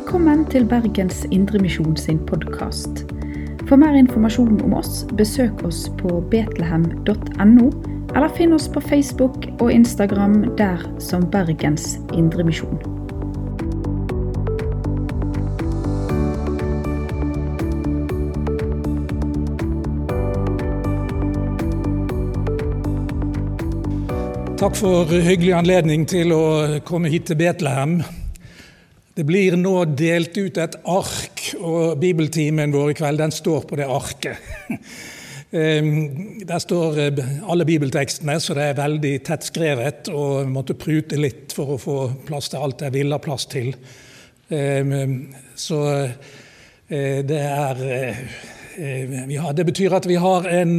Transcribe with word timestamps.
Velkommen 0.00 0.46
til 0.48 0.64
Bergens 0.64 1.26
Indremisjon 1.30 1.96
sin 1.96 2.18
podkast. 2.24 3.02
For 3.68 3.76
mer 3.76 3.92
informasjon 4.00 4.62
om 4.64 4.72
oss, 4.78 5.02
besøk 5.16 5.60
oss 5.68 5.82
på 5.98 6.22
betlehem.no, 6.32 7.66
eller 8.14 8.30
finn 8.32 8.54
oss 8.56 8.64
på 8.72 8.80
Facebook 8.80 9.44
og 9.60 9.68
Instagram 9.68 10.56
der 10.56 10.80
som 11.04 11.26
Bergens 11.28 11.98
Indremisjon. 12.16 12.80
Takk 24.64 24.80
for 24.80 25.12
hyggelig 25.12 25.52
anledning 25.60 26.08
til 26.08 26.32
å 26.32 26.42
komme 26.88 27.12
hit 27.12 27.28
til 27.28 27.36
Betlehem. 27.44 28.00
Det 29.10 29.24
blir 29.26 29.56
nå 29.58 29.72
delt 29.98 30.36
ut 30.38 30.58
et 30.62 30.76
ark, 30.86 31.42
og 31.58 31.96
bibeltimen 31.98 32.70
vår 32.70 32.92
i 32.92 32.98
kveld 33.00 33.18
den 33.18 33.32
står 33.34 33.66
på 33.66 33.80
det 33.80 33.88
arket. 33.90 34.38
Der 35.50 36.60
står 36.62 36.98
eh, 37.02 37.16
alle 37.50 37.64
bibeltekstene, 37.66 38.36
så 38.38 38.54
det 38.54 38.68
er 38.68 38.76
veldig 38.78 39.10
tett 39.26 39.42
skrevet. 39.48 40.06
Og 40.14 40.44
jeg 40.44 40.52
måtte 40.54 40.76
prute 40.78 41.18
litt 41.18 41.50
for 41.56 41.74
å 41.74 41.78
få 41.82 41.96
plass 42.28 42.52
til 42.52 42.62
alt 42.62 42.84
jeg 42.86 42.94
ville 42.94 43.18
ha 43.18 43.24
plass 43.24 43.48
til. 43.50 43.72
Så 44.46 45.80
eh, 45.90 47.18
det 47.26 47.40
er 47.42 47.82
ja, 48.78 49.50
Det 49.50 49.66
betyr 49.66 49.98
at 49.98 50.06
vi 50.06 50.20
har 50.22 50.46
en 50.46 50.78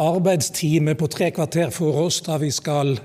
arbeidstime 0.00 0.96
på 0.96 1.10
tre 1.12 1.28
kvarter 1.36 1.68
for 1.68 2.06
oss, 2.06 2.22
da 2.24 2.40
vi 2.40 2.48
skal 2.50 2.96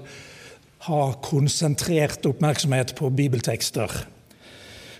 ha 0.88 1.04
konsentrert 1.24 2.26
oppmerksomhet 2.32 2.96
på 2.96 3.12
bibeltekster. 3.12 3.92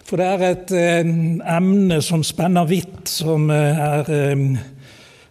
For 0.04 0.20
det 0.20 0.28
er 0.28 0.44
et 0.48 0.72
emne 0.76 2.02
som 2.04 2.24
spenner 2.28 2.68
vidt, 2.68 3.08
som 3.10 3.50
er 3.50 4.10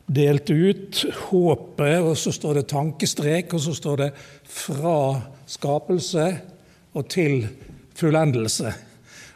delt 0.06 0.50
ut. 0.50 1.02
Håpet, 1.28 1.98
og 2.00 2.16
så 2.18 2.32
står 2.32 2.60
det 2.60 2.70
tankestrek, 2.72 3.52
og 3.54 3.60
så 3.60 3.74
står 3.74 3.96
det 3.96 4.10
'fra 4.44 5.20
skapelse 5.46 6.38
og 6.94 7.08
til 7.08 7.48
fullendelse'. 7.94 8.72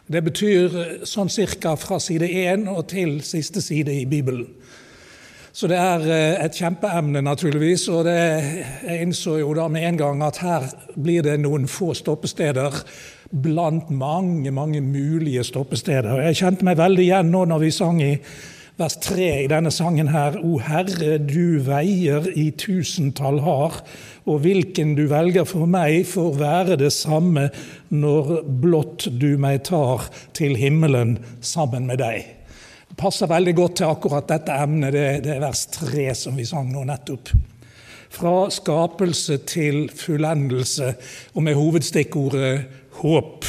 Det 0.07 0.23
betyr 0.25 1.05
sånn 1.05 1.29
cirka 1.29 1.75
fra 1.75 1.99
side 1.99 2.29
1 2.31 2.69
og 2.69 2.87
til 2.87 3.23
siste 3.27 3.63
side 3.63 3.91
i 3.91 4.05
Bibelen. 4.05 4.47
Så 5.57 5.67
det 5.67 5.79
er 5.81 6.01
eh, 6.05 6.45
et 6.45 6.55
kjempeemne, 6.55 7.23
naturligvis. 7.25 7.89
Og 7.89 8.05
det, 8.05 8.17
jeg 8.87 9.03
innså 9.03 9.39
jo 9.41 9.55
da 9.57 9.69
med 9.73 9.89
en 9.89 9.97
gang 9.97 10.23
at 10.23 10.37
her 10.37 10.67
blir 10.95 11.23
det 11.23 11.39
noen 11.41 11.67
få 11.67 11.95
stoppesteder 11.97 12.77
blant 13.31 13.91
mange, 13.91 14.51
mange 14.51 14.81
mulige 14.81 15.45
stoppesteder. 15.45 16.21
Jeg 16.29 16.43
kjente 16.43 16.67
meg 16.67 16.79
veldig 16.79 17.07
igjen 17.07 17.33
nå 17.33 17.47
når 17.49 17.65
vi 17.65 17.73
sang 17.75 18.03
i 18.03 18.13
vers 18.77 18.97
3 19.01 19.29
i 19.45 19.49
denne 19.51 19.73
sangen 19.73 20.11
her. 20.13 20.37
O 20.45 20.59
Herre, 20.63 21.17
du 21.19 21.59
veier 21.65 22.29
i 22.37 22.51
tusentall 22.59 23.41
har, 23.45 23.81
og 24.27 24.43
hvilken 24.45 24.95
du 24.99 25.07
velger 25.11 25.49
for 25.49 25.69
meg, 25.71 26.05
får 26.09 26.39
være 26.41 26.79
det 26.81 26.93
samme 26.95 27.49
når 27.89 28.43
blott 28.63 29.09
du 29.11 29.35
meg 29.41 29.65
tar 29.69 30.09
til 30.37 30.57
himmelen 30.59 31.17
sammen 31.41 31.87
med 31.87 32.03
deg 32.03 32.25
Det 32.91 32.97
passer 32.99 33.31
veldig 33.31 33.55
godt 33.55 33.77
til 33.81 33.91
akkurat 33.91 34.29
dette 34.29 34.55
emnet, 34.55 34.93
det, 34.93 35.07
det 35.25 35.37
er 35.37 35.45
vers 35.45 35.67
3 35.75 36.09
som 36.15 36.37
vi 36.37 36.47
sang 36.49 36.69
nå 36.73 36.85
nettopp. 36.87 37.33
Fra 38.17 38.47
skapelse 38.51 39.41
til 39.45 39.89
fullendelse, 39.93 40.95
og 41.35 41.43
med 41.43 41.59
hovedstikkordet 41.59 42.86
håp. 43.01 43.49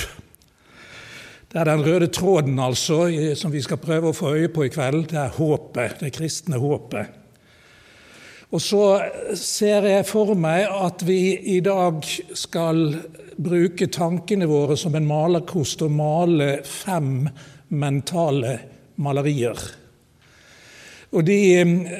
Det 1.47 1.62
er 1.62 1.69
den 1.69 1.85
røde 1.85 2.09
tråden 2.12 2.59
altså, 2.59 3.06
som 3.40 3.53
vi 3.53 3.62
skal 3.63 3.80
prøve 3.81 4.12
å 4.12 4.16
få 4.16 4.34
øye 4.35 4.52
på 4.53 4.68
i 4.68 4.72
kveld. 4.74 5.08
Det 5.13 5.22
er 5.22 5.38
håpet, 5.38 6.02
det 6.03 6.12
kristne 6.16 6.59
håpet. 6.59 7.16
Og 8.47 8.62
så 8.63 8.84
ser 9.35 9.88
jeg 9.90 10.08
for 10.08 10.31
meg 10.40 10.69
at 10.72 11.03
vi 11.08 11.35
i 11.56 11.59
dag 11.63 12.00
skal 12.35 12.94
bruke 13.38 13.90
tankene 13.91 14.47
våre 14.50 14.78
som 14.80 14.96
en 14.96 15.08
malerkost 15.08 15.84
og 15.84 15.91
male 15.97 16.62
fem 16.68 17.28
mentale 17.75 18.53
malerier. 19.03 19.59
Og 21.16 21.24
de 21.28 21.40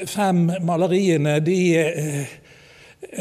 fem 0.08 0.46
maleriene 0.68 1.38
de, 1.44 1.60
eh, 1.80 2.38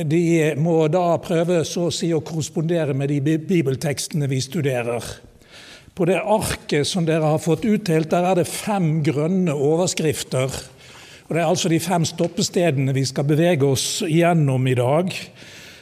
de 0.05 0.55
må 0.59 0.81
da 0.93 1.17
prøve 1.23 1.63
så 1.65 1.87
å 1.89 1.95
si 1.95 2.11
å 2.15 2.23
korrespondere 2.25 2.95
med 2.97 3.13
de 3.13 3.39
bibeltekstene 3.39 4.29
vi 4.31 4.41
studerer. 4.43 5.05
På 5.97 6.05
det 6.05 6.19
arket 6.21 6.89
som 6.89 7.07
dere 7.09 7.25
har 7.25 7.41
fått 7.41 7.65
utdelt, 7.65 8.11
der 8.13 8.27
er 8.29 8.41
det 8.41 8.51
fem 8.51 8.99
grønne 9.07 9.55
overskrifter. 9.55 10.51
Og 11.27 11.35
Det 11.35 11.41
er 11.41 11.47
altså 11.47 11.69
de 11.73 11.81
fem 11.81 12.05
stoppestedene 12.05 12.95
vi 12.95 13.05
skal 13.05 13.25
bevege 13.25 13.67
oss 13.67 14.03
gjennom 14.07 14.67
i 14.67 14.75
dag. 14.79 15.15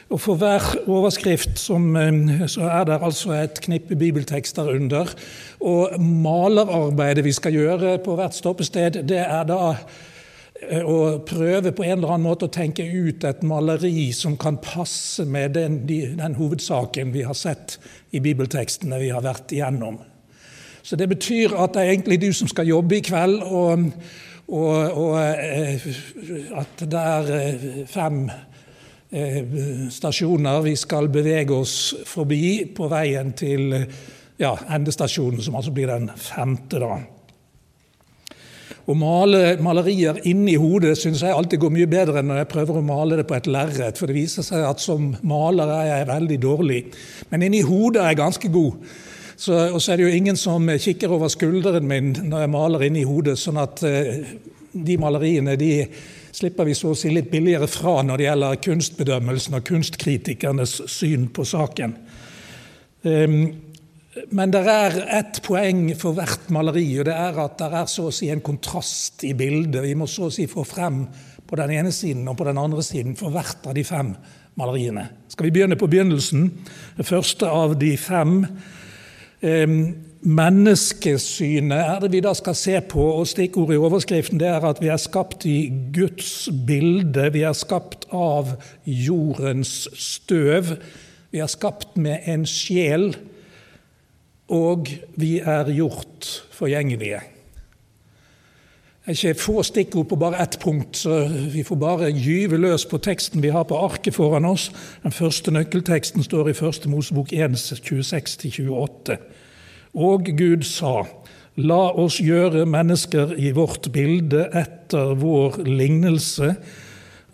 Og 0.09 0.21
For 0.21 0.37
hver 0.37 0.63
overskrift 0.87 1.59
som, 1.59 1.95
eh, 1.97 2.47
så 2.47 2.69
er 2.69 2.83
det 2.85 3.01
altså 3.01 3.33
et 3.33 3.61
knippe 3.61 3.95
bibeltekster 3.95 4.69
under. 4.69 5.09
Og 5.59 5.99
malerarbeidet 5.99 7.23
vi 7.25 7.31
skal 7.31 7.53
gjøre 7.53 7.97
på 8.05 8.15
hvert 8.15 8.35
stoppested, 8.35 9.03
det 9.03 9.17
er 9.17 9.43
da 9.43 9.75
eh, 10.69 10.83
å 10.85 11.19
prøve 11.25 11.71
på 11.75 11.85
en 11.85 11.97
eller 11.97 12.15
annen 12.15 12.27
måte 12.27 12.49
å 12.49 12.53
tenke 12.53 12.83
ut 12.83 13.23
et 13.27 13.43
maleri 13.47 14.09
som 14.15 14.37
kan 14.37 14.59
passe 14.63 15.25
med 15.25 15.55
den, 15.57 15.83
den 15.87 16.37
hovedsaken 16.37 17.13
vi 17.15 17.25
har 17.27 17.37
sett 17.37 17.77
i 18.11 18.21
bibeltekstene 18.23 18.99
vi 19.01 19.11
har 19.13 19.25
vært 19.25 19.53
igjennom. 19.55 19.99
Så 20.85 20.97
det 20.99 21.09
betyr 21.09 21.55
at 21.57 21.73
det 21.73 21.81
er 21.81 21.93
egentlig 21.95 22.19
du 22.21 22.31
som 22.33 22.49
skal 22.51 22.69
jobbe 22.69 22.99
i 22.99 23.05
kveld, 23.05 23.41
og, 23.41 23.87
og, 24.47 24.99
og 25.01 25.15
eh, 25.21 25.87
at 26.61 26.85
det 26.85 27.05
er 27.05 27.87
fem 27.89 28.27
Eh, 29.15 29.45
stasjoner 29.89 30.61
vi 30.65 30.73
skal 30.75 31.07
bevege 31.13 31.53
oss 31.55 31.93
forbi 32.09 32.65
på 32.75 32.87
veien 32.91 33.29
til 33.37 33.69
ja, 34.41 34.49
endestasjonen, 34.75 35.39
som 35.45 35.55
altså 35.55 35.71
blir 35.71 35.87
den 35.87 36.09
femte. 36.19 36.81
da. 36.81 36.97
Å 38.85 38.93
male 38.93 39.55
malerier 39.65 40.19
inni 40.29 40.53
hodet 40.61 40.93
syns 40.99 41.23
jeg 41.25 41.33
alltid 41.33 41.63
går 41.63 41.71
mye 41.73 41.89
bedre 41.89 42.21
enn 42.21 42.27
når 42.29 42.43
jeg 42.43 42.51
prøver 42.51 42.77
å 42.77 42.85
male 42.85 43.17
det 43.17 43.25
på 43.25 43.33
et 43.33 43.47
lerret, 43.49 43.97
for 43.97 44.05
det 44.05 44.17
viser 44.19 44.45
seg 44.45 44.61
at 44.67 44.83
som 44.83 45.15
maler 45.25 45.71
er 45.73 45.87
jeg 45.89 46.09
veldig 46.11 46.37
dårlig. 46.43 46.81
Men 47.31 47.47
inni 47.47 47.63
hodet 47.65 48.03
er 48.03 48.13
jeg 48.13 48.21
ganske 48.21 48.51
god. 48.53 48.77
Så, 49.35 49.55
og 49.73 49.81
så 49.81 49.91
er 49.91 49.97
det 49.97 50.05
jo 50.05 50.19
ingen 50.19 50.37
som 50.39 50.69
kikker 50.69 51.11
over 51.11 51.33
skulderen 51.33 51.89
min 51.89 52.13
når 52.29 52.45
jeg 52.45 52.53
maler 52.53 52.85
inni 52.85 53.07
hodet, 53.09 53.39
sånn 53.41 53.57
at 53.59 53.81
eh, 53.83 54.21
de 54.75 54.99
maleriene 55.01 55.57
de 55.59 55.71
slipper 56.35 56.67
vi 56.67 56.75
så 56.77 56.93
å 56.93 56.99
si 56.99 57.09
litt 57.09 57.31
billigere 57.31 57.67
fra 57.71 57.97
når 58.05 58.21
det 58.21 58.27
gjelder 58.27 58.63
kunstbedømmelsen 58.67 59.57
og 59.57 59.65
kunstkritikernes 59.65 60.77
syn 60.91 61.29
på 61.33 61.45
saken. 61.47 61.97
Ehm, 63.05 63.39
men 64.31 64.51
det 64.53 64.61
er 64.71 64.97
ett 65.17 65.41
poeng 65.43 65.89
for 65.99 66.15
hvert 66.15 66.47
maleri, 66.53 66.87
og 66.99 67.09
det 67.09 67.15
er 67.15 67.39
at 67.43 67.57
det 67.59 67.67
er 67.81 67.89
så 67.91 68.07
å 68.07 68.15
si 68.15 68.29
en 68.31 68.43
kontrast 68.43 69.25
i 69.27 69.33
bildet. 69.37 69.83
Vi 69.83 69.95
må 69.97 70.07
så 70.07 70.29
å 70.29 70.33
si 70.33 70.47
få 70.47 70.63
frem 70.67 71.03
på 71.45 71.59
den 71.59 71.75
ene 71.75 71.91
siden 71.93 72.27
og 72.31 72.37
på 72.39 72.47
den 72.47 72.59
andre 72.61 72.83
siden 72.85 73.17
for 73.19 73.35
hvert 73.35 73.67
av 73.67 73.75
de 73.77 73.83
fem 73.85 74.13
maleriene. 74.55 75.09
Skal 75.29 75.49
vi 75.49 75.53
begynne 75.57 75.77
på 75.79 75.89
begynnelsen? 75.91 76.47
Det 76.97 77.05
første 77.07 77.49
av 77.51 77.75
de 77.79 77.91
fem. 77.99 78.39
Ehm, 79.43 79.79
Menneskesynet 80.25 81.77
er 81.77 81.99
det 82.01 82.07
vi 82.15 82.19
da 82.25 82.31
skal 82.33 82.55
se 82.57 82.79
på, 82.89 83.03
og 83.19 83.27
stikkordet 83.29 83.75
i 83.75 83.81
overskriften 83.85 84.39
det 84.41 84.47
er 84.49 84.63
at 84.65 84.79
vi 84.81 84.89
er 84.89 84.97
skapt 84.97 85.45
i 85.45 85.69
Guds 85.93 86.47
bilde. 86.65 87.27
Vi 87.35 87.43
er 87.45 87.53
skapt 87.53 88.07
av 88.09 88.55
jordens 88.89 89.83
støv. 89.93 90.79
Vi 91.29 91.43
er 91.45 91.51
skapt 91.51 91.93
med 92.01 92.25
en 92.31 92.47
sjel, 92.49 93.11
og 94.51 94.89
vi 95.17 95.39
er 95.39 95.71
gjort 95.73 96.27
forgjengelige. 96.53 97.21
Det 99.05 99.13
er 99.13 99.27
ikke 99.29 99.41
få 99.41 99.61
stikkord 99.61 100.07
på 100.09 100.17
bare 100.17 100.39
ett 100.41 100.57
punkt, 100.59 100.97
så 100.97 101.27
vi 101.53 101.61
får 101.63 101.77
bare 101.77 102.07
gyve 102.09 102.57
løs 102.57 102.87
på 102.89 102.97
teksten 102.97 103.43
vi 103.43 103.51
har 103.53 103.67
på 103.69 103.77
arket 103.77 104.15
foran 104.15 104.47
oss. 104.49 104.71
Den 105.03 105.13
første 105.13 105.53
nøkkelteksten 105.53 106.25
står 106.25 106.49
i 106.49 106.55
1. 106.57 106.87
Mosebok 106.89 107.33
1, 107.33 107.53
26-28. 107.85 109.17
Og 109.93 110.25
Gud 110.37 110.65
sa, 110.65 111.03
La 111.55 111.93
oss 111.93 112.17
gjøre 112.19 112.65
mennesker 112.65 113.37
i 113.37 113.53
vårt 113.55 113.91
bilde 113.93 114.47
etter 114.57 115.13
vår 115.21 115.61
lignelse, 115.63 116.55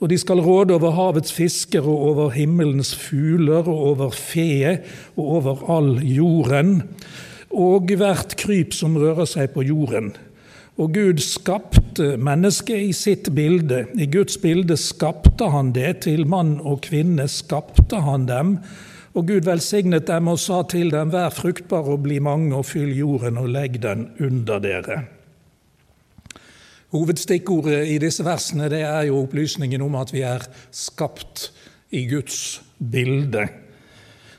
og 0.01 0.09
de 0.09 0.17
skal 0.17 0.41
råde 0.41 0.73
over 0.73 0.95
havets 0.97 1.33
fisker 1.33 1.85
og 1.85 2.07
over 2.09 2.33
himmelens 2.33 2.95
fugler 2.97 3.67
og 3.69 3.85
over 3.93 4.15
fe 4.17 4.79
og 5.15 5.25
over 5.37 5.61
all 5.77 5.93
jorden, 6.01 6.81
og 7.51 7.93
hvert 7.99 8.33
kryp 8.39 8.73
som 8.73 8.97
rører 8.97 9.29
seg 9.29 9.53
på 9.53 9.65
jorden. 9.67 10.13
Og 10.81 10.95
Gud 10.95 11.19
skapte 11.21 12.15
mennesket 12.17 12.87
i 12.87 12.93
sitt 12.95 13.27
bilde. 13.35 13.83
I 13.99 14.07
Guds 14.09 14.39
bilde 14.41 14.77
skapte 14.79 15.51
han 15.51 15.73
det. 15.75 15.99
Til 16.07 16.23
mann 16.25 16.55
og 16.63 16.79
kvinne 16.87 17.27
skapte 17.29 17.99
han 18.01 18.25
dem. 18.25 18.55
Og 19.13 19.27
Gud 19.27 19.45
velsignet 19.45 20.07
dem 20.07 20.31
og 20.31 20.39
sa 20.39 20.63
til 20.71 20.89
dem, 20.93 21.11
vær 21.11 21.29
fruktbare 21.35 21.97
og 21.97 22.05
bli 22.07 22.21
mange, 22.23 22.55
og 22.55 22.65
fyll 22.65 22.95
jorden 22.95 23.37
og 23.37 23.51
legg 23.51 23.81
den 23.83 24.07
under 24.23 24.63
dere. 24.63 25.03
Hovedstikkordet 26.91 27.87
i 27.87 27.97
disse 28.03 28.23
versene 28.27 28.67
det 28.71 28.81
er 28.83 29.05
jo 29.07 29.21
opplysningen 29.23 29.83
om 29.85 29.95
at 29.95 30.11
vi 30.11 30.25
er 30.27 30.43
skapt 30.75 31.51
i 31.95 32.03
Guds 32.09 32.61
bilde. 32.77 33.47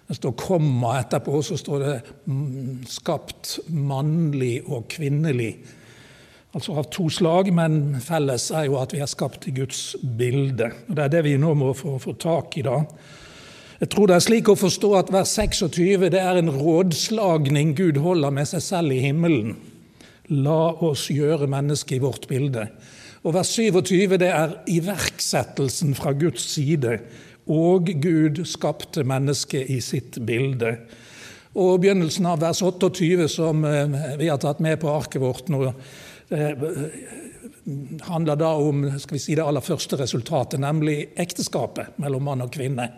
Det 0.08 0.16
står 0.16 0.32
'komma' 0.32 0.98
etterpå, 1.00 1.42
så 1.42 1.56
står 1.56 1.78
det 1.78 2.02
'skapt 2.86 3.58
mannlig 3.68 4.62
og 4.66 4.84
kvinnelig'. 4.88 5.56
Altså 6.54 6.76
av 6.76 6.90
to 6.90 7.08
slag, 7.08 7.52
men 7.52 8.00
felles 8.00 8.50
er 8.50 8.64
jo 8.64 8.76
at 8.76 8.92
vi 8.92 9.00
er 9.00 9.06
skapt 9.06 9.48
i 9.48 9.54
Guds 9.56 9.96
bilde. 10.18 10.70
Og 10.88 10.96
Det 10.96 11.04
er 11.04 11.08
det 11.08 11.24
vi 11.24 11.36
nå 11.36 11.54
må 11.54 11.72
få, 11.72 11.98
få 11.98 12.12
tak 12.12 12.58
i. 12.58 12.62
da. 12.62 12.84
Jeg 13.80 13.88
tror 13.88 14.06
det 14.06 14.14
er 14.16 14.20
slik 14.20 14.48
å 14.48 14.54
forstå 14.54 14.98
at 14.98 15.12
vers 15.12 15.32
26 15.34 16.10
det 16.10 16.20
er 16.20 16.36
en 16.38 16.50
rådslagning 16.50 17.76
Gud 17.76 17.96
holder 17.96 18.30
med 18.30 18.46
seg 18.46 18.62
selv 18.62 18.92
i 18.92 19.00
himmelen. 19.00 19.56
La 20.32 20.72
oss 20.84 21.08
gjøre 21.12 21.48
mennesket 21.50 21.98
i 21.98 22.02
vårt 22.02 22.26
bilde. 22.30 22.66
Og 23.22 23.36
vers 23.36 23.52
27 23.54 24.16
det 24.18 24.30
er 24.32 24.56
iverksettelsen 24.70 25.94
fra 25.98 26.14
Guds 26.16 26.46
side. 26.54 26.98
Og 27.52 27.90
Gud 28.02 28.42
skapte 28.48 29.04
mennesket 29.06 29.70
i 29.70 29.78
sitt 29.84 30.18
bilde. 30.26 30.76
Og 31.52 31.82
begynnelsen 31.82 32.26
av 32.30 32.40
vers 32.40 32.62
28, 32.64 33.28
som 33.28 33.64
eh, 33.68 33.96
vi 34.18 34.30
har 34.30 34.40
tatt 34.40 34.62
med 34.64 34.78
på 34.80 34.88
arket 34.88 35.20
vårt 35.20 35.50
nå, 35.52 35.66
eh, 36.32 36.62
handler 38.08 38.38
da 38.40 38.54
om 38.56 38.86
skal 38.98 39.18
vi 39.18 39.20
si, 39.22 39.34
det 39.36 39.44
aller 39.44 39.64
første 39.64 39.98
resultatet, 40.00 40.62
nemlig 40.62 41.12
ekteskapet 41.20 41.98
mellom 42.02 42.24
mann 42.30 42.46
og 42.46 42.54
kvinne. 42.54 42.88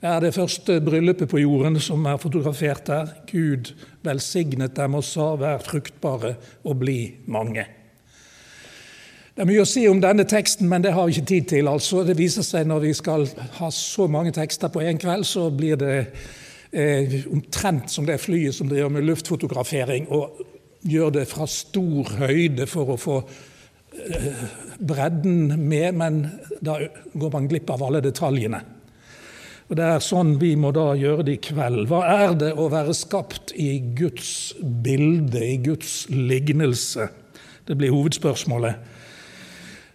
Det 0.00 0.08
er 0.08 0.22
det 0.24 0.32
første 0.32 0.78
bryllupet 0.80 1.28
på 1.28 1.42
jorden 1.42 1.76
som 1.80 2.06
er 2.08 2.16
fotografert 2.16 2.86
der. 2.88 3.10
Gud 3.28 3.74
velsignet 4.02 4.76
dem 4.76 4.94
og 4.94 5.04
sa 5.04 5.36
'vær 5.36 5.60
fruktbare 5.60 6.34
og 6.64 6.78
bli 6.78 7.12
mange'. 7.28 7.66
Det 9.36 9.42
er 9.42 9.44
mye 9.44 9.60
å 9.60 9.68
si 9.68 9.88
om 9.88 10.00
denne 10.00 10.24
teksten, 10.24 10.68
men 10.68 10.82
det 10.82 10.92
har 10.92 11.06
vi 11.06 11.12
ikke 11.12 11.26
tid 11.26 11.48
til. 11.48 11.68
altså. 11.68 12.02
Det 12.06 12.18
viser 12.18 12.42
seg 12.42 12.66
Når 12.66 12.80
vi 12.80 12.92
skal 12.92 13.28
ha 13.52 13.70
så 13.70 14.06
mange 14.06 14.32
tekster 14.32 14.68
på 14.68 14.80
én 14.80 14.98
kveld, 14.98 15.24
så 15.24 15.50
blir 15.50 15.76
det 15.76 16.06
eh, 16.72 17.24
omtrent 17.32 17.90
som 17.90 18.06
det 18.06 18.20
flyet 18.20 18.54
som 18.54 18.68
driver 18.68 18.88
med 18.88 19.02
luftfotografering, 19.02 20.08
og 20.08 20.30
gjør 20.82 21.10
det 21.10 21.28
fra 21.28 21.46
stor 21.46 22.04
høyde 22.04 22.66
for 22.66 22.90
å 22.90 22.96
få 22.96 23.22
eh, 24.08 24.44
bredden 24.78 25.68
med, 25.68 25.94
men 25.94 26.30
da 26.60 26.78
går 27.14 27.32
man 27.32 27.48
glipp 27.48 27.70
av 27.70 27.82
alle 27.82 28.00
detaljene. 28.00 28.79
Og 29.70 29.76
Det 29.78 29.86
er 29.86 30.00
sånn 30.02 30.32
vi 30.40 30.56
må 30.58 30.72
da 30.74 30.88
gjøre 30.98 31.28
det 31.28 31.36
i 31.36 31.42
kveld. 31.46 31.84
Hva 31.86 32.00
er 32.10 32.32
det 32.34 32.50
å 32.58 32.66
være 32.72 32.94
skapt 32.96 33.52
i 33.54 33.76
Guds 33.94 34.50
bilde, 34.58 35.38
i 35.38 35.60
Guds 35.62 36.08
lignelse? 36.10 37.06
Det 37.68 37.76
blir 37.78 37.94
hovedspørsmålet. 37.94 38.80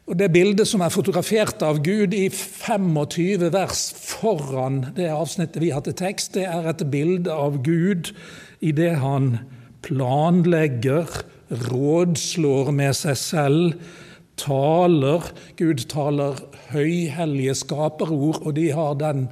Og 0.08 0.16
Det 0.16 0.30
bildet 0.32 0.70
som 0.70 0.84
er 0.86 0.94
fotografert 0.94 1.64
av 1.66 1.82
Gud 1.84 2.14
i 2.16 2.30
25 2.30 3.50
vers 3.52 3.82
foran 4.00 4.94
det 4.96 5.10
avsnittet 5.12 5.60
vi 5.60 5.74
har 5.74 5.84
til 5.84 5.98
tekst, 5.98 6.38
det 6.38 6.46
er 6.48 6.70
et 6.70 6.86
bilde 6.94 7.34
av 7.34 7.58
Gud 7.66 8.14
i 8.62 8.72
det 8.72 8.94
han 9.02 9.40
planlegger, 9.84 11.10
rådslår 11.52 12.72
med 12.72 12.96
seg 12.96 13.18
selv, 13.20 13.92
taler. 14.40 15.26
Gud 15.60 15.84
taler 15.92 16.40
høyhellige 16.72 17.58
skaperord, 17.66 18.40
og 18.46 18.56
de 18.56 18.70
har 18.72 18.96
den 19.02 19.28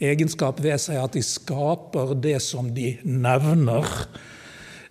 egenskap 0.00 0.62
ved 0.62 0.78
seg 0.82 1.00
at 1.00 1.16
de 1.16 1.22
skaper 1.24 2.14
det 2.20 2.40
som 2.44 2.72
de 2.74 2.96
nevner. 3.04 3.86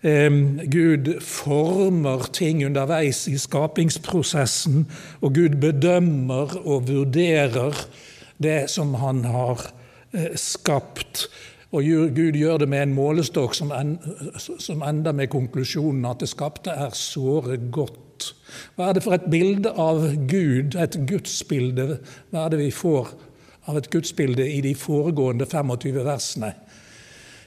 Gud 0.05 1.07
former 1.25 2.27
ting 2.33 2.61
underveis 2.65 3.23
i 3.27 3.39
skapingsprosessen, 3.41 4.85
og 5.21 5.33
Gud 5.33 5.57
bedømmer 5.61 6.59
og 6.61 6.87
vurderer 6.91 7.73
det 8.37 8.69
som 8.69 8.93
han 9.01 9.23
har 9.25 9.63
eh, 10.13 10.35
skapt. 10.37 11.25
Og 11.71 11.83
Gud 12.15 12.37
gjør 12.37 12.61
det 12.61 12.69
med 12.69 12.83
en 12.83 12.93
målestokk 12.95 13.55
som, 13.57 13.71
ender 13.73 15.11
med 15.11 15.31
konklusjonen 15.33 16.05
at 16.07 16.21
det 16.21 16.29
skapte 16.31 16.71
er 16.71 16.93
såre 16.95 17.57
godt. 17.57 18.35
Hva 18.75 18.89
er 18.89 18.95
det 18.95 19.03
for 19.03 19.17
et 19.17 19.25
bilde 19.31 19.73
av 19.73 20.05
Gud, 20.29 20.77
et 20.79 20.99
gudsbilde, 21.09 21.97
hva 22.29 22.45
er 22.45 22.53
det 22.53 22.61
vi 22.61 22.71
får 22.71 23.09
av 23.65 23.77
et 23.77 23.89
gudsbilde 23.91 24.45
i 24.51 24.61
de 24.65 24.75
foregående 24.77 25.47
25 25.49 26.01
versene? 26.05 26.53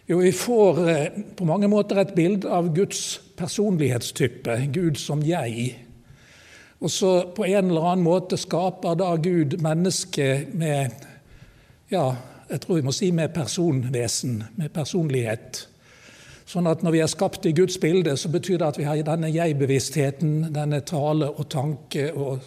Jo, 0.08 0.18
vi 0.22 0.32
får 0.32 0.78
eh, 0.88 1.18
på 1.36 1.44
mange 1.44 1.68
måter 1.68 2.00
et 2.00 2.14
bilde 2.16 2.48
av 2.48 2.70
Guds 2.74 3.20
personlighetstype, 3.36 4.56
Gud 4.72 4.96
som 4.96 5.20
jeg. 5.22 5.74
Og 6.80 6.90
så 6.90 7.12
på 7.36 7.44
en 7.44 7.68
eller 7.68 7.90
annen 7.90 8.06
måte 8.06 8.38
skaper 8.40 8.96
da 8.96 9.10
Gud 9.20 9.58
mennesket 9.60 10.54
med 10.56 10.94
ja, 11.92 12.06
jeg 12.48 12.60
tror 12.60 12.78
vi 12.78 12.86
må 12.86 12.92
si 12.96 13.10
med 13.12 13.34
personvesen, 13.36 14.42
med 14.56 14.72
personlighet. 14.72 15.66
Sånn 16.48 16.68
at 16.70 16.80
når 16.84 16.94
vi 16.94 17.00
er 17.04 17.10
skapt 17.12 17.44
i 17.48 17.52
Guds 17.52 17.76
bilde, 17.80 18.14
så 18.16 18.30
betyr 18.32 18.62
det 18.62 18.68
at 18.70 18.78
vi 18.80 18.86
har 18.88 19.00
denne 19.04 19.28
jeg-bevisstheten, 19.32 20.48
denne 20.54 20.80
tale 20.88 21.28
og 21.28 21.48
tanke 21.52 22.08
og 22.14 22.40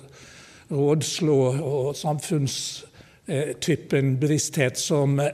rådslå 0.72 1.40
og 1.62 1.92
samfunns 1.98 2.56
typen 3.62 4.16
bevissthet 4.20 4.80
som 4.80 5.20
eh, 5.20 5.28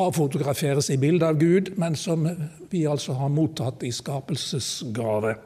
avfotograferes 0.00 0.90
i 0.90 0.96
bildet 0.98 1.28
av 1.28 1.38
Gud, 1.38 1.72
men 1.78 1.96
som 1.96 2.26
vi 2.70 2.86
altså 2.86 3.14
har 3.18 3.28
mottatt 3.28 3.84
i 3.86 3.92
skapelsesgave. 3.92 5.36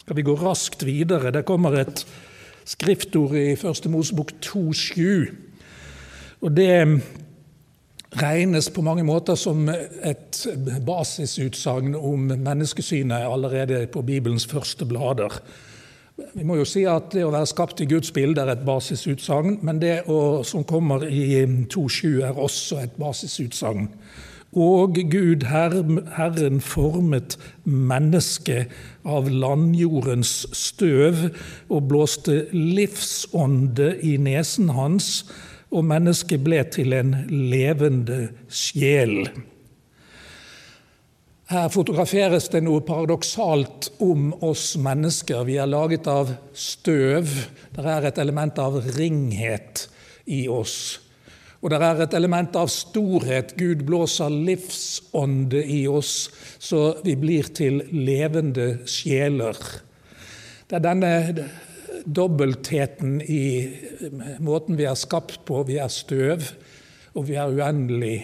Skal 0.00 0.16
vi 0.16 0.22
gå 0.22 0.36
raskt 0.40 0.86
videre? 0.86 1.32
Det 1.34 1.44
kommer 1.44 1.80
et 1.80 2.06
skriftord 2.64 3.34
i 3.36 3.56
Første 3.58 3.90
Mosebok 3.92 4.32
2,7. 4.40 5.26
Og 6.40 6.52
det 6.56 7.02
regnes 8.16 8.70
på 8.70 8.84
mange 8.86 9.04
måter 9.04 9.36
som 9.36 9.68
et 9.68 10.40
basisutsagn 10.86 11.94
om 11.98 12.30
menneskesynet 12.30 13.26
allerede 13.26 13.86
på 13.92 14.02
Bibelens 14.06 14.46
første 14.46 14.86
blader. 14.88 15.40
Vi 16.16 16.44
må 16.48 16.56
jo 16.56 16.64
si 16.64 16.86
at 16.88 17.10
det 17.12 17.26
å 17.26 17.32
være 17.32 17.48
skapt 17.50 17.82
i 17.84 17.88
Guds 17.90 18.08
bilde 18.16 18.40
er 18.40 18.54
et 18.54 18.64
basisutsagn, 18.64 19.58
men 19.66 19.80
det 19.82 19.98
å, 20.08 20.42
som 20.48 20.64
kommer 20.64 21.04
i 21.04 21.42
2.7, 21.44 22.22
er 22.24 22.38
også 22.40 22.80
et 22.80 22.94
basisutsagn. 23.00 23.90
Og 24.56 24.96
Gud, 25.12 25.44
Herren, 25.50 26.62
formet 26.64 27.36
mennesket 27.68 28.72
av 29.04 29.28
landjordens 29.28 30.46
støv 30.56 31.26
og 31.68 31.90
blåste 31.90 32.46
livsånde 32.54 33.90
i 34.00 34.14
nesen 34.16 34.72
hans, 34.72 35.26
og 35.68 35.84
mennesket 35.90 36.40
ble 36.46 36.62
til 36.72 36.96
en 36.96 37.12
levende 37.28 38.30
sjel. 38.48 39.26
Her 41.46 41.68
fotograferes 41.70 42.48
det 42.50 42.64
noe 42.66 42.82
paradoksalt 42.82 43.92
om 44.02 44.32
oss 44.42 44.72
mennesker. 44.82 45.44
Vi 45.46 45.60
er 45.62 45.68
laget 45.70 46.08
av 46.10 46.32
støv. 46.50 47.30
Det 47.70 47.84
er 47.86 48.08
et 48.08 48.18
element 48.18 48.58
av 48.58 48.80
ringhet 48.96 49.84
i 50.26 50.48
oss. 50.50 50.98
Og 51.62 51.70
det 51.70 51.78
er 51.86 52.02
et 52.02 52.16
element 52.18 52.58
av 52.58 52.66
storhet. 52.72 53.54
Gud 53.54 53.84
blåser 53.86 54.34
livsånde 54.34 55.62
i 55.62 55.84
oss, 55.86 56.32
så 56.58 56.96
vi 57.06 57.14
blir 57.14 57.46
til 57.54 57.78
levende 57.94 58.80
sjeler. 58.90 59.54
Det 60.66 60.80
er 60.80 60.82
denne 60.82 61.12
dobbeltheten 62.06 63.20
i 63.22 63.46
måten 64.42 64.74
vi 64.74 64.90
er 64.90 64.98
skapt 64.98 65.44
på. 65.46 65.62
Vi 65.70 65.78
er 65.78 65.94
støv, 65.94 66.42
og 67.14 67.30
vi 67.30 67.38
er 67.38 67.54
uendelig 67.54 68.16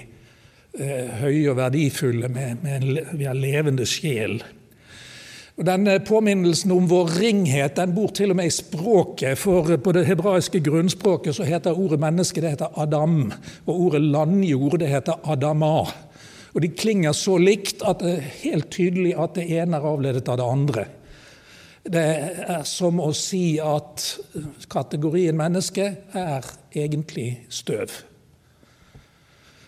høye 0.72 1.50
og 1.52 1.58
verdifulle 1.58 2.28
med, 2.32 2.62
med 2.64 3.16
vi 3.18 3.28
har 3.28 3.36
levende 3.36 3.84
sjel. 3.88 4.38
Og 5.60 5.66
Denne 5.68 5.98
påminnelsen 6.00 6.72
om 6.72 6.86
vår 6.88 7.10
ringhet 7.20 7.76
den 7.76 7.92
bor 7.92 8.12
til 8.16 8.32
og 8.32 8.38
med 8.38 8.48
i 8.48 8.54
språket. 8.54 9.36
For 9.38 9.68
på 9.76 9.92
det 9.92 10.06
hebraiske 10.08 10.62
grunnspråket 10.64 11.36
så 11.36 11.44
heter 11.44 11.76
ordet 11.76 12.00
menneske 12.00 12.40
det 12.40 12.54
heter 12.54 12.72
Adam, 12.80 13.26
og 13.66 13.74
ordet 13.74 14.00
landjord 14.00 14.78
det 14.80 14.88
heter 14.88 15.20
Adama. 15.28 15.84
Og 16.52 16.60
De 16.60 16.68
klinger 16.68 17.12
så 17.16 17.36
likt 17.40 17.84
at 17.84 18.00
det 18.00 18.16
er 18.16 18.32
helt 18.42 18.70
tydelig 18.72 19.12
at 19.20 19.36
det 19.36 19.48
ene 19.52 19.76
er 19.76 19.88
avledet 19.92 20.28
av 20.28 20.40
det 20.40 20.48
andre. 20.56 20.86
Det 21.82 22.06
er 22.46 22.64
som 22.68 23.00
å 23.02 23.10
si 23.16 23.58
at 23.60 24.04
kategorien 24.70 25.36
menneske 25.36 25.88
er 26.14 26.48
egentlig 26.72 27.44
støv. 27.50 27.92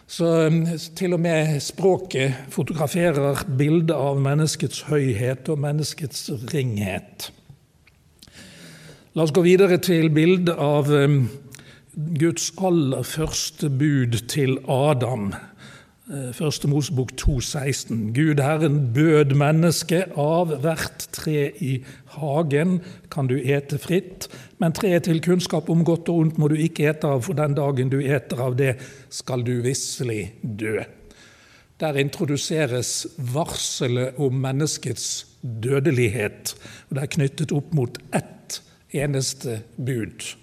Så 0.07 0.27
um, 0.47 0.65
til 0.97 1.17
og 1.17 1.23
med 1.25 1.57
språket 1.65 2.37
fotograferer 2.53 3.41
bildet 3.57 3.95
av 3.97 4.21
menneskets 4.21 4.85
høyhet 4.91 5.49
og 5.49 5.63
menneskets 5.65 6.27
ringhet. 6.53 7.31
La 9.15 9.25
oss 9.25 9.33
gå 9.33 9.45
videre 9.47 9.79
til 9.81 10.11
bildet 10.13 10.59
av 10.61 10.91
um, 10.93 11.25
Guds 11.95 12.51
aller 12.59 13.07
første 13.07 13.71
bud 13.71 14.19
til 14.29 14.59
Adam. 14.69 15.33
Eh, 16.13 16.33
Første 16.37 16.69
Mosebok 16.69 17.15
2,16. 17.17 18.13
Gud 18.13 18.41
Herren 18.45 18.91
bød 18.93 19.33
mennesket 19.41 20.13
av 20.21 20.51
hvert 20.61 21.07
tre 21.17 21.47
i 21.65 21.79
hagen 22.19 22.75
kan 23.09 23.31
du 23.31 23.39
ete 23.39 23.79
fritt, 23.81 24.29
men 24.61 24.77
treet 24.77 25.07
til 25.09 25.23
kunnskap 25.25 25.71
om 25.73 25.81
godt 25.81 26.11
og 26.13 26.21
ondt 26.27 26.37
må 26.43 26.51
du 26.53 26.59
ikke 26.61 26.91
ete 26.91 27.09
av, 27.09 27.25
for 27.25 27.39
den 27.41 27.57
dagen 27.57 27.89
du 27.89 28.03
eter 28.03 28.45
av 28.45 28.59
det, 28.61 28.75
skal 29.09 29.47
du 29.49 29.55
visselig 29.65 30.35
dø. 30.43 30.85
Der 31.81 31.97
introduseres 31.97 33.07
varselet 33.17 34.21
om 34.21 34.37
menneskets 34.45 35.25
dødelighet, 35.41 36.53
og 36.91 36.99
det 36.99 37.07
er 37.07 37.15
knyttet 37.17 37.57
opp 37.57 37.73
mot 37.73 37.97
ett 38.13 38.61
eneste 38.93 39.63
bud. 39.81 40.35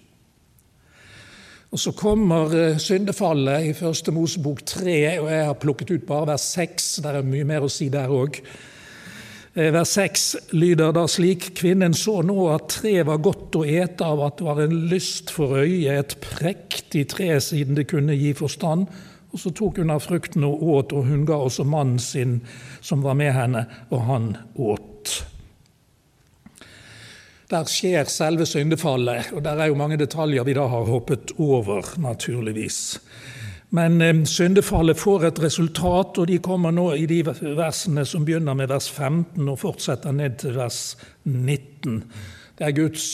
Og 1.71 1.79
Så 1.79 1.91
kommer 1.95 2.51
eh, 2.51 2.77
syndefallet 2.77 3.69
i 3.69 3.73
Første 3.73 4.11
Mosebok 4.11 4.59
3, 4.67 4.95
og 5.21 5.29
jeg 5.31 5.45
har 5.47 5.53
plukket 5.55 5.93
ut 5.93 6.03
bare 6.03 6.27
vers 6.33 6.49
6. 6.57 6.87
Det 6.99 7.13
er 7.15 7.23
mye 7.23 7.47
mer 7.47 7.63
å 7.63 7.69
si 7.71 7.87
der 7.93 8.11
òg. 8.11 8.41
Eh, 9.55 9.69
vers 9.71 9.93
6 9.95 10.25
lyder 10.51 10.91
da 10.91 11.05
slik.: 11.07 11.53
Kvinnen 11.55 11.95
så 11.95 12.17
nå 12.27 12.49
at 12.51 12.67
tre 12.75 12.97
var 13.07 13.23
godt 13.23 13.55
å 13.55 13.63
ete 13.63 14.03
av, 14.03 14.19
at 14.19 14.41
det 14.41 14.49
var 14.49 14.59
en 14.65 14.77
lyst 14.91 15.31
for 15.31 15.63
øyet, 15.63 15.95
et 15.95 16.17
prektig 16.19 17.07
tre 17.15 17.39
siden 17.39 17.79
det 17.79 17.87
kunne 17.87 18.19
gi 18.19 18.33
forstand. 18.35 18.91
Og 19.31 19.39
så 19.39 19.55
tok 19.55 19.79
hun 19.79 19.95
av 19.95 20.03
frukten 20.03 20.43
og 20.43 20.63
åt, 20.75 20.91
og 20.91 21.07
hun 21.07 21.23
ga 21.23 21.39
også 21.39 21.63
mannen 21.63 22.03
sin 22.03 22.41
som 22.81 22.99
var 22.99 23.15
med 23.15 23.31
henne, 23.31 23.63
og 23.95 24.09
han 24.11 24.33
åt. 24.59 25.30
Der 27.51 27.67
skjer 27.67 28.07
selve 28.07 28.45
syndefallet, 28.47 29.33
og 29.35 29.43
der 29.43 29.59
er 29.59 29.67
jo 29.67 29.75
mange 29.75 29.97
detaljer 29.99 30.45
vi 30.47 30.53
da 30.55 30.69
har 30.71 30.87
hoppet 30.87 31.33
over, 31.35 31.83
naturligvis. 31.99 32.77
Men 33.75 34.01
eh, 34.01 34.23
syndefallet 34.27 34.99
får 34.99 35.25
et 35.27 35.41
resultat, 35.43 36.19
og 36.19 36.27
de 36.27 36.39
kommer 36.43 36.71
nå 36.71 36.93
i 36.95 37.05
de 37.11 37.21
versene 37.27 38.05
som 38.07 38.23
begynner 38.27 38.55
med 38.55 38.71
vers 38.71 38.87
15 38.91 39.43
og 39.43 39.59
fortsetter 39.59 40.15
ned 40.15 40.39
til 40.39 40.55
vers 40.55 40.79
19. 41.23 42.01
Det 42.55 42.67
er 42.67 42.75
Guds 42.75 43.05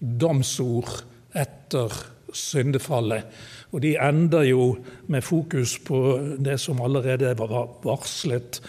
domsord 0.00 1.02
etter 1.32 1.92
syndefallet. 2.32 3.24
Og 3.72 3.84
de 3.84 3.96
ender 4.00 4.48
jo 4.48 4.70
med 5.08 5.24
fokus 5.24 5.78
på 5.84 6.18
det 6.40 6.60
som 6.60 6.80
allerede 6.84 7.32
var 7.40 7.58
varslet. 7.84 8.60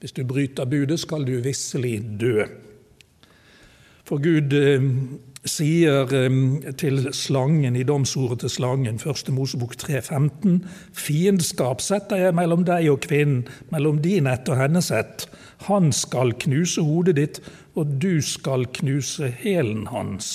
Hvis 0.00 0.16
du 0.16 0.24
bryter 0.28 0.68
budet, 0.68 1.00
skal 1.00 1.24
du 1.24 1.38
visselig 1.44 2.00
dø. 2.20 2.44
For 4.08 4.22
Gud 4.24 4.54
eh, 4.56 4.84
sier 5.44 6.12
eh, 6.16 6.36
til 6.80 7.10
slangen 7.12 7.76
i 7.76 7.84
domsordet 7.84 8.40
til 8.40 8.52
slangen, 8.54 8.96
1. 8.96 9.28
Mosebok 9.36 9.74
3,15.: 9.76 10.62
Fiendskap 10.96 11.84
setter 11.84 12.22
jeg 12.22 12.36
mellom 12.38 12.64
deg 12.64 12.88
og 12.88 13.02
kvinnen, 13.04 13.44
mellom 13.68 14.00
din 14.00 14.30
ett 14.30 14.48
og 14.48 14.56
hennes 14.62 14.88
ett. 14.96 15.26
Han 15.68 15.92
skal 15.92 16.32
knuse 16.40 16.80
hodet 16.80 17.18
ditt, 17.20 17.42
og 17.76 17.98
du 18.00 18.22
skal 18.24 18.64
knuse 18.80 19.28
hælen 19.42 19.86
hans. 19.92 20.30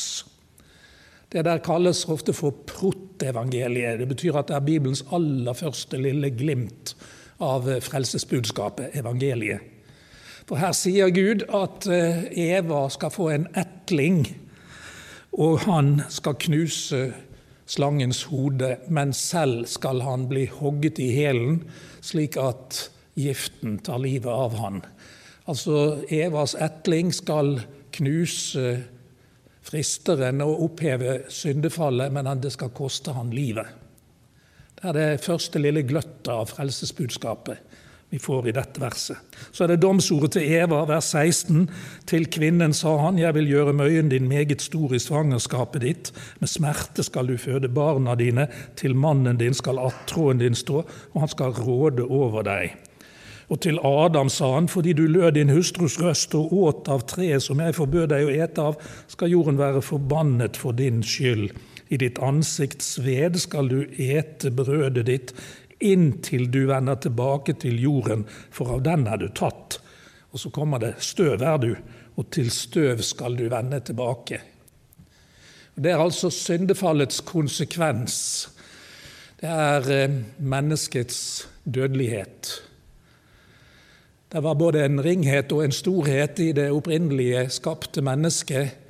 Det 1.33 1.41
der 1.47 1.65
kalles 1.65 2.05
ofte 2.05 2.33
for 2.37 2.53
protevangeliet. 2.69 4.03
Det 4.03 4.07
betyr 4.11 4.37
at 4.37 4.51
det 4.51 4.59
er 4.59 4.67
Bibelens 4.69 5.01
aller 5.09 5.57
første 5.57 5.97
lille 5.97 6.29
glimt 6.29 6.93
av 7.41 7.65
frelsesbudskapet, 7.81 8.93
evangeliet. 9.01 9.72
For 10.47 10.59
her 10.59 10.73
sier 10.75 11.11
Gud 11.15 11.45
at 11.55 11.85
eh, 11.87 12.25
Eva 12.57 12.85
skal 12.91 13.13
få 13.13 13.29
en 13.31 13.45
etling, 13.59 14.25
og 15.33 15.63
han 15.65 16.01
skal 16.11 16.35
knuse 16.41 17.03
slangens 17.65 18.25
hode, 18.27 18.75
men 18.91 19.13
selv 19.15 19.65
skal 19.71 20.03
han 20.03 20.27
bli 20.29 20.45
hogget 20.51 20.99
i 20.99 21.09
hælen, 21.15 21.61
slik 22.03 22.35
at 22.37 22.89
giften 23.15 23.77
tar 23.85 24.01
livet 24.03 24.31
av 24.31 24.57
han. 24.59 24.81
Altså 25.47 26.03
Evas 26.11 26.57
etling 26.59 27.13
skal 27.15 27.55
knuse 27.95 28.75
fristeren 29.63 30.43
og 30.43 30.59
oppheve 30.67 31.21
syndefallet, 31.31 32.11
men 32.11 32.27
det 32.43 32.51
skal 32.55 32.73
koste 32.75 33.15
han 33.15 33.31
livet. 33.31 33.67
Det 34.75 34.89
er 34.91 34.97
det 34.97 35.23
første 35.23 35.61
lille 35.61 35.85
gløttet 35.87 36.33
av 36.33 36.49
frelsesbudskapet 36.51 37.72
vi 38.13 38.19
får 38.19 38.47
i 38.47 38.51
dette 38.53 38.77
verset. 38.77 39.17
Så 39.51 39.63
er 39.63 39.71
det 39.71 39.79
domsordet 39.81 40.35
til 40.35 40.51
Eva, 40.53 40.83
vers 40.85 41.07
16. 41.15 41.63
Til 42.05 42.27
kvinnen 42.29 42.75
sa 42.77 42.91
han, 43.01 43.17
jeg 43.17 43.33
vil 43.33 43.49
gjøre 43.49 43.73
møyen 43.73 44.11
din 44.11 44.27
meget 44.29 44.61
stor 44.61 44.93
i 44.93 44.99
svangerskapet 45.01 45.81
ditt. 45.81 46.11
Med 46.37 46.51
smerte 46.51 47.01
skal 47.01 47.31
du 47.31 47.39
føde 47.41 47.71
barna 47.73 48.13
dine, 48.13 48.45
til 48.77 48.93
mannen 48.93 49.41
din 49.41 49.57
skal 49.57 49.81
attråden 49.81 50.43
din 50.43 50.53
stå, 50.53 50.83
og 50.85 51.25
han 51.25 51.33
skal 51.33 51.57
råde 51.57 52.05
over 52.05 52.45
deg. 52.45 52.77
Og 53.49 53.63
til 53.65 53.81
Adam 53.81 54.29
sa 54.29 54.51
han, 54.59 54.69
fordi 54.69 54.93
du 54.93 55.07
lød 55.09 55.33
din 55.39 55.49
hustrus 55.49 55.97
røst 55.97 56.37
og 56.37 56.53
åt 56.53 56.93
av 56.93 57.07
treet 57.09 57.41
som 57.41 57.65
jeg 57.65 57.79
forbød 57.81 58.11
deg 58.13 58.29
å 58.29 58.37
ete 58.45 58.69
av, 58.69 58.77
skal 59.09 59.33
jorden 59.33 59.57
være 59.57 59.81
forbannet 59.81 60.61
for 60.61 60.77
din 60.77 61.01
skyld. 61.01 61.49
I 61.93 61.97
ditt 62.01 62.21
ansikts 62.23 62.95
sved 62.95 63.35
skal 63.41 63.67
du 63.69 63.83
ete 64.01 64.49
brødet 64.55 65.05
ditt 65.09 65.33
inntil 65.83 66.47
du 66.51 66.63
vender 66.69 66.95
tilbake 67.03 67.57
til 67.59 67.81
jorden, 67.81 68.25
for 68.51 68.77
av 68.77 68.83
den 68.85 69.05
er 69.07 69.19
du 69.21 69.27
tatt. 69.35 69.79
Og 70.33 70.41
så 70.41 70.49
kommer 70.53 70.81
det 70.81 70.95
støv 71.03 71.43
er 71.43 71.59
du, 71.61 71.71
og 72.17 72.29
til 72.33 72.49
støv 72.53 73.03
skal 73.05 73.37
du 73.37 73.45
vende 73.51 73.79
tilbake. 73.85 74.41
Det 75.75 75.91
er 75.91 76.01
altså 76.01 76.29
syndefallets 76.29 77.21
konsekvens. 77.25 78.17
Det 79.41 79.49
er 79.49 79.89
eh, 79.91 80.19
menneskets 80.37 81.47
dødelighet. 81.65 82.51
Det 84.33 84.43
var 84.43 84.53
både 84.57 84.85
en 84.85 85.01
ringhet 85.03 85.51
og 85.53 85.65
en 85.65 85.73
storhet 85.73 86.39
i 86.39 86.51
det 86.57 86.71
opprinnelige 86.73 87.47
skapte 87.53 88.01
mennesket. 88.01 88.82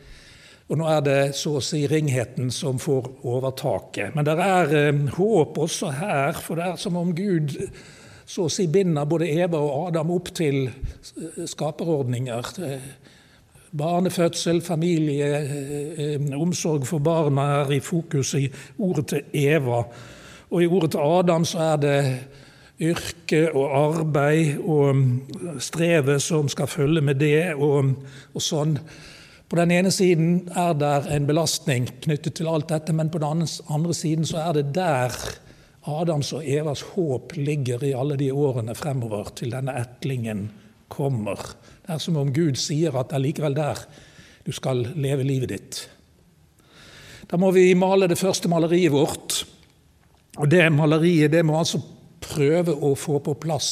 Og 0.74 0.80
nå 0.80 0.88
er 0.90 1.02
det 1.06 1.18
så 1.38 1.60
å 1.60 1.62
si 1.62 1.84
ringheten 1.86 2.48
som 2.50 2.80
får 2.82 3.12
overtaket. 3.30 4.16
Men 4.18 4.26
det 4.26 4.34
er 4.42 4.72
eh, 4.74 5.04
håp 5.20 5.60
også 5.62 5.92
her, 6.00 6.40
for 6.42 6.58
det 6.58 6.66
er 6.66 6.80
som 6.82 6.98
om 6.98 7.12
Gud 7.14 7.54
så 8.26 8.48
å 8.48 8.50
si 8.50 8.66
binder 8.74 9.06
både 9.06 9.28
Eva 9.30 9.60
og 9.62 9.92
Adam 9.92 10.16
opp 10.16 10.32
til 10.34 10.64
eh, 10.66 11.44
skaperordninger. 11.46 12.50
Barnefødsel, 13.78 14.64
familie, 14.66 15.30
eh, 15.46 16.28
omsorg 16.42 16.90
for 16.90 17.06
barna 17.06 17.48
er 17.60 17.78
i 17.78 17.82
fokus 17.86 18.34
i 18.42 18.48
ordet 18.82 19.08
til 19.14 19.40
Eva. 19.46 19.84
Og 20.50 20.58
i 20.58 20.74
ordet 20.74 20.96
til 20.98 21.06
Adam 21.22 21.46
så 21.46 21.68
er 21.70 21.82
det 21.86 21.98
yrke 22.82 23.46
og 23.54 23.78
arbeid 23.78 24.58
og 24.58 24.96
mm, 24.98 25.58
strevet 25.62 26.22
som 26.26 26.50
skal 26.50 26.66
følge 26.66 27.06
med 27.06 27.22
det, 27.22 27.52
og, 27.62 27.94
og 28.34 28.42
sånn. 28.42 28.80
På 29.54 29.60
den 29.60 29.70
ene 29.70 29.92
siden 29.94 30.48
er 30.58 30.72
det 30.74 31.12
en 31.14 31.28
belastning 31.30 31.84
knyttet 32.02 32.40
til 32.40 32.48
alt 32.50 32.72
dette, 32.72 32.90
men 32.90 33.12
på 33.14 33.20
den 33.22 33.44
andre 33.70 33.94
siden 33.94 34.26
så 34.26 34.40
er 34.48 34.56
det 34.58 34.72
der 34.74 35.14
Adams 35.94 36.32
og 36.34 36.42
Evas 36.42 36.82
håp 36.96 37.36
ligger 37.38 37.84
i 37.86 37.92
alle 37.94 38.18
de 38.18 38.32
årene 38.34 38.74
fremover 38.74 39.30
til 39.38 39.54
denne 39.54 39.76
etlingen 39.78 40.48
kommer. 40.90 41.38
Det 41.86 41.94
er 41.94 42.02
som 42.02 42.18
om 42.18 42.32
Gud 42.34 42.58
sier 42.58 42.98
at 42.98 43.12
det 43.12 43.20
er 43.20 43.24
likevel 43.28 43.60
der 43.60 43.84
du 44.42 44.50
skal 44.58 44.82
leve 44.98 45.22
livet 45.22 45.54
ditt. 45.54 45.84
Da 47.30 47.38
må 47.38 47.52
vi 47.54 47.68
male 47.78 48.10
det 48.10 48.18
første 48.18 48.50
maleriet 48.50 48.96
vårt. 48.98 49.38
Og 50.42 50.50
det 50.50 50.66
maleriet 50.74 51.30
det 51.30 51.46
må 51.46 51.62
altså 51.62 51.78
prøve 52.26 52.74
å 52.74 52.96
få 52.98 53.22
på 53.22 53.38
plass 53.38 53.70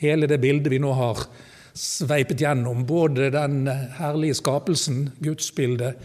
hele 0.00 0.24
det 0.24 0.40
bildet 0.40 0.72
vi 0.72 0.80
nå 0.80 0.96
har 0.96 1.26
sveipet 1.74 2.40
gjennom 2.40 2.84
både 2.86 3.30
den 3.34 3.64
herlige 3.98 4.38
skapelsen, 4.40 5.10
gudsbildet, 5.22 6.00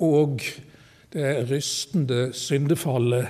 og 0.00 0.42
det 1.12 1.50
rystende 1.50 2.30
syndefallet. 2.36 3.26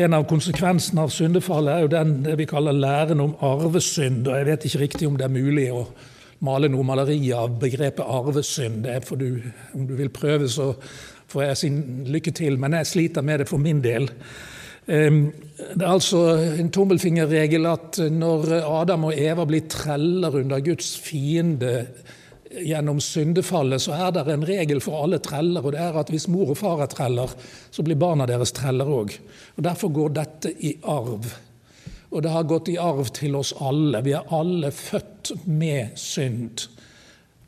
En 0.00 0.14
av 0.16 0.24
konsekvensene 0.30 1.02
av 1.04 1.12
syndefallet 1.12 1.74
er 1.74 1.84
jo 1.84 1.92
den 1.92 2.38
vi 2.38 2.46
kaller 2.48 2.76
læren 2.76 3.20
om 3.20 3.36
arvesynd. 3.44 4.28
og 4.28 4.36
Jeg 4.38 4.46
vet 4.46 4.64
ikke 4.64 4.82
riktig 4.84 5.08
om 5.08 5.16
det 5.18 5.26
er 5.26 5.34
mulig 5.34 5.66
å 5.72 5.84
male 6.46 6.70
noe 6.72 6.86
maleri 6.86 7.18
av 7.36 7.58
begrepet 7.60 8.06
arvesynd. 8.06 8.84
Det 8.86 9.02
for 9.04 9.20
du, 9.20 9.42
om 9.74 9.86
du 9.86 9.94
vil 9.98 10.12
prøve, 10.14 10.48
så 10.48 10.72
får 11.30 11.44
jeg 11.44 11.58
si 11.60 11.70
lykke 12.10 12.32
til, 12.34 12.56
men 12.58 12.78
jeg 12.78 12.88
sliter 12.90 13.26
med 13.26 13.42
det 13.42 13.48
for 13.50 13.62
min 13.62 13.82
del. 13.84 14.08
Det 14.86 15.82
er 15.82 15.90
altså 15.90 16.22
en 16.58 16.70
tommelfingerregel 16.72 17.68
at 17.68 18.00
når 18.10 18.48
Adam 18.80 19.10
og 19.10 19.18
Eva 19.18 19.44
blir 19.46 19.68
treller 19.70 20.40
under 20.40 20.62
Guds 20.64 20.94
fiende 20.98 21.74
gjennom 22.50 22.98
syndefallet, 23.00 23.82
så 23.82 23.94
er 23.94 24.10
det 24.14 24.24
en 24.32 24.46
regel 24.46 24.80
for 24.82 25.04
alle 25.04 25.20
treller, 25.22 25.62
og 25.62 25.74
det 25.74 25.82
er 25.84 25.98
at 26.00 26.10
hvis 26.10 26.26
mor 26.32 26.50
og 26.50 26.58
far 26.58 26.82
er 26.82 26.90
treller, 26.90 27.30
så 27.70 27.84
blir 27.86 28.00
barna 28.00 28.26
deres 28.26 28.52
treller 28.56 28.90
òg. 28.90 29.14
Derfor 29.60 29.92
går 29.94 30.16
dette 30.16 30.52
i 30.66 30.74
arv. 30.82 31.28
Og 32.10 32.24
det 32.24 32.32
har 32.34 32.48
gått 32.50 32.72
i 32.72 32.78
arv 32.80 33.12
til 33.14 33.36
oss 33.38 33.52
alle. 33.62 34.02
Vi 34.02 34.16
er 34.18 34.32
alle 34.34 34.72
født 34.74 35.30
med 35.46 35.94
synd. 36.00 36.66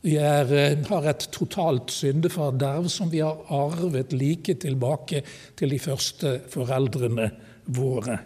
Vi 0.02 0.16
er, 0.18 0.50
eh, 0.50 0.78
har 0.88 1.06
et 1.06 1.28
totalt 1.30 1.92
syndeforderv 1.94 2.88
som 2.90 3.10
vi 3.10 3.20
har 3.22 3.38
arvet 3.48 4.12
like 4.12 4.54
tilbake 4.54 5.22
til 5.56 5.70
de 5.70 5.78
første 5.78 6.40
foreldrene 6.50 7.30
våre. 7.66 8.18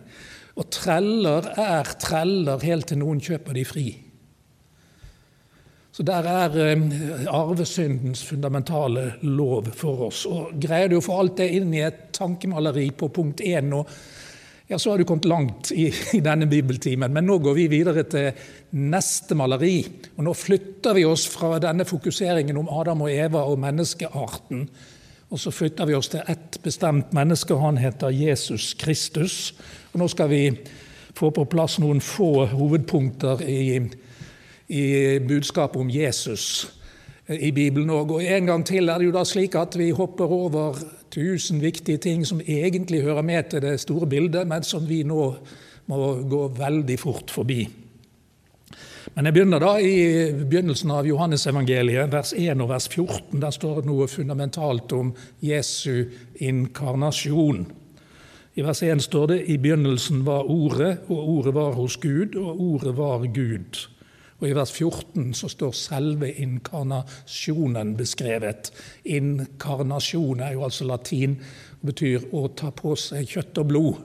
Og 0.56 0.70
treller 0.72 1.52
er 1.60 1.84
treller 2.00 2.64
helt 2.64 2.88
til 2.88 3.02
noen 3.02 3.20
kjøper 3.20 3.52
de 3.52 3.64
fri. 3.68 3.86
Så 5.92 6.04
der 6.04 6.24
er 6.28 6.56
eh, 6.60 7.28
arvesyndens 7.28 8.24
fundamentale 8.24 9.12
lov 9.22 9.68
for 9.76 10.08
oss. 10.08 10.24
Og 10.28 10.56
Greier 10.60 10.88
du 10.88 10.96
å 10.96 11.04
få 11.04 11.20
alt 11.20 11.36
det 11.42 11.50
inn 11.56 11.74
i 11.76 11.84
et 11.84 12.08
tankemaleri 12.16 12.90
på 12.96 13.08
punkt 13.12 13.44
én 13.44 13.68
nå, 13.68 13.84
ja, 14.66 14.78
så 14.78 14.90
har 14.90 14.98
du 14.98 15.04
kommet 15.04 15.24
langt 15.24 15.70
i, 15.72 15.86
i, 16.12 16.20
denne 16.20 16.46
bibeltimen. 16.50 17.12
Men 17.12 17.26
nå 17.28 17.38
går 17.38 17.54
vi 17.54 17.68
videre 17.70 18.02
til 18.10 18.32
neste 18.74 19.36
maleri. 19.38 19.78
Og 20.16 20.26
nå 20.26 20.34
flytter 20.34 20.96
vi 20.98 21.04
oss 21.06 21.28
fra 21.30 21.56
denne 21.62 21.86
fokuseringen 21.86 22.58
om 22.58 22.70
Adam 22.80 23.04
og 23.06 23.12
Eva 23.12 23.44
og 23.46 23.60
menneskearten. 23.62 24.64
Og 25.30 25.42
så 25.42 25.52
flytter 25.54 25.86
vi 25.86 25.94
oss 25.94 26.10
til 26.10 26.26
ett 26.26 26.58
bestemt 26.62 27.14
menneske, 27.14 27.54
og 27.54 27.62
han 27.62 27.78
heter 27.78 28.14
Jesus 28.14 28.72
Kristus. 28.78 29.54
Og 29.92 30.02
nå 30.02 30.10
skal 30.10 30.30
vi 30.30 30.42
få 31.16 31.30
på 31.30 31.46
plass 31.50 31.78
noen 31.82 32.02
få 32.02 32.48
hovedpunkter 32.50 33.42
i, 33.46 33.62
i 34.66 34.84
budskapet 35.22 35.80
om 35.80 35.90
Jesus 35.90 36.66
i 37.28 37.50
Bibelen 37.50 37.90
òg. 37.90 38.12
Og 38.16 38.24
en 38.24 38.46
gang 38.46 38.66
til 38.66 38.88
er 38.88 38.98
det 38.98 39.08
jo 39.08 39.14
da 39.16 39.24
slik 39.26 39.56
at 39.58 39.76
vi 39.78 39.90
hopper 39.94 40.30
over 40.32 40.78
tusen 41.10 41.62
viktige 41.62 41.98
ting 42.02 42.26
som 42.26 42.40
egentlig 42.40 43.02
hører 43.02 43.22
med 43.22 43.50
til 43.50 43.64
det 43.64 43.80
store 43.80 44.06
bildet, 44.06 44.46
men 44.46 44.62
som 44.62 44.86
vi 44.88 45.02
nå 45.02 45.24
må 45.86 46.14
gå 46.28 46.46
veldig 46.58 46.98
fort 46.98 47.30
forbi. 47.30 47.66
Men 49.16 49.28
jeg 49.28 49.34
begynner 49.34 49.62
da 49.62 49.72
i 49.80 49.96
begynnelsen 50.44 50.90
av 50.92 51.06
Johannesevangeliet, 51.08 52.10
vers 52.12 52.34
1 52.36 52.60
og 52.60 52.68
vers 52.68 52.88
14. 52.90 53.40
Der 53.40 53.54
står 53.54 53.80
det 53.80 53.88
noe 53.88 54.08
fundamentalt 54.12 54.92
om 54.92 55.14
Jesu 55.40 56.04
inkarnasjon. 56.42 57.64
I 58.56 58.64
vers 58.64 58.82
1 58.84 59.02
står 59.06 59.30
det 59.30 59.38
i 59.52 59.56
begynnelsen 59.62 60.20
var 60.26 60.50
Ordet, 60.52 61.06
og 61.08 61.28
Ordet 61.38 61.54
var 61.56 61.72
hos 61.78 61.96
Gud, 62.02 62.36
og 62.36 62.60
Ordet 62.60 62.96
var 62.96 63.24
Gud. 63.32 63.86
Og 64.36 64.48
I 64.48 64.54
vers 64.56 64.72
14 64.72 65.32
så 65.34 65.48
står 65.48 65.72
selve 65.76 66.28
inkarnasjonen 66.42 67.94
beskrevet. 67.96 68.70
Inkarnasjon 69.08 70.42
er 70.44 70.56
jo 70.56 70.66
altså 70.66 70.88
latin 70.88 71.38
og 71.80 71.88
betyr 71.92 72.28
å 72.36 72.46
ta 72.56 72.72
på 72.76 72.92
seg 73.00 73.28
kjøtt 73.32 73.62
og 73.62 73.70
blod. 73.72 74.04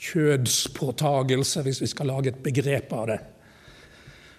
Kjødspåtagelse, 0.00 1.64
hvis 1.64 1.80
vi 1.84 1.88
skal 1.92 2.12
lage 2.12 2.32
et 2.32 2.42
begrep 2.44 2.92
av 2.96 3.06
det. 3.12 3.20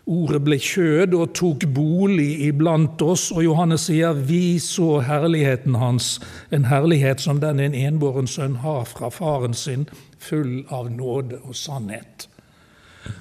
Ordet 0.09 0.41
ble 0.41 0.57
kjød 0.57 1.13
og 1.13 1.33
tok 1.37 1.67
bolig 1.75 2.41
iblant 2.47 3.01
oss, 3.05 3.27
og 3.31 3.45
Johannes 3.45 3.85
sier 3.85 4.17
vi 4.17 4.57
så 4.61 4.97
herligheten 5.05 5.77
hans, 5.77 6.15
en 6.49 6.65
herlighet 6.65 7.21
som 7.21 7.39
den 7.41 7.61
en 7.61 7.77
enbåren 7.77 8.29
sønn 8.29 8.57
har 8.65 8.89
fra 8.89 9.11
faren 9.13 9.53
sin, 9.53 9.85
full 10.17 10.63
av 10.73 10.89
nåde 10.89 11.37
og 11.45 11.55
sannhet. 11.57 12.30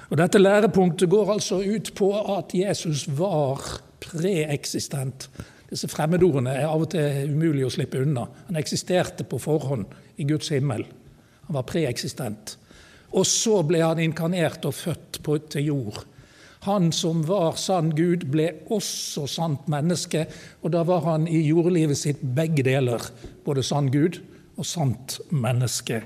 Og 0.09 0.17
Dette 0.19 0.41
lærepunktet 0.41 1.09
går 1.09 1.31
altså 1.33 1.61
ut 1.63 1.93
på 1.97 2.11
at 2.37 2.53
Jesus 2.55 3.07
var 3.17 3.63
preeksistent. 4.03 5.29
Disse 5.71 5.87
fremmedordene 5.87 6.53
er 6.59 6.67
av 6.67 6.83
og 6.83 6.91
til 6.91 7.31
umulig 7.31 7.63
å 7.65 7.71
slippe 7.71 8.01
unna. 8.03 8.25
Han 8.49 8.59
eksisterte 8.59 9.23
på 9.23 9.39
forhånd 9.39 9.87
i 10.19 10.27
Guds 10.27 10.51
himmel. 10.51 10.83
Han 11.47 11.57
var 11.57 11.67
preeksistent. 11.69 12.57
Og 13.15 13.25
så 13.27 13.61
ble 13.67 13.81
han 13.83 13.99
inkarnert 13.99 14.65
og 14.67 14.75
født 14.75 15.21
på, 15.23 15.37
til 15.51 15.71
jord. 15.71 16.01
Han 16.67 16.91
som 16.93 17.23
var 17.25 17.55
sann 17.57 17.89
Gud, 17.97 18.27
ble 18.29 18.51
også 18.69 19.25
sant 19.31 19.65
menneske, 19.71 20.27
og 20.61 20.75
da 20.75 20.83
var 20.85 21.01
han 21.07 21.25
i 21.25 21.39
jordlivet 21.47 21.97
sitt 21.97 22.21
begge 22.21 22.63
deler, 22.67 23.01
både 23.45 23.63
sann 23.65 23.89
Gud 23.91 24.19
og 24.59 24.67
sant 24.67 25.17
menneske. 25.33 26.03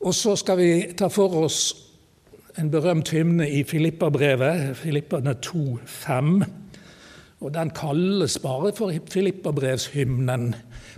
Og 0.00 0.16
så 0.16 0.34
skal 0.40 0.58
vi 0.58 0.72
ta 0.96 1.10
for 1.12 1.44
oss 1.44 1.60
en 2.58 2.70
berømt 2.70 3.10
hymne 3.10 3.50
i 3.50 3.62
Filippabrevet, 3.64 4.76
Filippane 4.76 5.34
2,5. 5.46 6.44
Og 7.40 7.54
Den 7.54 7.70
kalles 7.70 8.38
bare 8.38 8.72
for 8.76 8.92
Filippabrevshymnen, 9.10 10.54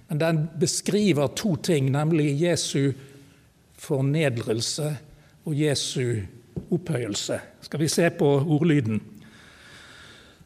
men 0.09 0.21
den 0.21 0.49
beskriver 0.61 1.27
to 1.27 1.57
ting, 1.57 1.91
nemlig 1.91 2.43
Jesu 2.43 2.93
fornedrelse 3.79 4.97
og 5.45 5.61
Jesu 5.61 6.15
opphøyelse. 6.71 7.41
Skal 7.61 7.81
vi 7.81 7.89
se 7.89 8.11
på 8.11 8.27
ordlyden? 8.27 9.03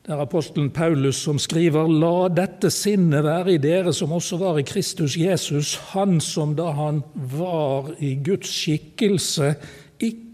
Det 0.07 0.15
er 0.15 0.21
apostelen 0.23 0.71
Paulus 0.71 1.17
som 1.17 1.39
skriver:" 1.39 1.89
La 1.89 2.29
dette 2.29 2.71
sinnet 2.71 3.25
være 3.25 3.55
i 3.55 3.59
dere 3.59 3.93
som 3.93 4.13
også 4.13 4.37
var 4.39 4.59
i 4.59 4.63
Kristus 4.63 5.17
Jesus, 5.17 5.75
han 5.91 6.21
som 6.21 6.55
da 6.57 6.71
han 6.71 7.03
var 7.15 7.91
i 7.99 8.15
Guds 8.25 8.49
skikkelse, 8.49 9.55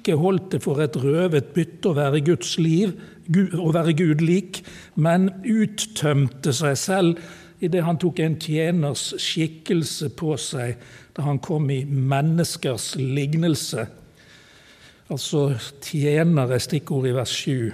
ikke 0.02 0.18
holdt 0.18 0.50
det 0.56 0.62
for 0.64 0.82
et 0.82 0.96
røvet 0.98 1.52
bytte 1.54 1.92
å 1.92 1.96
være 1.96 2.24
Guds 2.26 2.56
liv, 2.58 2.96
å 3.54 3.70
være 3.72 3.94
Gud 3.94 4.24
lik, 4.24 4.64
men 4.98 5.30
uttømte 5.46 6.52
seg 6.56 6.76
selv 6.80 7.22
idet 7.62 7.84
han 7.86 8.00
tok 8.02 8.18
en 8.18 8.34
tjeners 8.42 9.12
skikkelse 9.22 10.10
på 10.18 10.34
seg 10.40 10.82
da 11.14 11.28
han 11.28 11.38
kom 11.44 11.70
i 11.70 11.84
menneskers 11.86 12.96
lignelse. 12.98 13.86
Altså 15.12 15.52
tjenere, 15.84 16.58
stikkord 16.62 17.06
i 17.06 17.14
vers 17.14 17.36
7. 17.44 17.72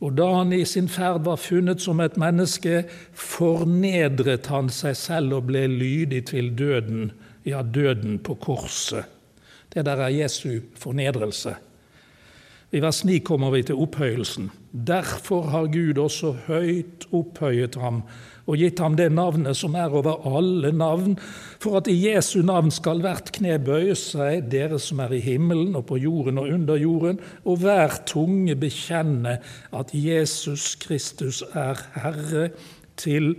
Og 0.00 0.16
da 0.16 0.30
han 0.38 0.54
i 0.56 0.62
sin 0.64 0.88
ferd 0.88 1.26
var 1.26 1.40
funnet 1.42 1.82
som 1.84 2.00
et 2.00 2.16
menneske, 2.20 2.86
fornedret 3.12 4.48
han 4.48 4.70
seg 4.72 4.96
selv 4.96 5.36
og 5.42 5.50
ble 5.50 5.66
lydig 5.68 6.24
til 6.32 6.54
døden, 6.56 7.10
ja, 7.44 7.60
døden 7.60 8.16
på 8.24 8.38
korset. 8.40 9.19
Det 9.74 9.84
der 9.86 10.04
er 10.06 10.08
Jesu 10.08 10.60
fornedrelse. 10.74 11.54
I 12.72 12.78
vers 12.82 13.04
9 13.04 13.18
kommer 13.26 13.50
vi 13.50 13.64
til 13.66 13.78
opphøyelsen. 13.82 14.50
Derfor 14.70 15.42
har 15.50 15.66
Gud 15.66 15.98
også 15.98 16.36
høyt 16.46 17.06
opphøyet 17.10 17.74
ham 17.82 18.04
og 18.50 18.58
gitt 18.58 18.78
ham 18.82 18.96
det 18.98 19.08
navnet 19.14 19.58
som 19.58 19.74
er 19.78 19.90
over 19.94 20.22
alle 20.26 20.70
navn, 20.74 21.16
for 21.62 21.78
at 21.80 21.90
i 21.90 21.96
Jesu 22.08 22.40
navn 22.46 22.70
skal 22.74 23.02
hvert 23.02 23.32
kne 23.36 23.58
bøye 23.62 23.94
seg, 23.98 24.48
dere 24.50 24.78
som 24.82 25.02
er 25.04 25.14
i 25.14 25.22
himmelen 25.22 25.76
og 25.78 25.86
på 25.90 25.98
jorden 26.02 26.38
og 26.42 26.50
under 26.50 26.78
jorden, 26.78 27.20
og 27.44 27.60
hver 27.62 28.00
tunge 28.10 28.56
bekjenne 28.58 29.36
at 29.76 29.94
Jesus 29.94 30.74
Kristus 30.82 31.42
er 31.54 31.78
Herre, 31.98 32.50
til 33.00 33.32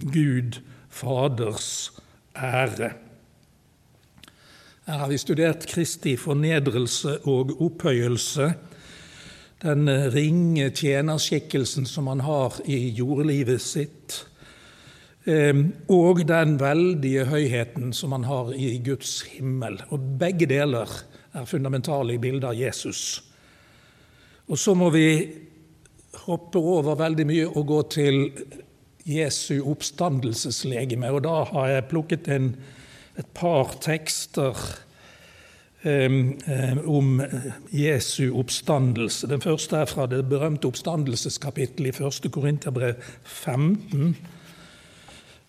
Gud 0.00 0.60
Faders 0.88 1.90
ære. 2.36 2.92
Her 4.90 4.98
har 4.98 5.08
vi 5.08 5.18
studert 5.22 5.66
Kristi 5.70 6.16
fornedrelse 6.18 7.12
og 7.30 7.52
opphøyelse. 7.62 8.48
Den 9.62 9.86
ringe 10.10 10.64
tjenerskikkelsen 10.74 11.86
som 11.86 12.08
han 12.10 12.24
har 12.26 12.56
i 12.66 12.88
jordlivet 12.96 13.62
sitt. 13.62 14.16
Ehm, 15.30 15.60
og 15.86 16.24
den 16.26 16.56
veldige 16.58 17.28
høyheten 17.30 17.92
som 17.94 18.16
han 18.16 18.26
har 18.26 18.50
i 18.50 18.80
Guds 18.82 19.20
himmel. 19.30 19.78
Og 19.94 20.10
begge 20.18 20.50
deler 20.50 20.90
er 21.38 21.46
fundamentale 21.46 22.16
i 22.16 22.22
bildet 22.26 22.48
av 22.50 22.58
Jesus. 22.58 23.22
Og 24.50 24.58
så 24.58 24.74
må 24.74 24.90
vi 24.90 25.06
hoppe 26.24 26.58
over 26.58 26.98
veldig 26.98 27.28
mye 27.30 27.46
og 27.46 27.70
gå 27.70 27.80
til 27.94 28.20
Jesu 29.06 29.60
oppstandelseslegeme. 29.70 31.14
Og 31.14 31.22
da 31.30 31.44
har 31.54 31.74
jeg 31.76 31.90
plukket 31.94 32.34
en 32.34 32.52
et 33.20 33.28
par 33.36 33.76
tekster 33.84 34.56
om 36.84 37.22
Jesu 37.72 38.34
oppstandelse. 38.36 39.28
Den 39.30 39.40
første 39.40 39.78
er 39.80 39.88
fra 39.88 40.04
det 40.10 40.26
berømte 40.28 40.68
oppstandelseskapittelet 40.68 42.00
i 42.00 42.04
1. 42.04 42.28
Korinterbrev 42.32 42.98
15 43.24 44.16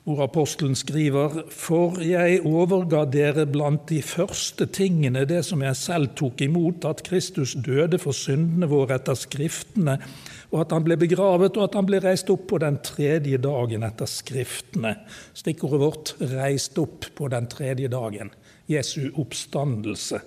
hvor 0.04 0.24
apostelen 0.24 0.76
skriver:" 0.76 1.44
For 1.50 2.00
jeg 2.02 2.42
overga 2.46 3.06
dere 3.06 3.46
blant 3.46 3.90
de 3.90 4.02
første 4.02 4.66
tingene 4.66 5.26
det 5.26 5.44
som 5.46 5.62
jeg 5.62 5.76
selv 5.76 6.16
tok 6.16 6.42
imot, 6.42 6.86
at 6.86 7.04
Kristus 7.04 7.54
døde 7.54 8.00
for 8.00 8.12
syndene 8.12 8.70
våre 8.70 8.96
etter 8.96 9.14
Skriftene, 9.14 10.00
og 10.52 10.62
at 10.62 10.72
han 10.72 10.84
ble 10.84 10.98
begravet, 10.98 11.58
og 11.58 11.64
at 11.64 11.76
han 11.76 11.86
ble 11.86 12.02
reist 12.04 12.30
opp 12.30 12.48
på 12.48 12.58
den 12.60 12.80
tredje 12.84 13.38
dagen 13.38 13.84
etter 13.84 14.06
Skriftene. 14.06 14.96
Stikkordet 15.34 15.80
vårt 15.80 16.16
'reist 16.20 16.78
opp 16.78 17.06
på 17.16 17.28
den 17.28 17.48
tredje 17.48 17.88
dagen'. 17.88 18.32
Jesu 18.68 19.12
oppstandelse. 19.16 20.20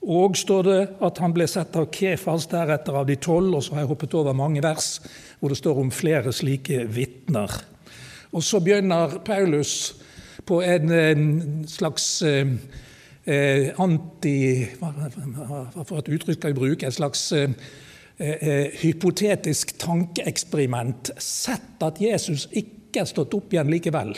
Og 0.00 0.36
står 0.36 0.62
det 0.62 0.88
at 1.04 1.18
han 1.18 1.32
ble 1.36 1.46
sett 1.46 1.76
av 1.76 1.90
Kefas, 1.92 2.46
deretter 2.46 2.96
av 2.96 3.06
de 3.06 3.18
tolv, 3.20 3.54
og 3.54 3.62
så 3.62 3.74
har 3.74 3.84
jeg 3.84 3.90
hoppet 3.92 4.14
over 4.16 4.32
mange 4.32 4.62
vers 4.64 5.00
hvor 5.40 5.52
det 5.52 5.58
står 5.60 5.80
om 5.82 5.90
flere 5.92 6.32
slike 6.32 6.86
vitner. 6.88 7.52
Og 8.32 8.44
så 8.44 8.60
begynner 8.62 9.18
Paulus 9.24 9.94
på 10.46 10.60
en, 10.62 11.64
slags 11.68 12.22
eh, 12.22 12.46
eh 13.26 13.70
anti... 13.78 14.66
Hva 14.80 15.84
for 15.84 15.98
et 15.98 16.08
uttrykk 16.08 16.38
skal 16.38 16.54
vi 16.54 16.60
bruke? 16.60 16.86
En 16.86 16.94
slags 16.94 17.32
eh, 17.32 17.50
hypotetisk 18.82 19.76
tankeeksperiment. 19.78 21.12
Sett 21.18 21.82
at 21.82 22.00
Jesus 22.00 22.48
ikke 22.52 23.02
er 23.02 23.10
stått 23.10 23.34
opp 23.34 23.52
igjen 23.52 23.70
likevel. 23.70 24.14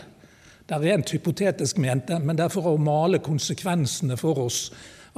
Det 0.66 0.76
er 0.76 0.84
rent 0.92 1.10
hypotetisk 1.12 1.78
ment, 1.82 2.12
men 2.22 2.36
det 2.38 2.46
er 2.46 2.52
for 2.52 2.70
å 2.70 2.80
male 2.80 3.18
konsekvensene 3.24 4.16
for 4.20 4.44
oss 4.46 4.66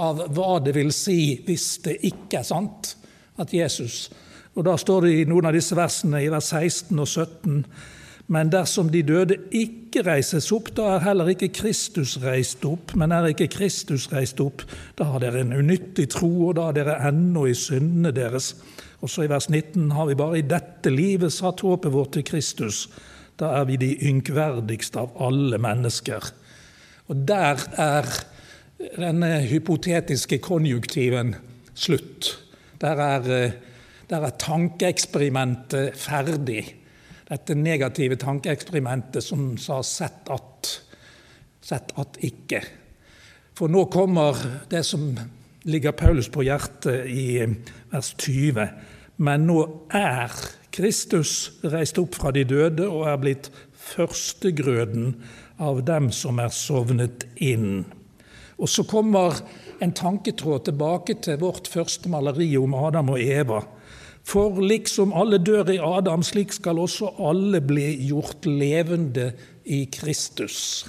av 0.02 0.24
hva 0.34 0.58
det 0.62 0.74
vil 0.74 0.90
si 0.94 1.36
hvis 1.46 1.66
det 1.84 1.98
ikke 2.08 2.40
er 2.40 2.46
sant 2.48 2.94
at 3.38 3.52
Jesus 3.54 4.08
Og 4.54 4.64
da 4.66 4.76
står 4.78 5.06
det 5.06 5.12
i 5.14 5.26
noen 5.26 5.48
av 5.48 5.54
disse 5.54 5.74
versene 5.74 6.20
i 6.22 6.30
vers 6.30 6.50
16 6.54 6.98
og 6.98 7.08
17 7.08 7.64
men 8.32 8.48
dersom 8.48 8.88
de 8.88 9.02
døde 9.04 9.36
ikke 9.52 10.04
reises 10.06 10.48
opp, 10.54 10.70
da 10.76 10.94
er 10.94 11.04
heller 11.04 11.28
ikke 11.34 11.50
Kristus 11.52 12.16
reist 12.22 12.64
opp. 12.64 12.94
Men 12.96 13.12
er 13.12 13.28
ikke 13.28 13.50
Kristus 13.52 14.06
reist 14.12 14.40
opp, 14.40 14.64
da 14.96 15.10
har 15.10 15.20
dere 15.20 15.42
en 15.44 15.52
unyttig 15.52 16.08
tro, 16.14 16.30
og 16.48 16.54
da 16.56 16.70
er 16.70 16.78
dere 16.78 16.94
ennå 17.10 17.44
i 17.50 17.56
syndene 17.58 18.14
deres. 18.16 18.54
Og 19.04 19.12
så 19.12 19.26
i 19.26 19.30
vers 19.30 19.50
19 19.50 19.92
har 19.92 20.08
vi 20.08 20.16
bare 20.16 20.40
i 20.40 20.46
dette 20.48 20.92
livet 20.92 21.34
satt 21.34 21.60
håpet 21.66 21.92
vårt 21.92 22.14
til 22.16 22.24
Kristus. 22.24 22.86
Da 23.36 23.50
er 23.58 23.66
vi 23.68 23.76
de 23.76 23.90
ynkverdigste 24.08 25.02
av 25.02 25.12
alle 25.26 25.58
mennesker. 25.60 26.30
Og 27.12 27.26
der 27.28 27.60
er 27.76 28.08
denne 28.96 29.42
hypotetiske 29.50 30.38
konjunktiven 30.44 31.34
slutt. 31.76 32.30
Der 32.80 33.02
er, 33.02 33.28
der 34.08 34.24
er 34.24 34.40
tankeeksperimentet 34.40 36.00
ferdig 36.00 36.64
dette 37.28 37.54
negative 37.54 38.16
tankeeksperimentet 38.20 39.24
som 39.24 39.56
sa 39.58 39.82
'sett 39.82 40.28
at', 40.30 40.80
'sett 41.60 41.92
at 41.96 42.18
ikke'. 42.22 42.64
For 43.54 43.68
nå 43.68 43.84
kommer 43.84 44.36
det 44.68 44.84
som 44.84 45.18
ligger 45.62 45.92
Paulus 45.92 46.28
på 46.28 46.42
hjertet 46.42 47.06
i 47.06 47.46
vers 47.90 48.14
20. 48.18 48.68
Men 49.16 49.46
nå 49.46 49.60
er 49.94 50.32
Kristus 50.74 51.52
reist 51.62 51.98
opp 51.98 52.14
fra 52.14 52.32
de 52.34 52.44
døde 52.44 52.88
og 52.88 53.06
er 53.08 53.20
blitt 53.22 53.50
førstegrøden 53.78 55.14
av 55.62 55.84
dem 55.86 56.10
som 56.10 56.40
er 56.42 56.50
sovnet 56.54 57.28
inn. 57.36 57.84
Og 58.58 58.68
så 58.68 58.84
kommer 58.86 59.38
en 59.82 59.94
tanketråd 59.94 60.66
tilbake 60.68 61.18
til 61.22 61.38
vårt 61.42 61.68
første 61.70 62.10
maleri 62.10 62.50
om 62.58 62.74
Adam 62.74 63.14
og 63.14 63.22
Eva. 63.22 63.62
For 64.24 64.60
liksom 64.64 65.12
alle 65.12 65.38
dør 65.38 65.68
i 65.74 65.80
Adam, 65.84 66.22
slik 66.24 66.52
skal 66.56 66.80
også 66.80 67.12
alle 67.20 67.60
bli 67.60 67.90
gjort 68.08 68.48
levende 68.48 69.32
i 69.64 69.84
Kristus. 69.92 70.86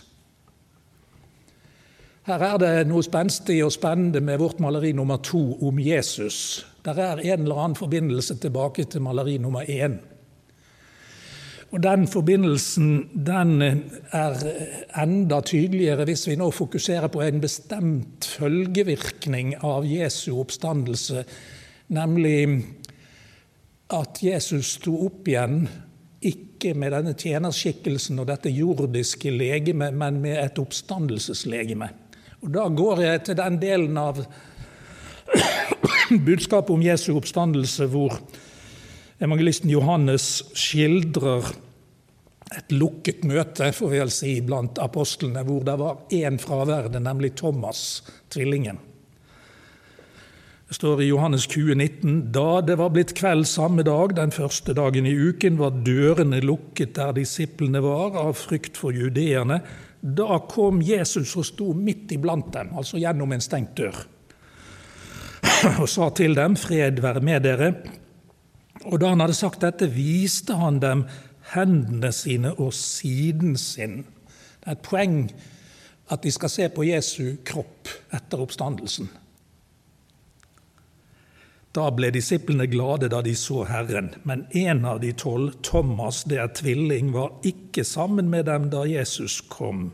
Her 2.26 2.42
er 2.42 2.58
det 2.58 2.88
noe 2.90 3.04
spenstig 3.06 3.60
og 3.62 3.74
spennende 3.76 4.22
med 4.24 4.40
vårt 4.42 4.62
maleri 4.64 4.96
nummer 4.98 5.20
to 5.22 5.60
om 5.68 5.78
Jesus. 5.80 6.66
Der 6.86 6.98
er 6.98 7.22
en 7.22 7.44
eller 7.44 7.60
annen 7.62 7.78
forbindelse 7.78 8.40
tilbake 8.42 8.88
til 8.90 9.04
maleri 9.06 9.38
nummer 9.38 9.62
én. 9.62 10.00
Og 11.76 11.84
Den 11.84 12.08
forbindelsen 12.08 13.10
den 13.26 13.62
er 13.62 14.36
enda 15.02 15.42
tydeligere 15.42 16.06
hvis 16.08 16.28
vi 16.28 16.38
nå 16.40 16.50
fokuserer 16.52 17.12
på 17.12 17.22
en 17.22 17.42
bestemt 17.44 18.26
følgevirkning 18.26 19.56
av 19.62 19.86
Jesu 19.86 20.40
oppstandelse, 20.40 21.26
nemlig 21.88 22.64
at 23.94 24.22
Jesus 24.24 24.76
sto 24.80 24.96
opp 25.06 25.28
igjen, 25.30 25.66
ikke 26.26 26.74
med 26.74 26.94
denne 26.96 27.14
tjenerskikkelsen 27.14 28.18
og 28.22 28.30
dette 28.32 28.50
jordiske 28.50 29.30
legeme, 29.34 29.92
men 29.94 30.18
med 30.24 30.40
et 30.42 30.62
oppstandelseslegeme. 30.62 31.90
Og 32.42 32.50
Da 32.54 32.68
går 32.70 33.02
jeg 33.02 33.24
til 33.26 33.38
den 33.38 33.60
delen 33.62 33.98
av 33.98 34.24
budskapet 36.30 36.74
om 36.74 36.82
Jesu 36.86 37.14
oppstandelse 37.16 37.88
hvor 37.90 38.18
evangelisten 39.22 39.70
Johannes 39.70 40.44
skildrer 40.58 41.54
et 42.56 42.72
lukket 42.72 43.24
møte 43.26 43.72
får 43.74 43.90
vi 43.92 44.02
vel 44.02 44.12
si, 44.14 44.34
blant 44.46 44.78
apostlene, 44.82 45.42
hvor 45.46 45.64
det 45.66 45.78
var 45.82 46.04
én 46.14 46.38
fraværende, 46.42 47.02
nemlig 47.02 47.34
Thomas, 47.40 48.04
tvillingen. 48.30 48.78
Står 50.76 51.02
i 51.02 51.06
Johannes 51.06 51.48
20, 51.48 51.76
19, 51.76 52.32
Da 52.32 52.62
det 52.62 52.76
var 52.76 52.90
blitt 52.92 53.14
kveld 53.16 53.46
samme 53.48 53.84
dag, 53.88 54.12
den 54.18 54.34
første 54.36 54.74
dagen 54.76 55.06
i 55.08 55.14
uken, 55.16 55.56
var 55.56 55.78
dørene 55.86 56.42
lukket 56.44 56.98
der 56.98 57.14
disiplene 57.16 57.80
var, 57.80 58.18
av 58.20 58.34
frykt 58.36 58.76
for 58.76 58.92
judeerne. 58.92 59.62
Da 60.02 60.42
kom 60.52 60.82
Jesus 60.84 61.32
og 61.40 61.48
sto 61.48 61.70
midt 61.80 62.12
iblant 62.18 62.52
dem, 62.58 62.76
altså 62.76 63.00
gjennom 63.00 63.32
en 63.32 63.46
stengt 63.46 63.80
dør, 63.80 64.04
og 65.82 65.88
sa 65.88 66.10
til 66.12 66.36
dem, 66.36 66.60
Fred 66.60 67.00
være 67.00 67.24
med 67.24 67.48
dere. 67.48 67.72
Og 68.84 69.00
da 69.00 69.16
han 69.16 69.24
hadde 69.24 69.40
sagt 69.40 69.64
dette, 69.64 69.88
viste 69.96 70.60
han 70.60 70.84
dem 70.84 71.08
hendene 71.56 72.12
sine 72.12 72.52
og 72.52 72.76
siden 72.76 73.56
sin. 73.56 74.02
Det 74.60 74.74
er 74.74 74.76
et 74.76 74.88
poeng 74.92 75.22
at 76.12 76.26
de 76.26 76.36
skal 76.36 76.52
se 76.52 76.68
på 76.68 76.92
Jesu 76.92 77.38
kropp 77.48 77.96
etter 78.12 78.44
oppstandelsen. 78.44 79.08
Da 81.76 81.90
ble 81.92 82.08
disiplene 82.16 82.70
glade 82.72 83.10
da 83.12 83.20
de 83.26 83.34
så 83.36 83.66
Herren, 83.68 84.14
men 84.24 84.46
en 84.56 84.86
av 84.88 85.02
de 85.04 85.12
tolv, 85.12 85.58
Thomas, 85.66 86.22
det 86.24 86.38
er 86.40 86.54
tvilling, 86.56 87.10
var 87.12 87.34
ikke 87.44 87.84
sammen 87.84 88.30
med 88.32 88.48
dem 88.48 88.70
da 88.72 88.86
Jesus 88.88 89.42
kom. 89.52 89.90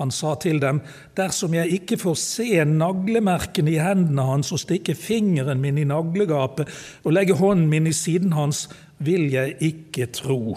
Han 0.00 0.10
sa 0.10 0.32
til 0.42 0.58
dem, 0.58 0.80
dersom 1.14 1.54
jeg 1.54 1.76
ikke 1.76 2.00
får 2.00 2.16
se 2.18 2.64
naglemerkene 2.66 3.70
i 3.70 3.78
hendene 3.78 4.24
hans 4.26 4.50
og 4.50 4.64
stikke 4.64 4.96
fingeren 4.98 5.62
min 5.62 5.78
i 5.78 5.86
naglegapet 5.86 6.72
og 7.04 7.14
legge 7.14 7.38
hånden 7.38 7.68
min 7.70 7.86
i 7.86 7.94
siden 7.94 8.34
hans, 8.34 8.66
vil 8.98 9.28
jeg 9.30 9.54
ikke 9.62 10.10
tro. 10.16 10.56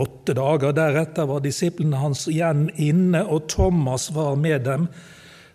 Åtte 0.00 0.32
dager 0.38 0.72
deretter 0.72 1.28
var 1.28 1.44
disiplene 1.44 2.00
hans 2.00 2.24
igjen 2.30 2.70
inne, 2.78 3.26
og 3.26 3.50
Thomas 3.52 4.08
var 4.16 4.38
med 4.38 4.64
dem. 4.64 4.88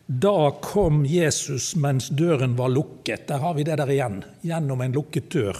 Da 0.06 0.52
kom 0.62 1.06
Jesus 1.06 1.74
mens 1.76 2.10
døren 2.10 2.56
var 2.56 2.70
lukket. 2.70 3.28
Der 3.28 3.42
har 3.42 3.54
vi 3.58 3.64
det 3.66 3.78
der 3.82 3.90
igjen. 3.90 4.20
Gjennom 4.46 4.82
en 4.82 4.94
lukket 4.94 5.32
dør. 5.34 5.58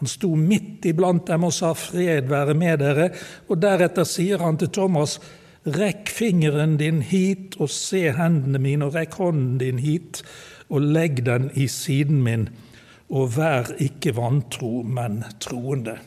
Han 0.00 0.08
sto 0.08 0.34
midt 0.36 0.84
iblant 0.88 1.26
dem 1.26 1.44
og 1.44 1.52
sa 1.52 1.72
'Fred 1.74 2.28
være 2.28 2.54
med 2.54 2.78
dere', 2.80 3.10
og 3.48 3.60
deretter 3.60 4.04
sier 4.04 4.38
han 4.38 4.56
til 4.56 4.68
Thomas' 4.68 5.18
Rekk 5.66 6.08
fingeren 6.08 6.76
din 6.76 7.00
hit 7.02 7.56
og 7.58 7.70
se 7.70 8.12
hendene 8.14 8.58
mine, 8.62 8.86
og 8.86 8.94
rekk 8.94 9.16
hånden 9.18 9.58
din 9.58 9.78
hit 9.82 10.22
og 10.70 10.80
legg 10.80 11.24
den 11.26 11.50
i 11.54 11.66
siden 11.66 12.22
min, 12.22 12.48
og 13.10 13.36
vær 13.36 13.72
ikke 13.82 14.14
vantro, 14.14 14.82
men 14.82 15.24
troende. 15.40 15.98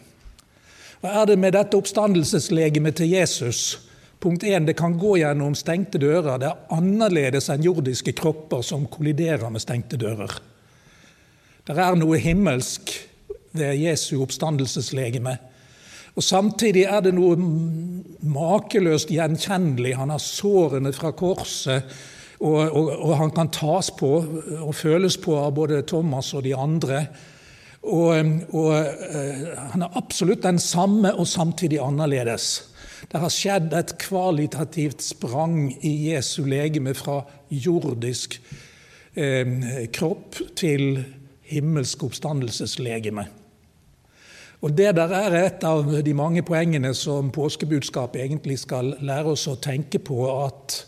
Hva 1.01 1.21
er 1.21 1.25
det 1.25 1.39
med 1.39 1.57
dette 1.57 1.75
oppstandelseslegemet 1.75 2.95
til 2.95 3.09
Jesus 3.09 3.88
Punkt 4.19 4.43
1. 4.43 4.65
Det 4.67 4.73
kan 4.73 4.97
gå 4.99 5.17
gjennom 5.17 5.55
stengte 5.55 5.99
dører. 6.01 6.39
Det 6.41 6.49
er 6.49 6.75
annerledes 6.75 7.47
enn 7.53 7.63
jordiske 7.63 8.11
kropper 8.19 8.63
som 8.67 8.87
kolliderer 8.91 9.47
med 9.51 9.63
stengte 9.63 9.99
dører. 9.99 10.33
Det 11.63 11.77
er 11.77 11.95
noe 11.95 12.19
himmelsk 12.19 12.91
ved 13.55 13.79
Jesu 13.79 14.17
oppstandelseslegeme. 14.23 15.37
Og 16.19 16.25
Samtidig 16.25 16.83
er 16.89 17.03
det 17.05 17.13
noe 17.15 17.37
makeløst 18.27 19.11
gjenkjennelig. 19.13 19.95
Han 19.95 20.11
har 20.11 20.19
sårene 20.19 20.91
fra 20.91 21.13
korset, 21.15 21.87
og, 22.39 22.59
og, 22.59 22.89
og, 22.91 23.13
han 23.19 23.31
kan 23.35 23.51
tas 23.55 23.91
på 23.95 24.09
og 24.59 24.75
føles 24.75 25.15
på 25.19 25.35
av 25.39 25.53
både 25.55 25.83
Thomas 25.87 26.33
og 26.35 26.43
de 26.43 26.55
andre. 26.55 27.05
Og, 27.83 28.15
og 28.51 28.71
uh, 28.75 29.47
han 29.71 29.83
er 29.85 29.95
absolutt 29.99 30.43
den 30.43 30.59
samme 30.59 31.13
og 31.15 31.27
samtidig 31.27 31.79
annerledes. 31.83 32.68
Det 33.07 33.21
har 33.21 33.31
skjedd 33.31 33.73
et 33.77 33.95
kvalitativt 34.01 35.01
sprang 35.05 35.69
i 35.79 35.93
Jesu 36.09 36.43
legeme 36.49 36.93
fra 36.97 37.21
jordisk 37.49 38.39
eh, 39.15 39.87
kropp 39.95 40.41
til 40.59 41.03
himmelsk 41.49 42.03
oppstandelseslegeme. 42.09 43.25
Og 44.59 44.73
Det 44.75 44.91
der 44.95 45.13
er 45.15 45.35
et 45.39 45.63
av 45.63 45.87
de 46.03 46.13
mange 46.13 46.43
poengene 46.43 46.91
som 46.93 47.31
påskebudskapet 47.31 48.25
egentlig 48.25 48.59
skal 48.59 48.91
lære 48.99 49.31
oss 49.31 49.47
å 49.47 49.55
tenke 49.55 50.01
på. 50.03 50.19
At, 50.43 50.81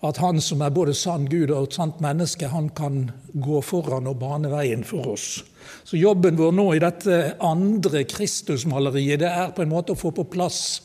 at 0.00 0.16
han 0.16 0.40
som 0.40 0.64
er 0.64 0.72
både 0.72 0.94
sann 0.96 1.28
Gud 1.28 1.52
og 1.52 1.68
et 1.68 1.76
sant 1.76 2.00
menneske, 2.00 2.48
han 2.48 2.70
kan 2.72 3.10
gå 3.34 3.60
foran 3.60 4.08
og 4.08 4.16
bane 4.22 4.48
veien 4.48 4.84
for 4.84 5.12
oss. 5.12 5.42
Så 5.84 6.00
jobben 6.00 6.40
vår 6.40 6.56
nå 6.56 6.66
i 6.72 6.80
dette 6.80 7.36
andre 7.44 8.06
Kristusmaleriet 8.08 9.20
det 9.20 9.28
er 9.28 9.52
på 9.52 9.62
en 9.62 9.74
måte 9.74 9.92
å 9.92 10.00
få 10.00 10.14
på 10.16 10.24
plass 10.32 10.80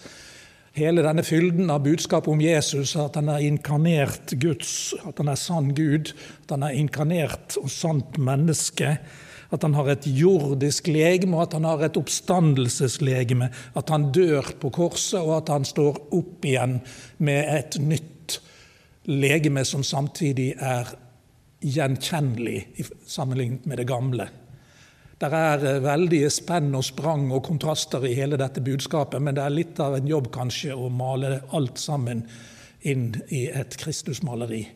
hele 0.78 1.04
denne 1.06 1.24
fylden 1.26 1.72
av 1.74 1.84
budskap 1.86 2.28
om 2.30 2.42
Jesus, 2.42 2.96
at 3.00 3.18
han 3.18 3.32
er 3.34 3.46
inkarnert 3.46 4.34
Guds, 4.42 4.94
at 5.04 5.18
han 5.22 5.32
er 5.32 5.40
sann 5.40 5.72
Gud, 5.78 6.14
at 6.46 6.54
han 6.54 6.66
er 6.68 6.78
inkarnert 6.78 7.58
og 7.62 7.72
sant 7.74 8.20
menneske, 8.22 8.98
at 9.48 9.64
han 9.64 9.78
har 9.78 9.90
et 9.92 10.08
jordisk 10.12 10.90
legeme, 10.92 11.38
og 11.38 11.48
at 11.48 11.58
han 11.58 11.68
har 11.68 11.86
et 11.88 11.98
oppstandelseslegeme, 12.00 13.50
at 13.80 13.94
han 13.94 14.10
dør 14.16 14.52
på 14.62 14.72
korset, 14.76 15.22
og 15.22 15.38
at 15.40 15.54
han 15.56 15.68
står 15.68 16.02
opp 16.16 16.48
igjen 16.48 16.80
med 17.24 17.48
et 17.56 17.80
nytt 17.82 18.40
legeme 19.08 19.64
som 19.66 19.86
samtidig 19.88 20.52
er 20.60 20.92
gjenkjennelig 21.64 22.68
sammenlignet 23.08 23.66
med 23.66 23.82
det 23.82 23.88
gamle. 23.90 24.28
Det 25.18 25.30
er 25.34 25.64
eh, 25.66 25.80
veldige 25.82 26.30
spenn 26.30 26.76
og 26.78 26.86
sprang 26.86 27.32
og 27.34 27.46
kontraster 27.48 28.04
i 28.06 28.14
hele 28.18 28.38
dette 28.38 28.62
budskapet, 28.62 29.22
men 29.22 29.34
det 29.34 29.42
er 29.44 29.56
litt 29.56 29.80
av 29.82 29.98
en 29.98 30.10
jobb 30.10 30.30
kanskje 30.34 30.76
å 30.78 30.92
male 30.94 31.40
alt 31.58 31.82
sammen 31.82 32.22
inn 32.86 33.16
i 33.34 33.48
et 33.50 33.74
Kristusmaleri. 33.82 34.68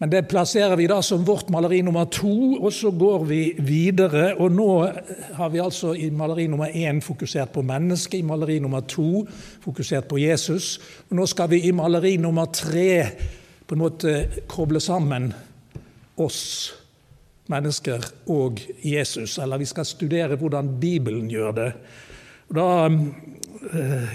Men 0.00 0.12
det 0.12 0.22
plasserer 0.28 0.76
vi 0.80 0.86
da 0.88 1.02
som 1.04 1.24
vårt 1.28 1.50
maleri 1.52 1.82
nummer 1.84 2.06
to, 2.08 2.32
og 2.56 2.72
så 2.72 2.88
går 2.96 3.24
vi 3.28 3.40
videre. 3.60 4.30
Og 4.40 4.52
nå 4.52 4.68
har 5.36 5.50
vi 5.52 5.60
altså 5.60 5.92
i 5.92 6.08
maleri 6.08 6.46
nummer 6.48 6.72
én 6.72 7.02
fokusert 7.04 7.52
på 7.52 7.64
mennesket, 7.68 8.16
i 8.20 8.24
maleri 8.24 8.56
nummer 8.64 8.84
to 8.88 9.26
fokusert 9.60 10.08
på 10.08 10.20
Jesus. 10.22 10.78
Og 11.10 11.18
nå 11.20 11.28
skal 11.28 11.52
vi 11.52 11.60
i 11.68 11.74
maleri 11.76 12.14
nummer 12.16 12.48
tre 12.48 12.88
på 13.68 13.76
en 13.76 13.84
måte 13.84 14.14
koble 14.48 14.80
sammen 14.80 15.34
oss 16.16 16.40
mennesker 17.50 18.04
og 18.32 18.60
Jesus. 18.84 19.38
Eller 19.38 19.60
vi 19.60 19.68
skal 19.68 19.88
studere 19.88 20.38
hvordan 20.40 20.76
Bibelen 20.80 21.28
gjør 21.30 21.56
det. 21.58 21.70
Da 22.54 22.68
eh, 22.86 24.14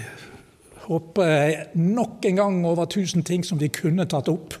hopper 0.86 1.30
jeg 1.30 1.66
nok 1.74 2.24
en 2.28 2.42
gang 2.42 2.58
over 2.66 2.88
tusen 2.90 3.24
ting 3.24 3.44
som 3.44 3.60
vi 3.60 3.72
kunne 3.72 4.08
tatt 4.08 4.28
opp. 4.32 4.56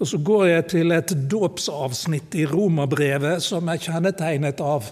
Og 0.00 0.08
så 0.08 0.18
går 0.24 0.46
jeg 0.46 0.66
til 0.72 0.92
et 0.96 1.12
dåpsavsnitt 1.30 2.34
i 2.40 2.46
Romerbrevet 2.48 3.42
som 3.44 3.68
er 3.68 3.82
kjennetegnet 3.82 4.62
av 4.64 4.88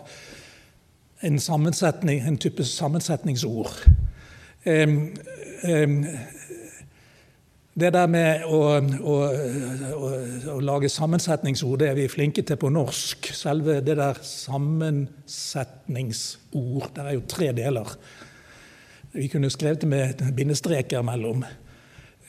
en, 1.25 1.39
en 1.39 2.37
type 2.37 2.65
sammensetningsord. 2.65 3.73
Um, 4.67 4.99
um, 5.65 6.05
det 7.79 7.93
der 7.95 8.09
med 8.11 8.43
å, 8.49 8.59
å, 8.81 9.15
å, 9.95 10.09
å, 10.55 10.57
lage 10.65 10.89
sammensetningsord, 10.91 11.81
det 11.83 11.89
er 11.93 11.99
vi 11.99 12.09
flinke 12.11 12.43
til 12.47 12.57
på 12.59 12.69
norsk. 12.75 13.29
Selve 13.37 13.81
det 13.85 13.97
der 14.01 14.17
sammensetningsord 14.25 16.89
Det 16.97 17.03
er 17.05 17.13
jo 17.15 17.31
tre 17.31 17.49
deler. 17.55 17.87
Vi 19.15 19.27
kunne 19.31 19.51
skrevet 19.51 19.81
det 19.85 19.91
med 19.91 20.15
bindestreker 20.37 21.03
mellom. 21.07 21.45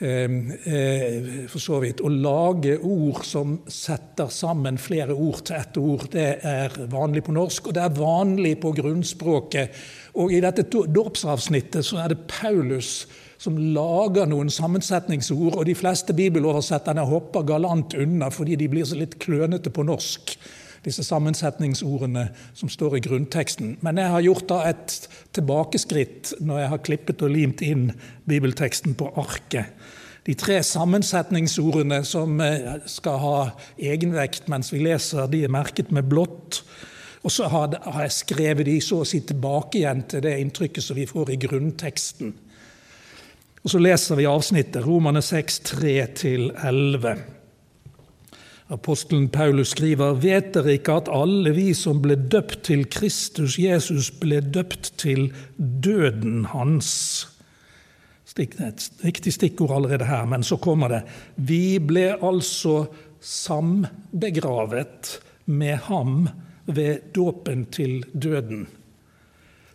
Ehm, 0.02 0.52
eh, 0.64 1.48
for 1.52 1.60
så 1.60 1.80
vidt. 1.84 2.00
Å 2.00 2.08
lage 2.08 2.78
ord 2.88 3.26
som 3.28 3.58
setter 3.68 4.30
sammen 4.32 4.78
flere 4.80 5.12
ord 5.12 5.42
til 5.50 5.58
ett 5.58 5.80
ord, 5.82 6.06
det 6.14 6.28
er 6.48 6.78
vanlig 6.88 7.26
på 7.26 7.36
norsk, 7.36 7.68
og 7.68 7.76
det 7.76 7.84
er 7.84 7.98
vanlig 7.98 8.54
på 8.64 8.72
grunnspråket. 8.78 9.82
Og 10.24 10.32
i 10.32 10.40
dette 10.40 10.64
dåpsavsnittet 10.72 11.84
så 11.84 12.00
er 12.06 12.14
det 12.14 12.24
Paulus 12.32 13.10
som 13.40 13.60
lager 13.60 14.28
noen 14.28 14.48
sammensetningsord, 14.52 15.60
og 15.60 15.68
de 15.68 15.76
fleste 15.76 16.16
bibeloversetterne 16.16 17.04
hopper 17.08 17.44
galant 17.48 17.96
unna 18.00 18.32
fordi 18.32 18.56
de 18.60 18.72
blir 18.72 18.88
så 18.88 19.00
litt 19.00 19.20
klønete 19.20 19.72
på 19.72 19.84
norsk 19.88 20.36
disse 20.86 21.04
sammensetningsordene 21.04 22.28
som 22.54 22.72
står 22.72 22.98
i 22.98 23.04
grunnteksten. 23.06 23.78
Men 23.86 24.02
jeg 24.02 24.14
har 24.14 24.26
gjort 24.26 24.50
da 24.52 24.60
et 24.70 24.98
tilbakeskritt 25.36 26.34
når 26.40 26.64
jeg 26.64 26.74
har 26.74 26.84
klippet 26.88 27.24
og 27.26 27.34
limt 27.34 27.64
inn 27.66 27.90
bibelteksten 28.30 28.98
på 29.00 29.12
arket. 29.20 29.74
De 30.28 30.36
tre 30.38 30.60
sammensetningsordene 30.64 32.04
som 32.06 32.40
eh, 32.44 32.76
skal 32.86 33.22
ha 33.24 33.38
egenvekt 33.80 34.50
mens 34.52 34.74
vi 34.74 34.84
leser, 34.84 35.30
de 35.32 35.46
er 35.48 35.54
merket 35.54 35.94
med 35.96 36.10
blått. 36.12 36.62
Og 37.24 37.34
så 37.34 37.48
har 37.52 37.74
jeg 38.04 38.16
skrevet 38.16 38.68
de 38.68 38.78
så 38.84 39.02
å 39.02 39.08
si 39.08 39.24
tilbake 39.28 39.82
igjen 39.82 40.06
til 40.12 40.24
det 40.24 40.38
inntrykket 40.40 40.86
som 40.86 41.00
vi 41.00 41.08
får 41.10 41.34
i 41.34 41.40
grunnteksten. 41.42 42.36
Og 43.60 43.74
så 43.74 43.82
leser 43.82 44.16
vi 44.16 44.28
avsnittet, 44.30 44.86
Romane 44.86 45.22
6, 45.26 45.60
3-11. 45.74 47.18
Apostelen 48.70 49.30
Paulus 49.34 49.72
skriver, 49.74 50.14
vet 50.22 50.52
dere 50.54 50.76
ikke 50.78 51.00
at 51.02 51.08
alle 51.10 51.56
vi 51.56 51.72
som 51.74 52.04
ble 52.04 52.14
døpt 52.30 52.68
til 52.68 52.84
Kristus 52.94 53.58
Jesus, 53.58 54.12
ble 54.14 54.44
døpt 54.46 54.92
til 55.02 55.32
døden 55.58 56.46
hans? 56.54 56.92
Et 58.40 58.54
riktig 59.04 59.34
stikkord 59.34 59.74
allerede 59.76 60.06
her, 60.06 60.26
men 60.30 60.46
så 60.46 60.60
kommer 60.62 60.94
det. 60.94 61.02
Vi 61.36 61.80
ble 61.82 62.14
altså 62.14 62.86
sambegravet 63.20 65.18
med 65.50 65.76
ham 65.90 66.30
ved 66.70 67.10
dåpen 67.16 67.66
til 67.74 68.06
døden. 68.14 68.68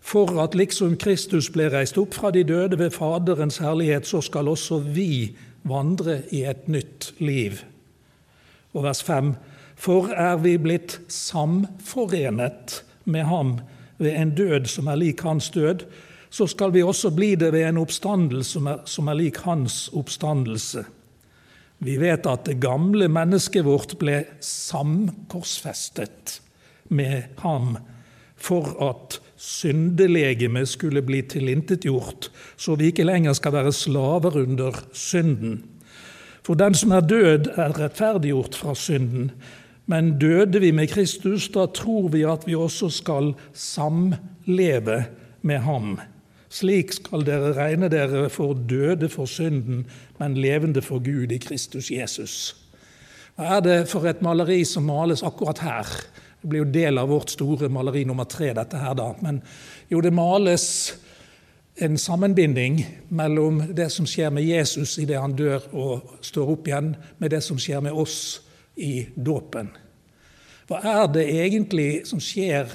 For 0.00 0.30
at 0.40 0.54
liksom 0.54 0.96
Kristus 1.00 1.50
ble 1.50 1.66
reist 1.72 1.98
opp 1.98 2.14
fra 2.14 2.30
de 2.30 2.44
døde 2.46 2.78
ved 2.78 2.94
Faderens 2.94 3.58
herlighet, 3.58 4.06
så 4.06 4.22
skal 4.22 4.48
også 4.48 4.78
vi 4.78 5.34
vandre 5.64 6.20
i 6.30 6.44
et 6.46 6.68
nytt 6.68 7.12
liv. 7.18 7.58
Og 8.74 8.84
vers 8.84 9.02
5.: 9.06 9.34
For 9.76 10.10
er 10.12 10.36
vi 10.42 10.56
blitt 10.58 11.00
samforenet 11.08 12.82
med 13.04 13.24
ham 13.30 13.58
ved 13.98 14.14
en 14.18 14.34
død 14.34 14.66
som 14.70 14.90
er 14.90 14.98
lik 15.00 15.22
hans 15.22 15.50
død, 15.54 15.86
så 16.30 16.46
skal 16.50 16.72
vi 16.74 16.82
også 16.82 17.10
bli 17.14 17.34
det 17.38 17.52
ved 17.54 17.68
en 17.68 17.78
oppstandelse 17.78 18.56
som 18.56 18.66
er, 18.66 18.82
som 18.90 19.08
er 19.08 19.18
lik 19.18 19.38
hans 19.46 19.88
oppstandelse. 19.94 20.84
Vi 21.78 21.96
vet 22.00 22.26
at 22.26 22.46
det 22.48 22.60
gamle 22.62 23.08
mennesket 23.12 23.66
vårt 23.66 23.96
ble 24.00 24.24
samkorsfestet 24.42 26.40
med 26.88 27.22
ham 27.42 27.76
for 28.36 28.74
at 28.82 29.20
syndelegemet 29.36 30.68
skulle 30.68 31.02
bli 31.02 31.22
tilintetgjort, 31.28 32.30
så 32.56 32.74
vi 32.78 32.90
ikke 32.90 33.06
lenger 33.06 33.36
skal 33.36 33.54
være 33.56 33.72
slaver 33.72 34.38
under 34.42 34.78
synden. 34.92 35.62
For 36.44 36.58
den 36.60 36.74
som 36.76 36.92
er 36.92 37.04
død, 37.08 37.52
er 37.56 37.76
rettferdiggjort 37.78 38.56
fra 38.60 38.74
synden. 38.76 39.30
Men 39.86 40.18
døde 40.20 40.60
vi 40.60 40.72
med 40.72 40.90
Kristus, 40.92 41.48
da 41.52 41.66
tror 41.66 42.08
vi 42.12 42.24
at 42.28 42.44
vi 42.46 42.56
også 42.56 42.90
skal 42.92 43.32
samleve 43.52 45.04
med 45.42 45.58
ham. 45.64 45.96
Slik 46.54 46.92
skal 46.92 47.24
dere 47.26 47.54
regne 47.56 47.88
dere 47.92 48.28
for 48.30 48.54
døde 48.54 49.08
for 49.08 49.26
synden, 49.26 49.86
men 50.20 50.36
levende 50.38 50.82
for 50.82 51.02
Gud 51.04 51.32
i 51.32 51.40
Kristus 51.42 51.90
Jesus. 51.90 52.54
Hva 53.34 53.56
er 53.56 53.64
det 53.64 53.78
for 53.90 54.06
et 54.06 54.22
maleri 54.22 54.60
som 54.68 54.86
males 54.86 55.24
akkurat 55.26 55.64
her? 55.64 55.88
Det 56.40 56.50
blir 56.50 56.62
jo 56.62 56.70
del 56.70 57.00
av 57.00 57.08
vårt 57.10 57.32
store 57.32 57.68
maleri 57.72 58.04
nummer 58.06 58.28
tre, 58.30 58.52
dette 58.54 58.78
her, 58.78 58.94
da. 58.94 59.10
Men 59.24 59.40
jo, 59.90 60.00
det 60.04 60.12
males 60.14 60.66
en 61.74 61.98
sammenbinding 61.98 62.84
mellom 63.08 63.62
det 63.74 63.88
som 63.90 64.06
skjer 64.06 64.30
med 64.30 64.46
Jesus 64.46 64.98
idet 65.02 65.20
han 65.20 65.34
dør 65.34 65.64
og 65.72 66.18
står 66.22 66.52
opp 66.54 66.68
igjen, 66.70 66.92
med 67.18 67.34
det 67.34 67.42
som 67.42 67.58
skjer 67.58 67.82
med 67.82 67.96
oss 67.98 68.18
i 68.76 69.06
dåpen. 69.14 69.72
Hva 70.70 70.80
er 70.80 71.08
det 71.12 71.24
egentlig 71.28 72.04
som 72.08 72.22
skjer 72.22 72.70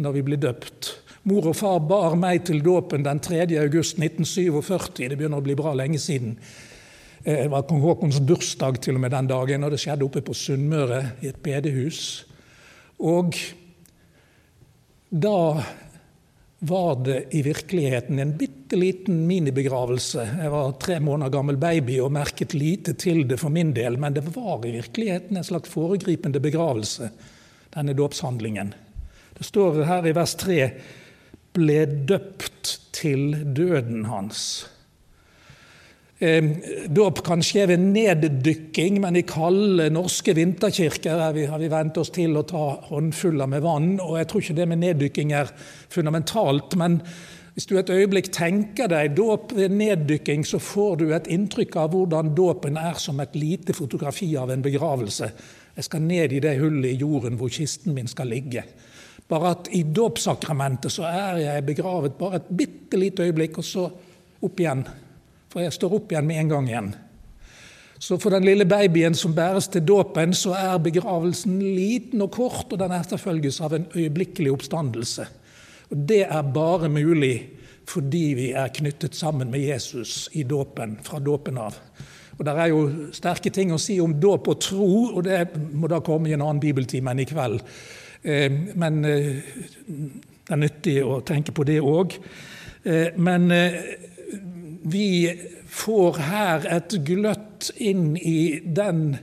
når 0.00 0.14
vi 0.14 0.22
blir 0.28 0.40
døpt? 0.40 0.94
Mor 1.28 1.50
og 1.50 1.56
far 1.56 1.80
bar 1.80 2.14
meg 2.20 2.44
til 2.46 2.62
dåpen 2.64 3.04
den 3.04 3.20
3. 3.24 3.46
august 3.62 3.98
1947. 3.98 5.08
Det 5.08 5.18
begynner 5.18 5.40
å 5.40 5.44
bli 5.44 5.56
bra 5.58 5.72
lenge 5.76 5.98
siden. 6.00 6.36
Eh, 7.24 7.44
det 7.44 7.50
var 7.52 7.66
kong 7.68 7.82
Haakons 7.82 8.20
bursdag 8.20 8.78
til 8.84 8.98
og 8.98 9.04
med 9.04 9.14
den 9.16 9.30
dagen, 9.30 9.64
og 9.64 9.72
det 9.72 9.80
skjedde 9.80 10.04
oppe 10.06 10.22
på 10.24 10.36
Sunnmøre, 10.36 11.00
i 11.24 11.30
et 11.32 11.40
bedehus. 11.42 12.26
Og 13.00 13.34
da 15.10 15.64
var 16.66 17.04
det 17.04 17.18
i 17.36 17.42
virkeligheten 17.42 18.18
en 18.18 18.36
bitte 18.38 18.76
liten 18.76 19.26
minibegravelse. 19.28 20.24
Jeg 20.40 20.50
var 20.50 20.72
tre 20.80 20.96
måneder 21.00 21.32
gammel 21.34 21.58
baby 21.60 21.98
og 22.00 22.12
merket 22.16 22.54
lite 22.56 22.94
til 22.96 23.26
det 23.28 23.36
for 23.40 23.52
min 23.52 23.74
del, 23.76 23.98
men 24.00 24.16
det 24.16 24.24
var 24.34 24.64
i 24.64 24.72
virkeligheten 24.72 25.36
en 25.36 25.44
slags 25.44 25.68
foregripende 25.72 26.40
begravelse, 26.40 27.10
denne 27.76 27.96
dåpshandlingen. 27.96 28.72
Det 29.36 29.44
står 29.44 29.82
her 29.84 30.08
i 30.08 30.14
vers 30.16 30.34
3 30.40 30.58
ble 31.54 31.80
døpt 32.08 32.78
til 32.96 33.34
døden 33.54 34.06
hans. 34.08 34.64
Dåp 36.14 37.24
kan 37.26 37.42
skje 37.42 37.64
ved 37.72 37.80
neddykking, 37.82 39.00
men 39.02 39.16
i 39.18 39.24
kalde 39.26 39.88
norske 39.90 40.34
vinterkirker 40.36 41.18
har 41.18 41.34
vi, 41.34 41.48
vi 41.48 41.70
vent 41.72 41.98
oss 41.98 42.12
til 42.14 42.38
å 42.38 42.44
ta 42.46 42.66
håndfuller 42.86 43.50
med 43.50 43.64
vann. 43.64 43.96
og 43.98 44.20
Jeg 44.20 44.28
tror 44.30 44.44
ikke 44.44 44.56
det 44.60 44.68
med 44.70 44.82
neddykking 44.84 45.34
er 45.34 45.50
fundamentalt. 45.90 46.78
Men 46.78 47.00
hvis 47.54 47.66
du 47.66 47.74
et 47.78 47.90
øyeblikk 47.90 48.30
tenker 48.34 48.88
deg 48.90 49.18
dåp 49.18 49.56
ved 49.58 49.74
neddykking, 49.74 50.46
så 50.46 50.62
får 50.62 50.96
du 51.02 51.06
et 51.10 51.28
inntrykk 51.34 51.82
av 51.82 51.92
hvordan 51.96 52.32
dåpen 52.38 52.78
er 52.78 52.94
som 53.02 53.18
et 53.20 53.34
lite 53.34 53.74
fotografi 53.74 54.30
av 54.38 54.54
en 54.54 54.62
begravelse. 54.62 55.32
Jeg 55.74 55.90
skal 55.90 56.06
ned 56.06 56.32
i 56.32 56.42
det 56.42 56.56
hullet 56.62 56.92
i 56.94 56.98
jorden 57.02 57.38
hvor 57.40 57.50
kisten 57.50 57.94
min 57.94 58.10
skal 58.10 58.30
ligge. 58.30 58.62
Bare 59.28 59.56
at 59.56 59.70
i 59.74 59.82
dåpssakramentet 59.82 60.94
så 60.94 61.08
er 61.10 61.42
jeg 61.42 61.66
begravet 61.66 62.14
bare 62.18 62.38
et 62.38 62.52
bitte 62.54 63.00
lite 63.00 63.26
øyeblikk, 63.26 63.58
og 63.58 63.66
så 63.66 63.88
opp 64.44 64.60
igjen 64.60 64.84
for 65.54 65.62
jeg 65.62 65.74
står 65.76 65.92
opp 66.00 66.10
igjen 66.10 66.26
med 66.26 66.40
en 66.42 66.48
gang 66.50 66.68
igjen. 66.68 66.94
Så 68.02 68.18
for 68.18 68.34
den 68.34 68.44
lille 68.44 68.66
babyen 68.66 69.14
som 69.14 69.32
bæres 69.36 69.68
til 69.70 69.84
dåpen, 69.86 70.34
så 70.34 70.56
er 70.58 70.82
begravelsen 70.82 71.60
liten 71.62 72.24
og 72.26 72.32
kort, 72.34 72.72
og 72.72 72.80
den 72.80 72.92
etterfølges 72.92 73.60
av 73.62 73.76
en 73.76 73.86
øyeblikkelig 73.94 74.50
oppstandelse. 74.52 75.28
Og 75.90 76.02
Det 76.08 76.24
er 76.26 76.42
bare 76.42 76.88
mulig 76.88 77.36
fordi 77.86 78.34
vi 78.34 78.50
er 78.56 78.72
knyttet 78.72 79.14
sammen 79.14 79.50
med 79.50 79.60
Jesus 79.60 80.28
i 80.32 80.42
dåpen, 80.42 80.98
fra 81.04 81.18
dåpen 81.18 81.58
av. 81.58 81.76
Og 82.38 82.44
Det 82.44 82.54
er 82.58 82.66
jo 82.72 83.10
sterke 83.12 83.50
ting 83.50 83.72
å 83.72 83.78
si 83.78 84.00
om 84.00 84.14
dåp 84.20 84.48
og 84.48 84.60
tro, 84.60 84.88
og 85.14 85.24
det 85.24 85.54
må 85.72 85.86
da 85.86 86.00
komme 86.00 86.28
i 86.28 86.32
en 86.32 86.42
annen 86.42 86.60
bibeltime 86.60 87.12
enn 87.12 87.20
i 87.22 87.28
kveld. 87.28 87.60
Eh, 88.24 88.50
men 88.74 89.04
eh, 89.04 89.36
det 89.86 90.50
er 90.50 90.60
nyttig 90.60 90.96
å 91.04 91.20
tenke 91.20 91.52
på 91.52 91.64
det 91.64 91.80
òg. 91.80 92.16
Eh, 92.84 93.12
men 93.16 93.52
vi 94.84 95.32
får 95.72 96.18
her 96.20 96.66
et 96.76 96.98
gløtt 97.06 97.70
inn 97.80 98.12
i 98.20 98.60
den 98.64 99.16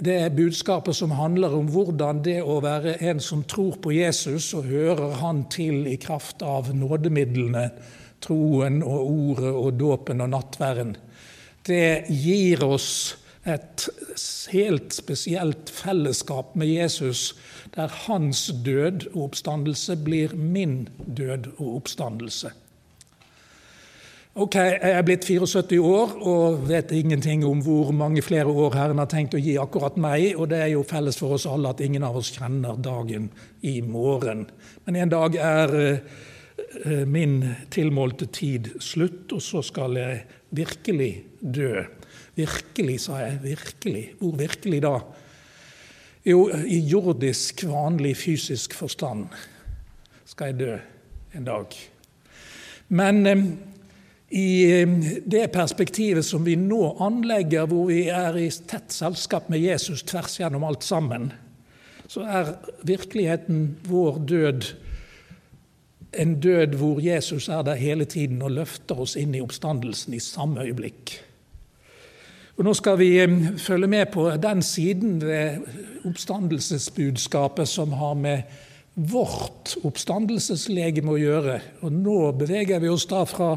det 0.00 0.32
budskapet 0.36 0.96
som 0.96 1.14
handler 1.16 1.54
om 1.56 1.68
hvordan 1.72 2.20
det 2.24 2.40
å 2.44 2.58
være 2.62 2.98
en 3.10 3.20
som 3.24 3.42
tror 3.48 3.78
på 3.82 3.94
Jesus 3.96 4.52
og 4.56 4.68
hører 4.68 5.16
Han 5.22 5.46
til 5.52 5.86
i 5.88 5.96
kraft 6.00 6.44
av 6.44 6.70
nådemidlene, 6.74 7.70
troen 8.20 8.82
og 8.84 9.10
ordet 9.10 9.54
og 9.54 9.72
dåpen 9.80 10.20
og 10.20 10.32
nattverden, 10.34 10.94
det 11.66 12.06
gir 12.08 12.62
oss 12.64 13.16
et 13.48 13.88
helt 14.52 14.92
spesielt 14.92 15.70
fellesskap 15.72 16.54
med 16.60 16.68
Jesus, 16.68 17.34
der 17.74 17.92
hans 18.06 18.50
død 18.64 19.08
og 19.14 19.30
oppstandelse 19.30 19.96
blir 20.04 20.34
min 20.36 20.88
død 21.06 21.54
og 21.56 21.80
oppstandelse. 21.80 22.52
Ok, 24.40 24.54
Jeg 24.56 24.94
er 24.96 25.02
blitt 25.04 25.26
74 25.28 25.76
år 25.84 26.12
og 26.24 26.62
vet 26.64 26.94
ingenting 26.96 27.42
om 27.44 27.58
hvor 27.60 27.90
mange 27.92 28.22
flere 28.24 28.48
år 28.48 28.72
Herren 28.72 29.02
har 29.02 29.08
tenkt 29.12 29.34
å 29.36 29.40
gi 29.42 29.58
akkurat 29.60 29.98
meg, 30.00 30.30
og 30.32 30.48
det 30.48 30.62
er 30.64 30.70
jo 30.72 30.84
felles 30.88 31.18
for 31.20 31.34
oss 31.36 31.44
alle 31.44 31.68
at 31.74 31.82
ingen 31.84 32.06
av 32.08 32.16
oss 32.16 32.30
kjenner 32.32 32.78
dagen 32.80 33.26
i 33.60 33.74
morgen. 33.84 34.46
Men 34.86 34.96
en 34.96 35.12
dag 35.12 35.36
er 35.36 35.74
eh, 35.82 37.04
min 37.04 37.34
tilmålte 37.68 38.30
tid 38.32 38.70
slutt, 38.80 39.28
og 39.36 39.44
så 39.44 39.60
skal 39.66 40.00
jeg 40.00 40.22
virkelig 40.56 41.12
dø. 41.40 41.84
Virkelig, 42.40 42.96
sa 43.04 43.20
jeg. 43.20 43.42
Virkelig. 43.44 44.06
Hvor 44.22 44.38
virkelig 44.40 44.80
da? 44.86 44.94
Jo, 46.24 46.46
i 46.64 46.80
jordisk, 46.88 47.66
vanlig 47.68 48.16
fysisk 48.22 48.72
forstand 48.78 49.28
skal 50.24 50.54
jeg 50.54 50.62
dø 50.62 50.78
en 51.36 51.50
dag. 51.52 51.76
Men 52.88 53.26
eh, 53.28 53.44
i 54.30 54.80
eh, 54.80 54.88
det 55.24 55.48
perspektivet 55.52 56.24
som 56.24 56.44
vi 56.46 56.56
nå 56.56 56.96
anlegger, 57.02 57.66
hvor 57.66 57.88
vi 57.90 58.04
er 58.08 58.36
i 58.38 58.50
tett 58.50 58.94
selskap 58.94 59.48
med 59.50 59.62
Jesus 59.62 60.04
tvers 60.06 60.38
gjennom 60.40 60.64
alt 60.64 60.86
sammen, 60.86 61.32
så 62.10 62.22
er 62.26 62.54
virkeligheten 62.86 63.76
vår 63.86 64.22
død 64.30 64.70
en 66.18 66.40
død 66.42 66.74
hvor 66.74 66.98
Jesus 66.98 67.48
er 67.48 67.62
der 67.62 67.74
hele 67.78 68.04
tiden 68.04 68.42
og 68.42 68.50
løfter 68.50 68.98
oss 68.98 69.16
inn 69.16 69.34
i 69.34 69.42
oppstandelsen 69.42 70.14
i 70.14 70.22
samme 70.22 70.64
øyeblikk. 70.66 71.12
Og 72.58 72.64
Nå 72.66 72.74
skal 72.74 72.98
vi 73.00 73.12
eh, 73.22 73.36
følge 73.58 73.86
med 73.86 74.10
på 74.12 74.30
den 74.36 74.62
siden 74.62 75.20
ved 75.22 75.62
oppstandelsesbudskapet 76.04 77.68
som 77.68 77.92
har 77.92 78.14
med 78.14 78.42
vårt 78.94 79.76
oppstandelseslegeme 79.86 81.14
å 81.14 81.20
gjøre. 81.20 81.56
Og 81.86 81.94
Nå 81.94 82.18
beveger 82.40 82.82
vi 82.82 82.90
oss 82.90 83.06
da 83.10 83.24
fra 83.28 83.54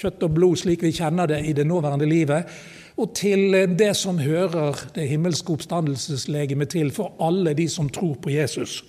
kjøtt 0.00 0.26
og 0.26 0.34
blod 0.36 0.60
slik 0.60 0.84
vi 0.84 0.94
kjenner 0.94 1.28
det 1.30 1.42
i 1.48 1.54
det 1.56 1.66
nåværende 1.66 2.08
livet, 2.08 2.50
og 2.96 3.12
til 3.16 3.52
det 3.76 3.92
som 3.98 4.18
hører 4.22 4.78
det 4.96 5.08
himmelske 5.10 5.52
oppstandelseslegemet 5.52 6.72
til 6.72 6.92
for 6.96 7.12
alle 7.20 7.52
de 7.56 7.66
som 7.68 7.90
tror 7.92 8.16
på 8.22 8.32
Jesus. 8.32 8.82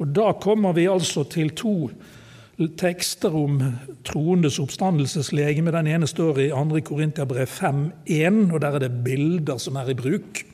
Og 0.00 0.08
Da 0.16 0.32
kommer 0.32 0.72
vi 0.72 0.88
altså 0.88 1.24
til 1.24 1.50
to 1.56 1.90
tekster 2.76 3.32
om 3.36 3.60
troendes 4.04 4.58
oppstandelseslegeme. 4.60 5.72
Den 5.72 5.86
ene 5.86 6.06
står 6.06 6.38
i 6.38 6.48
2. 6.52 6.80
Korintiabrev 6.84 7.48
5.1, 7.48 8.52
og 8.52 8.60
der 8.60 8.76
er 8.76 8.78
det 8.78 9.04
bilder 9.04 9.56
som 9.58 9.76
er 9.76 9.88
i 9.88 9.94
bruk. 9.94 10.44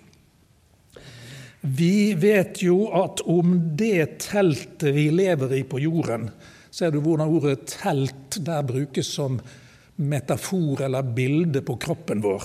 Vi 1.67 2.15
vet 2.15 2.61
jo 2.63 2.87
at 2.95 3.25
om 3.27 3.57
det 3.79 4.21
teltet 4.23 4.95
vi 4.95 5.09
lever 5.11 5.57
i 5.59 5.65
på 5.67 5.81
jorden 5.83 6.31
Ser 6.71 6.93
du 6.93 7.01
hvordan 7.01 7.33
ordet 7.33 7.71
'telt' 7.73 8.37
der 8.45 8.63
brukes 8.63 9.07
som 9.07 9.41
metafor 9.97 10.85
eller 10.85 11.03
bilde 11.03 11.63
på 11.65 11.79
kroppen 11.81 12.21
vår? 12.23 12.43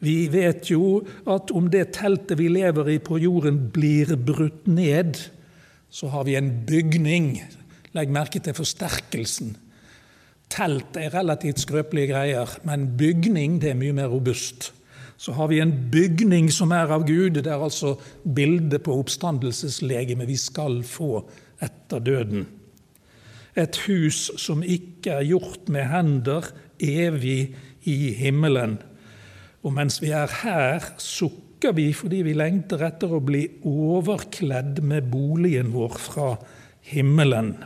Vi 0.00 0.26
vet 0.32 0.70
jo 0.70 1.04
at 1.28 1.52
om 1.54 1.68
det 1.70 1.92
teltet 1.94 2.38
vi 2.38 2.48
lever 2.48 2.88
i 2.88 2.98
på 2.98 3.20
jorden, 3.22 3.70
blir 3.70 4.16
brutt 4.16 4.66
ned, 4.66 5.20
så 5.90 6.08
har 6.08 6.24
vi 6.24 6.34
en 6.34 6.50
bygning 6.66 7.38
Legg 7.92 8.10
merke 8.14 8.38
til 8.38 8.54
forsterkelsen. 8.54 9.56
Telt 10.50 10.94
er 10.98 11.10
relativt 11.10 11.58
skrøpelige 11.58 12.12
greier, 12.12 12.52
men 12.62 12.92
bygning 12.98 13.58
det 13.62 13.72
er 13.72 13.78
mye 13.78 13.94
mer 13.96 14.10
robust. 14.12 14.70
Så 15.20 15.34
har 15.36 15.50
vi 15.50 15.58
en 15.60 15.74
bygning 15.92 16.48
som 16.52 16.72
er 16.72 16.88
av 16.94 17.04
Gud. 17.04 17.36
Det 17.36 17.50
er 17.50 17.60
altså 17.60 17.98
bildet 18.24 18.80
på 18.86 18.94
oppstandelseslegemet 19.02 20.28
vi 20.30 20.38
skal 20.40 20.80
få 20.86 21.26
etter 21.60 22.00
døden. 22.00 22.46
Et 23.58 23.76
hus 23.84 24.30
som 24.40 24.62
ikke 24.64 25.18
er 25.18 25.26
gjort 25.28 25.68
med 25.68 25.90
hender, 25.90 26.48
evig 26.80 27.52
i 27.84 27.98
himmelen. 28.16 28.78
Og 29.60 29.74
mens 29.76 30.00
vi 30.00 30.14
er 30.16 30.30
her, 30.40 30.86
sukker 30.96 31.74
vi 31.76 31.90
fordi 31.92 32.22
vi 32.24 32.32
lengter 32.38 32.86
etter 32.86 33.12
å 33.12 33.20
bli 33.20 33.42
overkledd 33.68 34.80
med 34.80 35.10
boligen 35.12 35.74
vår 35.74 36.00
fra 36.00 36.30
himmelen. 36.94 37.58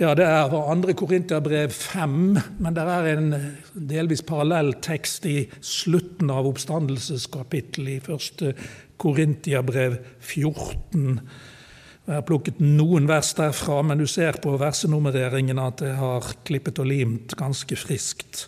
Ja, 0.00 0.14
Det 0.14 0.24
er 0.24 0.46
fra 0.48 0.74
2. 0.74 0.92
Korinterbrev 0.96 1.70
5, 1.76 2.12
men 2.58 2.76
det 2.76 2.84
er 2.88 3.08
en 3.10 3.34
delvis 3.74 4.22
parallell 4.24 4.70
tekst 4.80 5.26
i 5.28 5.42
slutten 5.60 6.30
av 6.32 6.46
oppstandelseskapittelet 6.48 8.08
i 8.08 8.14
1. 8.14 8.62
Korintiabrev 8.96 9.98
14. 10.20 11.20
Jeg 12.06 12.16
har 12.16 12.24
plukket 12.24 12.62
noen 12.64 13.10
vers 13.12 13.34
derfra, 13.36 13.82
men 13.84 14.00
du 14.00 14.06
ser 14.08 14.40
på 14.40 14.56
versenummereringen 14.56 15.60
at 15.60 15.84
jeg 15.84 16.00
har 16.00 16.32
klippet 16.48 16.80
og 16.80 16.88
limt 16.88 17.36
ganske 17.36 17.76
friskt. 17.76 18.46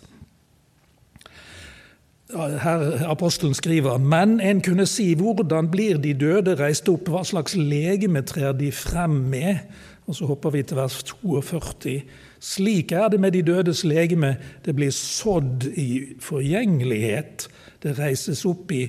Her 2.33 3.05
Apostelen 3.11 3.53
skriver 3.53 4.01
men 4.01 4.39
en 4.41 4.61
kunne 4.65 4.87
si 4.89 5.11
hvordan 5.13 5.69
blir 5.69 6.01
de 6.01 6.15
døde 6.17 6.57
reist 6.57 6.89
opp, 6.89 7.13
hva 7.13 7.21
slags 7.21 7.53
legeme 7.53 8.25
trer 8.25 8.57
de 8.57 8.71
frem 8.73 9.21
med? 9.29 9.61
Og 10.05 10.15
så 10.15 10.27
hopper 10.27 10.51
vi 10.51 10.63
til 10.67 10.77
vers 10.77 10.99
42. 11.07 12.01
Slik 12.43 12.91
er 12.91 13.07
det 13.07 13.19
med 13.23 13.31
de 13.31 13.41
dødes 13.41 13.83
legeme. 13.87 14.35
Det 14.65 14.75
blir 14.75 14.91
sådd 14.91 15.69
i 15.79 16.15
forgjengelighet. 16.19 17.47
Det 17.83 17.95
reises 17.99 18.43
opp 18.45 18.71
i 18.71 18.83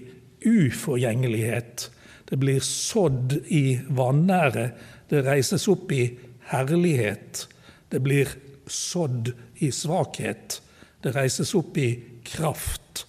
uforgjengelighet. 0.44 1.90
Det 2.30 2.38
blir 2.40 2.60
sådd 2.60 3.38
i 3.48 3.78
vanære. 3.88 4.70
Det 5.10 5.22
reises 5.26 5.68
opp 5.68 5.92
i 5.92 6.08
herlighet. 6.50 7.46
Det 7.92 8.02
blir 8.02 8.28
sådd 8.66 9.32
i 9.62 9.70
svakhet. 9.70 10.60
Det 11.04 11.14
reises 11.14 11.54
opp 11.54 11.78
i 11.78 11.90
kraft. 12.24 13.06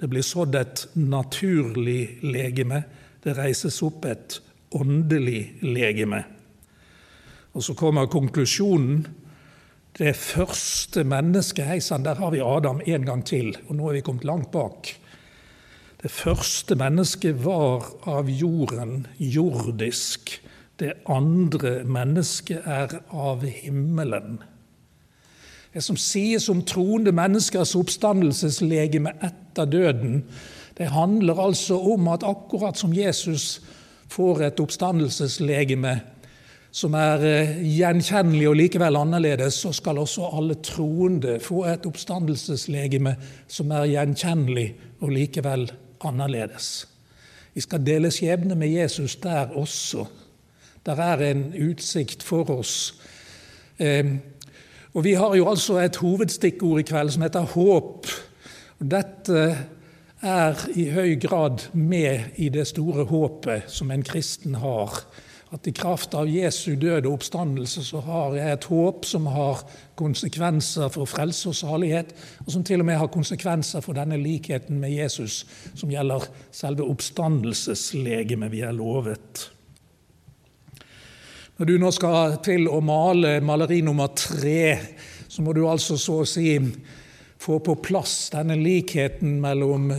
Det 0.00 0.08
blir 0.10 0.22
sådd 0.26 0.54
et 0.58 0.86
naturlig 0.98 2.18
legeme. 2.22 2.82
Det 3.24 3.36
reises 3.38 3.78
opp 3.86 4.04
et 4.04 4.40
åndelig 4.74 5.62
legeme. 5.62 6.24
Og 7.52 7.62
så 7.62 7.74
kommer 7.76 8.08
konklusjonen. 8.10 9.06
Det 9.98 10.14
første 10.16 11.04
mennesket 11.04 11.68
Hei 11.68 11.80
sann, 11.84 12.04
der 12.04 12.16
har 12.16 12.30
vi 12.32 12.40
Adam 12.40 12.80
en 12.86 13.04
gang 13.04 13.24
til, 13.28 13.52
og 13.68 13.76
nå 13.76 13.88
er 13.88 13.98
vi 13.98 14.04
kommet 14.06 14.24
langt 14.24 14.50
bak. 14.54 14.88
Det 16.02 16.10
første 16.10 16.74
mennesket 16.74 17.44
var 17.44 17.84
av 18.08 18.30
jorden, 18.30 19.06
jordisk. 19.18 20.32
Det 20.80 20.94
andre 21.06 21.82
mennesket 21.84 22.64
er 22.64 22.96
av 23.12 23.44
himmelen. 23.44 24.40
Det 25.72 25.84
som 25.84 25.96
sies 25.96 26.48
om 26.52 26.64
troende 26.68 27.12
menneskers 27.14 27.76
oppstandelseslegeme 27.78 29.12
etter 29.24 29.68
døden, 29.68 30.24
det 30.76 30.90
handler 30.92 31.38
altså 31.40 31.78
om 31.94 32.08
at 32.08 32.24
akkurat 32.26 32.80
som 32.80 32.92
Jesus 32.96 33.60
får 34.12 34.42
et 34.48 34.60
oppstandelseslegeme 34.60 36.00
som 36.72 36.94
er 36.96 37.24
eh, 37.28 37.58
gjenkjennelig 37.68 38.46
og 38.48 38.56
likevel 38.56 38.96
annerledes, 38.96 39.58
så 39.60 39.74
skal 39.76 40.00
også 40.00 40.30
alle 40.38 40.56
troende 40.64 41.36
få 41.44 41.66
et 41.68 41.84
oppstandelseslegeme 41.88 43.12
som 43.46 43.74
er 43.76 43.90
gjenkjennelig 43.92 44.70
og 45.04 45.12
likevel 45.12 45.66
annerledes. 46.08 46.70
Vi 47.52 47.60
skal 47.60 47.84
dele 47.84 48.10
skjebne 48.10 48.56
med 48.56 48.72
Jesus 48.72 49.18
der 49.20 49.52
også. 49.52 50.06
Der 50.86 50.96
er 50.96 51.20
en 51.28 51.50
utsikt 51.68 52.24
for 52.24 52.48
oss. 52.50 52.94
Ehm, 53.78 54.20
og 54.94 55.04
Vi 55.04 55.12
har 55.12 55.34
jo 55.36 55.48
altså 55.48 55.78
et 55.78 55.96
hovedstikkord 55.96 56.80
i 56.80 56.82
kveld 56.88 57.10
som 57.10 57.22
heter 57.22 57.40
håp. 57.40 58.06
Dette 58.80 59.44
er 60.22 60.64
i 60.74 60.88
høy 60.90 61.20
grad 61.20 61.68
med 61.72 62.20
i 62.36 62.48
det 62.48 62.66
store 62.66 63.04
håpet 63.04 63.62
som 63.68 63.90
en 63.90 64.02
kristen 64.02 64.54
har 64.54 65.04
at 65.52 65.66
i 65.68 65.72
kraft 65.72 66.14
av 66.16 66.30
Jesu 66.32 66.76
død 66.80 67.04
og 67.04 67.18
oppstandelse 67.18 67.82
så 67.84 68.00
har 68.06 68.36
jeg 68.38 68.54
et 68.54 68.66
håp 68.72 69.04
som 69.04 69.26
har 69.28 69.60
konsekvenser 70.00 70.88
for 70.94 71.08
frelse 71.08 71.50
og 71.50 71.58
salighet, 71.58 72.14
og 72.46 72.54
som 72.54 72.64
til 72.64 72.80
og 72.80 72.88
med 72.88 72.96
har 72.96 73.12
konsekvenser 73.12 73.84
for 73.84 73.98
denne 73.98 74.16
likheten 74.16 74.80
med 74.80 74.94
Jesus, 74.94 75.42
som 75.76 75.92
gjelder 75.92 76.24
selve 76.56 76.86
oppstandelseslegemet 76.88 78.52
vi 78.54 78.64
er 78.64 78.72
lovet. 78.72 79.50
Når 81.60 81.68
du 81.68 81.76
nå 81.78 81.92
skal 81.92 82.38
til 82.42 82.64
å 82.72 82.80
male 82.80 83.36
maleri 83.44 83.82
nummer 83.84 84.08
tre, 84.16 84.78
så 85.28 85.44
må 85.44 85.52
du 85.52 85.66
altså 85.68 86.00
så 86.00 86.22
å 86.22 86.28
si 86.28 86.56
få 87.42 87.60
på 87.60 87.76
plass 87.84 88.30
denne 88.32 88.56
likheten 88.56 89.36
mellom 89.42 89.92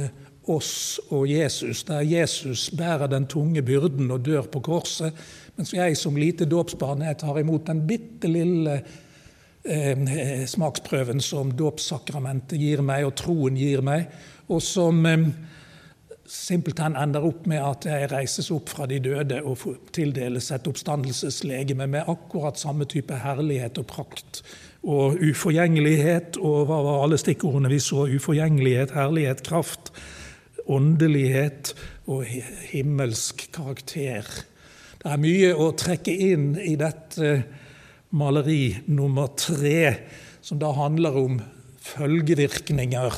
oss 0.51 0.99
og 1.13 1.27
Jesus, 1.29 1.83
der 1.87 2.01
Jesus 2.01 2.69
bærer 2.75 3.07
den 3.07 3.27
tunge 3.31 3.61
byrden 3.61 4.11
og 4.11 4.25
dør 4.25 4.47
på 4.51 4.59
korset, 4.63 5.13
mens 5.57 5.73
jeg 5.75 5.97
som 5.99 6.17
lite 6.17 6.47
dåpsbarn 6.49 7.05
tar 7.19 7.39
imot 7.39 7.67
den 7.69 7.83
bitte 7.87 8.29
lille 8.31 8.79
eh, 9.63 10.45
smaksprøven 10.49 11.21
som 11.21 11.53
dåpssakramentet 11.57 12.59
gir 12.59 12.81
meg, 12.85 13.05
og 13.07 13.17
troen 13.21 13.57
gir 13.59 13.83
meg, 13.85 14.07
og 14.49 14.63
som 14.65 15.05
eh, 15.05 15.27
simpelthen 16.33 16.95
ender 16.97 17.25
opp 17.27 17.45
med 17.49 17.61
at 17.61 17.85
jeg 17.87 18.09
reises 18.11 18.49
opp 18.53 18.71
fra 18.71 18.87
de 18.89 18.99
døde 19.03 19.41
og 19.45 19.61
tildeles 19.93 20.49
et 20.55 20.67
oppstandelseslegeme 20.69 21.87
med 21.87 22.09
akkurat 22.09 22.59
samme 22.59 22.87
type 22.89 23.17
herlighet 23.25 23.77
og 23.81 23.87
prakt 23.91 24.41
og 24.83 25.19
uforgjengelighet. 25.23 26.39
Og 26.41 26.65
hva 26.69 26.79
var 26.85 27.03
alle 27.03 27.19
stikkordene 27.21 27.71
vi 27.71 27.79
så? 27.83 28.07
Uforgjengelighet, 28.09 28.95
herlighet, 28.95 29.43
kraft, 29.45 29.93
åndelighet 30.63 31.73
og 32.11 32.25
himmelsk 32.71 33.49
karakter. 33.55 34.27
Det 35.03 35.11
er 35.11 35.19
mye 35.19 35.47
å 35.59 35.65
trekke 35.75 36.13
inn 36.15 36.53
i 36.63 36.77
dette 36.79 37.33
maleri 38.15 38.69
nummer 38.87 39.33
tre, 39.35 39.89
som 40.39 40.61
da 40.61 40.69
handler 40.77 41.17
om 41.19 41.41
følgevirkninger 41.83 43.17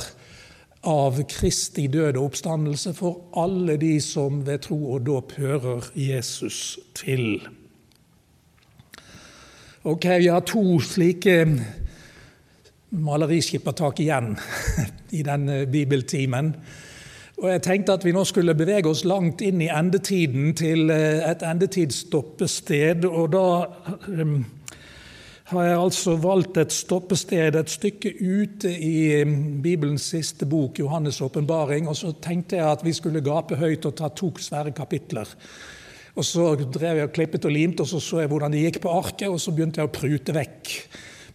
av 0.90 1.20
Kristi 1.30 1.86
død 1.94 2.18
og 2.18 2.32
oppstandelse 2.32 2.94
for 2.98 3.28
alle 3.38 3.76
de 3.78 4.00
som 4.02 4.40
ved 4.48 4.64
tro 4.66 4.80
og 4.96 5.06
dåp 5.06 5.36
hører 5.38 5.86
Jesus 5.94 6.80
til. 6.98 7.38
Ok, 9.86 10.10
Vi 10.10 10.34
har 10.34 10.42
to 10.42 10.80
slike 10.82 11.38
maleriskippertak 12.90 14.02
igjen 14.02 14.34
i 15.20 15.22
denne 15.22 15.68
bibeltimen. 15.70 16.56
Og 17.36 17.50
jeg 17.52 17.64
tenkte 17.66 17.96
at 17.98 18.06
vi 18.08 18.14
nå 18.16 18.24
skulle 18.28 18.56
bevege 18.56 18.88
oss 18.88 19.04
langt 19.04 19.42
inn 19.44 19.60
i 19.60 19.68
endetiden, 19.68 20.54
til 20.56 20.92
eh, 20.94 21.20
et 21.28 21.44
endetidsstoppested. 21.44 23.04
Og 23.10 23.34
da 23.34 23.48
um, 24.08 24.38
har 25.52 25.68
jeg 25.68 25.82
altså 25.82 26.16
valgt 26.24 26.62
et 26.62 26.72
stoppested 26.72 27.60
et 27.60 27.74
stykke 27.74 28.14
ute 28.22 28.72
i 28.72 29.22
um, 29.26 29.36
Bibelens 29.66 30.08
siste 30.16 30.48
bok, 30.48 30.80
Johannes' 30.80 31.20
åpenbaring. 31.28 31.90
Og 31.92 32.00
så 32.00 32.14
tenkte 32.24 32.62
jeg 32.62 32.70
at 32.72 32.88
vi 32.88 32.96
skulle 32.96 33.24
gape 33.26 33.60
høyt 33.60 33.90
og 33.92 33.98
ta 34.00 34.10
to 34.16 34.32
svære 34.40 34.72
kapitler. 34.78 35.36
Og 36.16 36.24
Så 36.24 36.56
drev 36.56 37.02
jeg 37.02 37.10
og 37.10 37.12
klippet 37.12 37.46
og 37.46 37.52
limte, 37.52 37.84
og 37.84 37.92
så 37.92 38.00
så 38.00 38.24
jeg 38.24 38.32
hvordan 38.32 38.56
det 38.56 38.64
gikk 38.64 38.82
på 38.86 38.96
arket, 38.96 39.28
og 39.28 39.42
så 39.44 39.52
begynte 39.52 39.82
jeg 39.82 39.90
å 39.90 39.96
prute 40.00 40.32
vekk 40.32 40.72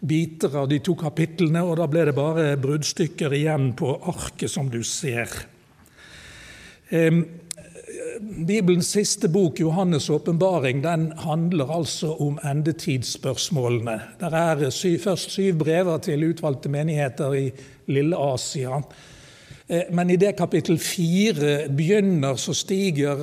biter 0.01 0.57
av 0.57 0.68
de 0.70 0.78
to 0.80 0.94
kapitlene, 0.96 1.61
og 1.61 1.76
da 1.76 1.84
ble 1.84 2.07
det 2.09 2.16
bare 2.16 2.55
bruddstykker 2.57 3.34
igjen 3.36 3.74
på 3.76 3.98
arket, 4.09 4.48
som 4.48 4.72
du 4.72 4.80
ser. 4.80 5.28
Bibelens 8.47 8.91
siste 8.93 9.28
bok, 9.28 9.61
Johannes' 9.61 10.11
åpenbaring, 10.11 10.82
den 10.84 11.12
handler 11.16 11.70
altså 11.72 12.12
om 12.12 12.38
endetidsspørsmålene. 12.45 14.01
Det 14.20 14.32
er 14.32 14.70
syv, 14.70 14.99
først 14.99 15.30
syv 15.30 15.59
brever 15.59 15.99
til 15.99 16.24
utvalgte 16.30 16.68
menigheter 16.68 17.32
i 17.32 17.51
Lille 17.86 18.16
Asia. 18.16 18.82
Eh, 19.68 19.82
men 19.93 20.11
i 20.11 20.16
det 20.16 20.36
kapittel 20.36 20.78
fire 20.78 21.68
begynner, 21.76 22.36
så 22.36 22.55
stiger 22.55 23.16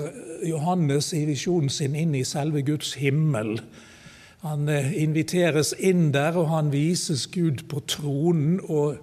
Johannes 0.44 1.14
i 1.14 1.26
visjonen 1.26 1.70
sin 1.70 1.96
inn 1.96 2.16
i 2.16 2.24
selve 2.24 2.62
Guds 2.62 2.94
himmel. 2.94 3.60
Han 4.46 4.70
eh, 4.70 4.94
inviteres 5.04 5.74
inn 5.80 6.12
der, 6.14 6.38
og 6.38 6.50
han 6.56 6.72
vises 6.72 7.28
Gud 7.28 7.68
på 7.70 7.84
tronen, 7.88 8.60
og 8.64 8.98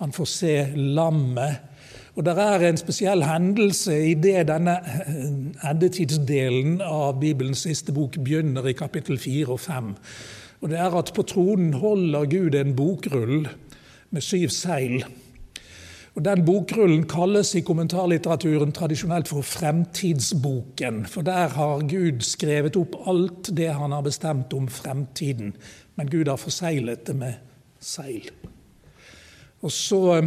han 0.00 0.12
får 0.12 0.30
se 0.34 0.54
lammet 0.76 1.69
og 2.20 2.26
Det 2.26 2.34
er 2.36 2.62
en 2.68 2.76
spesiell 2.76 3.22
hendelse 3.24 3.94
i 4.10 4.12
det 4.12 4.42
denne 4.50 4.74
endetidsdelen 5.64 6.82
av 6.84 7.14
Bibelens 7.22 7.62
siste 7.64 7.94
bok 7.96 8.18
begynner 8.20 8.68
i 8.68 8.74
kapittel 8.76 9.16
4 9.16 9.46
og 9.54 9.60
5. 9.64 9.94
Og 10.60 10.68
Det 10.68 10.76
er 10.76 10.96
at 10.98 11.12
på 11.16 11.24
tronen 11.24 11.72
holder 11.80 12.28
Gud 12.28 12.58
en 12.58 12.76
bokrull 12.76 13.48
med 14.10 14.20
syv 14.20 14.52
seil. 14.52 15.00
Og 16.14 16.24
Den 16.24 16.44
bokrullen 16.44 17.06
kalles 17.08 17.54
i 17.56 17.64
kommentarlitteraturen 17.64 18.76
tradisjonelt 18.76 19.28
for 19.28 19.40
Fremtidsboken. 19.40 21.06
For 21.06 21.24
der 21.24 21.48
har 21.56 21.88
Gud 21.88 22.20
skrevet 22.20 22.76
opp 22.76 23.00
alt 23.08 23.48
det 23.56 23.72
han 23.72 23.96
har 23.96 24.04
bestemt 24.04 24.52
om 24.52 24.68
fremtiden. 24.68 25.54
Men 25.96 26.12
Gud 26.12 26.28
har 26.28 26.36
forseglet 26.36 27.06
det 27.06 27.16
med 27.16 27.40
seil. 27.80 28.28
Og 29.62 29.72
så 29.72 30.20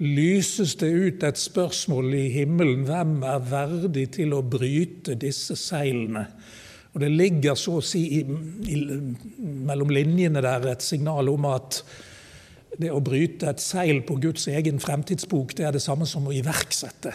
lyses 0.00 0.74
det 0.80 0.88
ut 0.88 1.24
et 1.28 1.38
spørsmål 1.38 2.14
i 2.16 2.26
himmelen 2.32 2.86
hvem 2.88 3.18
er 3.28 3.42
verdig 3.50 4.06
til 4.16 4.32
å 4.32 4.42
bryte 4.42 5.16
disse 5.20 5.56
seilene. 5.60 6.24
Og 6.90 7.00
Det 7.00 7.10
ligger 7.12 7.54
så 7.54 7.76
å 7.78 7.84
si 7.84 8.00
i, 8.18 8.22
i, 8.24 8.78
mellom 9.68 9.92
linjene 9.94 10.42
der 10.42 10.72
et 10.72 10.82
signal 10.82 11.28
om 11.30 11.46
at 11.52 11.82
det 12.80 12.90
å 12.90 13.02
bryte 13.04 13.50
et 13.50 13.62
seil 13.62 14.00
på 14.06 14.16
Guds 14.22 14.48
egen 14.50 14.80
fremtidsbok 14.82 15.54
det 15.58 15.68
er 15.68 15.76
det 15.76 15.84
samme 15.84 16.08
som 16.08 16.26
å 16.26 16.34
iverksette. 16.34 17.12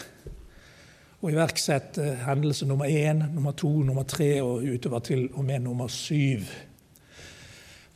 Å 1.20 1.32
iverksette 1.32 2.06
hendelse 2.22 2.68
nummer 2.68 2.88
én, 2.88 3.24
nummer 3.34 3.56
to, 3.56 3.72
nummer 3.82 4.06
tre 4.08 4.36
og 4.44 4.64
utover 4.64 5.02
til 5.04 5.26
og 5.32 5.44
med 5.48 5.64
nummer 5.64 5.90
syv. 5.92 6.46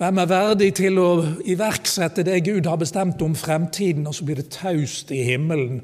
Hvem 0.00 0.16
er 0.16 0.28
verdig 0.30 0.70
til 0.78 0.96
å 0.96 1.08
iverksette 1.44 2.22
det 2.24 2.38
Gud 2.46 2.64
har 2.64 2.78
bestemt 2.80 3.20
om 3.20 3.34
fremtiden? 3.36 4.06
Og 4.08 4.14
så 4.16 4.24
blir 4.24 4.38
det 4.38 4.46
taust 4.54 5.10
i 5.12 5.18
himmelen. 5.26 5.82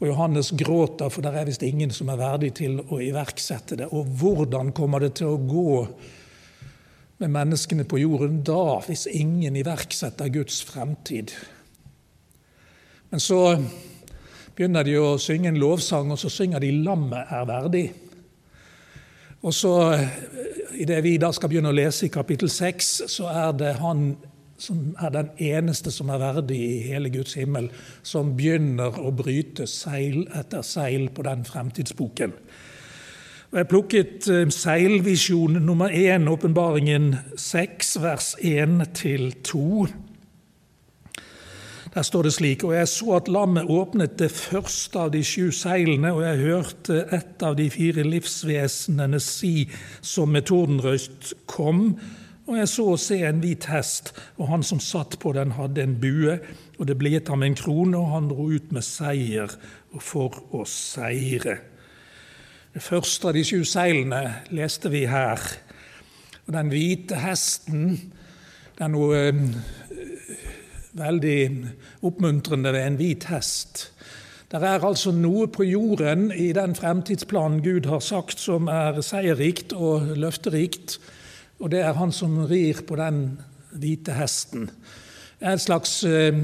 Og 0.00 0.06
Johannes 0.08 0.54
gråter, 0.56 1.10
for 1.12 1.20
det 1.20 1.34
er 1.36 1.44
visst 1.50 1.66
ingen 1.66 1.92
som 1.92 2.08
er 2.08 2.16
verdig 2.16 2.54
til 2.62 2.78
å 2.80 3.02
iverksette 3.04 3.76
det. 3.76 3.90
Og 3.92 4.08
hvordan 4.22 4.72
kommer 4.72 5.04
det 5.04 5.18
til 5.20 5.34
å 5.34 5.42
gå 5.50 5.74
med 7.20 7.34
menneskene 7.34 7.84
på 7.84 8.00
jorden 8.00 8.40
da, 8.46 8.78
hvis 8.86 9.04
ingen 9.12 9.60
iverksetter 9.60 10.32
Guds 10.32 10.62
fremtid? 10.64 11.36
Men 13.12 13.20
så 13.20 13.42
begynner 14.56 14.88
de 14.88 14.96
å 14.96 15.18
synge 15.20 15.52
en 15.52 15.60
lovsang, 15.60 16.08
og 16.16 16.16
så 16.24 16.32
synger 16.32 16.64
de 16.64 16.72
'Lammet 16.72 17.36
er 17.36 17.44
verdig'. 17.44 18.07
Og 19.42 19.54
så 19.54 19.74
Idet 20.78 21.00
vi 21.02 21.16
da 21.18 21.32
skal 21.34 21.50
begynne 21.50 21.72
å 21.72 21.74
lese 21.74 22.06
i 22.06 22.12
kapittel 22.12 22.50
6, 22.52 22.88
så 23.10 23.26
er 23.32 23.54
det 23.58 23.72
han 23.80 24.12
som 24.62 24.92
er 24.98 25.10
den 25.14 25.30
eneste 25.42 25.90
som 25.94 26.10
er 26.10 26.20
verdig 26.22 26.58
i 26.58 26.80
hele 26.86 27.10
Guds 27.14 27.34
himmel, 27.38 27.68
som 28.06 28.34
begynner 28.38 28.98
å 28.98 29.10
bryte 29.14 29.66
seil 29.70 30.24
etter 30.38 30.62
seil 30.66 31.08
på 31.14 31.24
den 31.26 31.44
fremtidsboken. 31.46 32.34
Og 33.48 33.58
Jeg 33.58 33.68
plukket 33.70 34.28
eh, 34.28 34.50
seilvisjon 34.52 35.56
nummer 35.64 35.94
én, 35.94 36.28
åpenbaringen 36.28 37.14
6, 37.38 37.94
vers 38.02 38.34
1 38.44 38.82
til 38.98 39.30
2. 39.46 39.86
Der 41.98 42.02
står 42.02 42.22
det 42.22 42.32
slik.: 42.32 42.64
Og 42.64 42.74
jeg 42.74 42.88
så 42.88 43.16
at 43.16 43.28
lammet 43.28 43.66
åpnet 43.66 44.18
det 44.18 44.30
første 44.30 44.98
av 44.98 45.08
de 45.10 45.18
sju 45.26 45.48
seilene, 45.50 46.12
og 46.14 46.20
jeg 46.22 46.44
hørte 46.44 46.98
et 47.16 47.42
av 47.42 47.56
de 47.58 47.64
fire 47.74 48.04
livsvesenene 48.06 49.18
si 49.18 49.64
som 50.00 50.30
med 50.30 50.46
tordenrøyst 50.46 51.32
kom. 51.50 51.96
Og 52.46 52.54
jeg 52.54 52.68
så 52.70 52.84
å 52.92 53.00
se 53.02 53.18
en 53.26 53.40
hvit 53.42 53.66
hest, 53.66 54.12
og 54.36 54.46
han 54.46 54.62
som 54.62 54.78
satt 54.78 55.16
på 55.18 55.32
den, 55.34 55.56
hadde 55.58 55.82
en 55.82 55.96
bue, 55.98 56.36
og 56.78 56.86
det 56.86 56.94
ble 57.00 57.16
gitt 57.16 57.32
ham 57.34 57.42
en 57.42 57.58
krone, 57.58 57.98
og 57.98 58.14
han 58.14 58.30
dro 58.30 58.46
ut 58.46 58.70
med 58.70 58.86
seier 58.86 59.58
for 59.98 60.38
å 60.54 60.62
seire. 60.70 61.56
Det 62.78 62.84
første 62.84 63.32
av 63.32 63.34
de 63.34 63.42
sju 63.42 63.64
seilene 63.66 64.22
leste 64.54 64.94
vi 64.94 65.02
her. 65.10 65.42
Og 66.46 66.54
den 66.54 66.70
hvite 66.70 67.18
hesten 67.26 67.90
det 68.78 68.86
er 68.86 68.94
noe 68.94 69.32
veldig 70.96 71.40
oppmuntrende 72.06 72.72
ved 72.72 72.86
en 72.86 72.98
hvit 73.00 73.28
hest. 73.32 73.88
Det 74.48 74.62
er 74.64 74.80
altså 74.80 75.12
noe 75.12 75.44
på 75.52 75.66
jorden 75.68 76.30
i 76.32 76.52
den 76.56 76.72
fremtidsplanen 76.76 77.60
Gud 77.64 77.86
har 77.90 78.00
sagt, 78.00 78.40
som 78.40 78.70
er 78.72 79.02
seierrikt 79.04 79.74
og 79.76 80.14
løfterikt, 80.16 80.96
og 81.60 81.74
det 81.74 81.82
er 81.84 81.98
han 81.98 82.14
som 82.14 82.38
rir 82.48 82.80
på 82.88 82.96
den 82.96 83.36
hvite 83.76 84.16
hesten. 84.16 84.70
Det 85.38 85.46
er 85.46 85.58
en 85.58 85.62
slags 85.66 85.98
eh, 86.08 86.38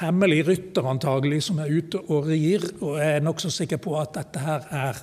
hemmelig 0.00 0.42
rytter 0.48 0.88
antagelig 0.90 1.44
som 1.46 1.60
er 1.62 1.70
ute 1.70 2.00
og 2.08 2.26
rir, 2.26 2.66
og 2.80 2.98
jeg 2.98 3.20
er 3.20 3.24
nokså 3.24 3.52
sikker 3.54 3.78
på 3.84 3.94
at 4.00 4.16
dette 4.16 4.42
her 4.42 4.66
er 4.74 4.98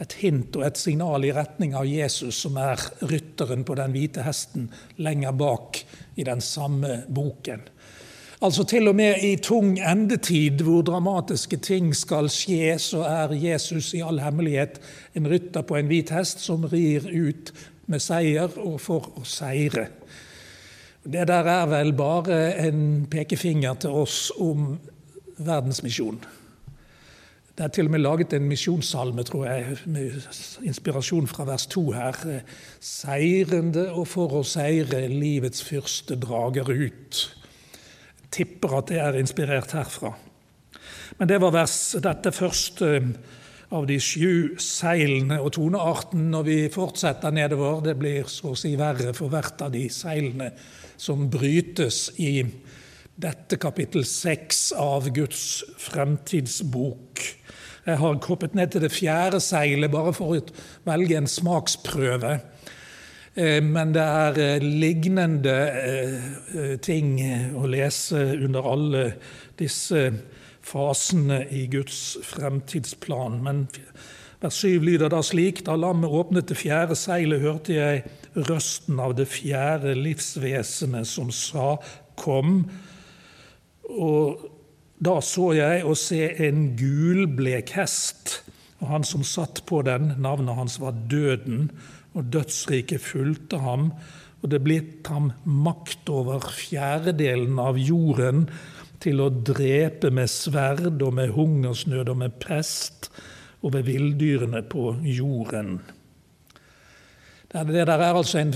et 0.00 0.16
hint 0.18 0.56
og 0.56 0.64
et 0.64 0.80
signal 0.80 1.24
i 1.28 1.32
retning 1.36 1.74
av 1.76 1.86
Jesus, 1.86 2.38
som 2.40 2.56
er 2.60 2.80
rytteren 3.04 3.66
på 3.68 3.76
den 3.78 3.92
hvite 3.94 4.24
hesten 4.24 4.70
lenger 4.98 5.36
bak 5.36 5.82
i 6.16 6.24
den 6.26 6.40
samme 6.42 7.02
boken. 7.08 7.62
Altså 8.40 8.64
Til 8.64 8.88
og 8.88 8.94
med 8.96 9.20
i 9.20 9.34
tung 9.36 9.74
endetid, 9.84 10.62
hvor 10.64 10.80
dramatiske 10.82 11.58
ting 11.60 11.90
skal 11.96 12.30
skje, 12.32 12.78
så 12.80 13.02
er 13.04 13.34
Jesus 13.36 13.90
i 13.92 13.98
all 14.00 14.20
hemmelighet 14.24 14.78
en 15.14 15.28
rytter 15.28 15.60
på 15.60 15.76
en 15.76 15.90
hvit 15.90 16.08
hest 16.16 16.40
som 16.40 16.64
rir 16.64 17.04
ut 17.04 17.50
med 17.84 18.00
seier 18.00 18.54
og 18.56 18.78
for 18.80 19.10
å 19.20 19.24
seire. 19.28 19.90
Det 21.04 21.26
der 21.28 21.50
er 21.52 21.66
vel 21.68 21.92
bare 21.92 22.38
en 22.64 23.04
pekefinger 23.12 23.76
til 23.84 23.98
oss 24.04 24.30
om 24.40 24.78
verdensmisjon. 25.36 26.22
Det 27.56 27.66
er 27.66 27.74
til 27.76 27.90
og 27.90 27.92
med 27.92 28.00
laget 28.00 28.32
en 28.32 28.48
misjonssalme, 28.48 29.20
tror 29.28 29.50
jeg, 29.50 29.76
med 29.84 30.16
inspirasjon 30.64 31.28
fra 31.28 31.44
vers 31.44 31.66
2 31.68 31.84
her. 31.92 32.16
Seirende 32.80 33.90
og 33.92 34.08
for 34.08 34.40
å 34.40 34.42
seire 34.48 35.02
livets 35.12 35.60
fyrste 35.68 36.16
drager 36.24 36.72
ut. 36.72 37.20
Tipper 38.30 38.78
at 38.78 38.90
det 38.92 39.00
er 39.02 39.18
inspirert 39.20 39.74
herfra. 39.74 40.14
Men 41.18 41.28
det 41.28 41.40
var 41.42 41.54
vers, 41.54 41.76
dette 42.00 42.32
første 42.32 42.90
av 43.70 43.86
de 43.86 43.96
sju 44.02 44.56
seilene 44.62 45.38
og 45.42 45.52
tonearten 45.54 46.30
når 46.32 46.46
vi 46.46 46.58
fortsetter 46.74 47.34
nedover. 47.34 47.82
Det 47.84 47.96
blir 47.98 48.30
så 48.30 48.54
å 48.54 48.58
si 48.58 48.74
verre 48.78 49.14
for 49.16 49.30
hvert 49.32 49.62
av 49.66 49.74
de 49.74 49.86
seilene 49.92 50.50
som 51.00 51.28
brytes 51.30 52.08
i 52.22 52.42
dette 53.20 53.58
kapittel 53.60 54.06
seks 54.08 54.70
av 54.78 55.10
Guds 55.14 55.62
fremtidsbok. 55.78 57.22
Jeg 57.86 57.98
har 58.00 58.18
hoppet 58.26 58.56
ned 58.56 58.72
til 58.72 58.84
det 58.84 58.92
fjerde 58.92 59.40
seilet 59.42 59.92
bare 59.92 60.12
for 60.16 60.36
å 60.36 60.40
velge 60.88 61.18
en 61.18 61.28
smaksprøve. 61.30 62.38
Eh, 63.34 63.62
men 63.62 63.92
det 63.94 64.02
er 64.02 64.38
eh, 64.42 64.64
lignende 64.64 65.56
eh, 65.70 66.76
ting 66.82 67.14
å 67.54 67.66
lese 67.70 68.24
under 68.40 68.66
alle 68.72 69.04
disse 69.60 70.08
fasene 70.66 71.44
i 71.54 71.66
Guds 71.70 72.18
fremtidsplan. 72.26 73.38
Men 73.44 73.64
vers 74.42 74.58
7 74.64 74.82
lyder 74.82 75.12
da 75.12 75.22
slik.: 75.22 75.62
Da 75.66 75.76
lammet 75.78 76.10
åpnet 76.10 76.50
det 76.50 76.58
fjerde 76.58 76.98
seilet, 76.98 77.44
hørte 77.44 77.76
jeg 77.76 78.04
røsten 78.50 78.98
av 79.00 79.14
det 79.18 79.28
fjerde 79.30 79.94
livsvesenet 79.98 81.06
som 81.08 81.30
sa, 81.30 81.76
Kom. 82.20 82.66
Og 83.88 84.42
da 85.00 85.14
så 85.24 85.54
jeg 85.56 85.86
å 85.88 85.94
se 85.96 86.26
en 86.44 86.74
gulblek 86.76 87.72
hest, 87.78 88.42
og 88.80 88.90
han 88.90 89.06
som 89.08 89.24
satt 89.24 89.62
på 89.64 89.80
den, 89.86 90.12
navnet 90.20 90.58
hans 90.58 90.76
var 90.82 90.98
Døden, 91.08 91.70
og 92.14 92.26
dødsriket 92.32 93.02
fulgte 93.02 93.60
ham, 93.62 93.90
og 94.40 94.50
det 94.52 94.62
ble 94.64 94.78
gitt 94.80 95.10
ham 95.12 95.30
makt 95.44 96.10
over 96.12 96.44
fjerdedelen 96.54 97.60
av 97.60 97.78
jorden, 97.80 98.46
til 99.00 99.22
å 99.24 99.30
drepe 99.32 100.10
med 100.12 100.28
sverd 100.28 101.00
og 101.00 101.14
med 101.16 101.30
hungersnød 101.32 102.10
og 102.12 102.18
med 102.20 102.34
pest 102.42 103.08
og 103.64 103.72
ved 103.72 103.86
villdyrene 103.88 104.60
på 104.68 104.90
jorden. 105.08 105.78
Det 107.50 107.64
der 107.72 107.94
er 107.96 108.12
altså 108.12 108.42
en 108.42 108.52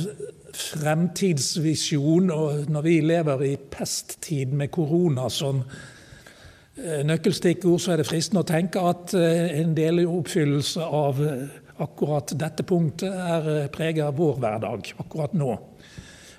fremtidsvisjon, 0.55 2.29
og 2.31 2.69
når 2.71 2.85
vi 2.85 2.99
lever 3.01 3.47
i 3.49 3.57
pesttid 3.57 4.53
med 4.53 4.69
korona 4.77 5.31
som 5.33 5.65
Eh, 6.75 7.05
nøkkelstikkord, 7.07 7.79
så 7.79 7.93
er 7.93 8.01
det 8.01 8.09
fristende 8.09 8.43
å 8.43 8.47
tenke 8.49 8.81
at 8.83 9.13
eh, 9.15 9.61
en 9.61 9.77
del 9.77 10.01
oppfyllelse 10.11 10.83
av 10.83 11.21
eh, 11.23 11.45
akkurat 11.83 12.35
dette 12.39 12.62
punktet 12.66 13.11
er 13.11 13.68
preget 13.75 14.05
av 14.07 14.18
vår 14.18 14.39
hverdag 14.43 14.93
akkurat 15.03 15.35
nå. 15.37 15.53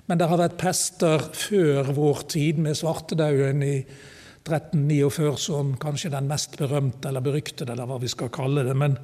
Men 0.06 0.20
det 0.20 0.28
har 0.30 0.38
vært 0.38 0.58
pester 0.60 1.22
før 1.34 1.90
vår 1.96 2.22
tid, 2.30 2.60
med 2.62 2.78
svartedauden 2.78 3.64
i 3.66 3.76
1349 4.46 5.32
som 5.42 5.72
kanskje 5.82 6.12
den 6.14 6.28
mest 6.30 6.54
berømte 6.58 7.10
eller 7.10 7.24
beryktede, 7.24 7.72
eller 7.74 7.88
hva 7.90 7.98
vi 7.98 8.10
skal 8.10 8.30
kalle 8.34 8.62
det. 8.68 8.76
Men, 8.78 8.94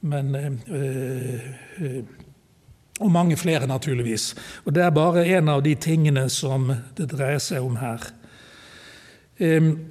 men 0.00 0.34
øh, 0.34 1.46
øh, 1.78 2.02
Og 3.00 3.10
mange 3.10 3.36
flere, 3.36 3.66
naturligvis. 3.66 4.34
Og 4.64 4.74
det 4.74 4.82
er 4.82 4.90
bare 4.90 5.24
en 5.26 5.48
av 5.48 5.62
de 5.64 5.74
tingene 5.74 6.28
som 6.28 6.66
det 6.96 7.06
dreier 7.08 7.38
seg 7.40 7.64
om 7.64 7.78
her. 7.80 8.02
Um, 9.40 9.89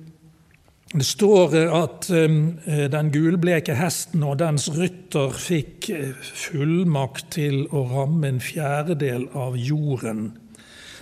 det 0.89 1.05
står 1.05 1.53
at 1.69 2.07
eh, 2.09 2.87
den 2.89 3.11
gulbleke 3.13 3.75
hesten 3.77 4.23
og 4.25 4.39
dens 4.41 4.71
rytter 4.73 5.35
fikk 5.37 5.89
eh, 5.93 6.15
fullmakt 6.17 7.27
til 7.35 7.67
å 7.69 7.83
ramme 7.91 8.31
en 8.31 8.41
fjerdedel 8.41 9.27
av 9.37 9.53
jorden. 9.53 10.31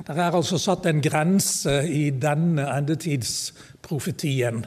Det 0.04 0.12
er 0.12 0.36
altså 0.36 0.60
satt 0.60 0.90
en 0.92 1.00
grense 1.02 1.80
i 1.88 2.10
denne 2.12 2.68
endetidsprofetien. 2.76 4.66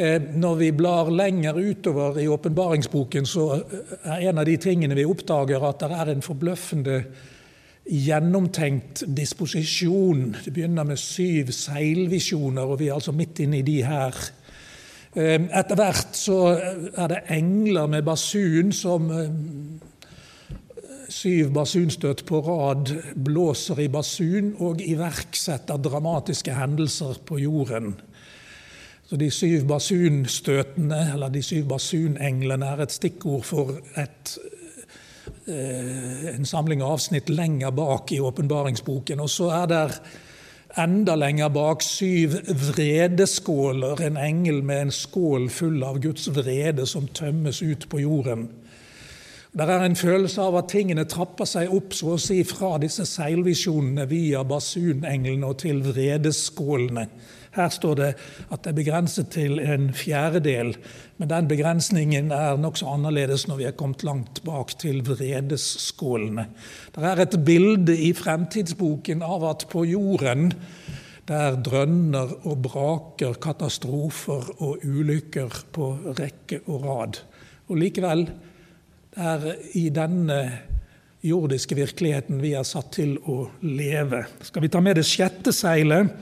Eh, 0.00 0.16
når 0.32 0.58
vi 0.64 0.72
blar 0.72 1.12
lenger 1.12 1.60
utover 1.60 2.16
i 2.16 2.28
åpenbaringsboken, 2.32 3.28
så 3.28 3.50
er 4.00 4.30
en 4.30 4.40
av 4.40 4.48
de 4.48 4.56
tingene 4.56 4.96
vi 4.96 5.04
oppdager, 5.04 5.60
at 5.60 5.84
det 5.84 5.92
er 5.92 6.14
en 6.14 6.24
forbløffende 6.24 7.02
gjennomtenkt 7.86 9.04
disposisjon. 9.16 10.36
Det 10.44 10.52
begynner 10.52 10.84
med 10.84 10.98
syv 10.98 11.52
seilvisjoner, 11.54 12.62
og 12.62 12.80
vi 12.80 12.88
er 12.88 12.96
altså 12.98 13.14
midt 13.14 13.44
inne 13.44 13.60
i 13.60 13.66
de 13.66 13.78
her. 13.86 14.16
Eh, 15.16 15.38
etter 15.38 15.78
hvert 15.78 16.18
så 16.18 16.40
er 16.92 17.12
det 17.12 17.22
engler 17.32 17.86
med 17.88 18.04
basun 18.04 18.72
som 18.74 19.06
eh, 19.14 19.30
syv 21.08 21.52
basunstøt 21.54 22.24
på 22.26 22.42
rad 22.44 22.90
blåser 23.14 23.80
i 23.84 23.88
basun 23.88 24.52
og 24.58 24.82
iverksetter 24.82 25.78
dramatiske 25.80 26.52
hendelser 26.58 27.22
på 27.24 27.38
jorden. 27.38 27.94
Så 29.06 29.16
De 29.16 29.30
syv 29.30 29.68
basunstøtene, 29.70 31.12
eller 31.14 31.30
de 31.30 31.42
syv 31.42 31.68
basunenglene, 31.70 32.66
er 32.66 32.82
et 32.82 32.92
stikkord 32.92 33.44
for 33.46 33.76
et 33.96 34.32
en 35.46 36.46
samling 36.46 36.82
avsnitt 36.82 37.28
lenger 37.30 37.70
bak 37.70 38.12
i 38.12 38.20
åpenbaringsboken. 38.20 39.20
Og 39.22 39.30
så 39.30 39.50
er 39.62 39.68
det 39.70 39.82
enda 40.76 41.14
lenger 41.16 41.48
bak 41.54 41.82
syv 41.82 42.34
vredeskåler, 42.50 44.02
en 44.02 44.18
engel 44.20 44.62
med 44.66 44.86
en 44.86 44.92
skål 44.92 45.48
full 45.50 45.82
av 45.86 46.00
Guds 46.02 46.28
vrede 46.34 46.86
som 46.86 47.08
tømmes 47.08 47.62
ut 47.62 47.88
på 47.88 48.02
jorden. 48.02 48.48
Det 49.56 49.64
er 49.64 49.86
en 49.86 49.96
følelse 49.96 50.42
av 50.42 50.58
at 50.58 50.68
tingene 50.68 51.06
trapper 51.08 51.48
seg 51.48 51.70
opp 51.72 51.94
så 51.96 52.12
å 52.12 52.20
si 52.20 52.42
fra 52.44 52.74
disse 52.82 53.06
seilvisjonene 53.08 54.04
via 54.10 54.42
basunenglene 54.44 55.48
og 55.48 55.62
til 55.62 55.80
vredeskålene. 55.86 57.06
Her 57.56 57.70
står 57.72 57.94
det 57.98 58.10
at 58.52 58.62
det 58.62 58.72
er 58.72 58.76
begrenset 58.76 59.30
til 59.32 59.60
en 59.62 59.88
fjerdedel, 59.96 60.74
men 61.16 61.30
den 61.30 61.48
begrensningen 61.48 62.28
er 62.34 62.60
nokså 62.60 62.90
annerledes 62.92 63.46
når 63.48 63.60
vi 63.62 63.68
er 63.68 63.76
kommet 63.78 64.04
langt 64.04 64.42
bak 64.44 64.74
til 64.80 65.00
vredesskålene. 65.06 66.46
Det 66.92 67.08
er 67.08 67.24
et 67.24 67.38
bilde 67.46 67.96
i 67.96 68.12
fremtidsboken 68.16 69.24
av 69.24 69.48
at 69.48 69.66
på 69.72 69.86
jorden 69.88 70.52
der 71.26 71.56
drønner 71.58 72.36
og 72.46 72.60
braker 72.62 73.40
katastrofer 73.42 74.52
og 74.62 74.84
ulykker 74.86 75.62
på 75.74 75.90
rekke 76.20 76.60
og 76.70 76.84
rad. 76.86 77.18
Og 77.66 77.80
likevel, 77.80 78.28
det 79.16 79.26
er 79.32 79.46
i 79.74 79.88
denne 79.90 80.38
jordiske 81.26 81.74
virkeligheten 81.74 82.38
vi 82.42 82.52
er 82.54 82.66
satt 82.66 82.92
til 82.94 83.16
å 83.26 83.48
leve. 83.66 84.22
Skal 84.46 84.62
vi 84.62 84.70
ta 84.70 84.82
med 84.84 85.00
det 85.00 85.06
sjette 85.08 85.54
seilet? 85.54 86.12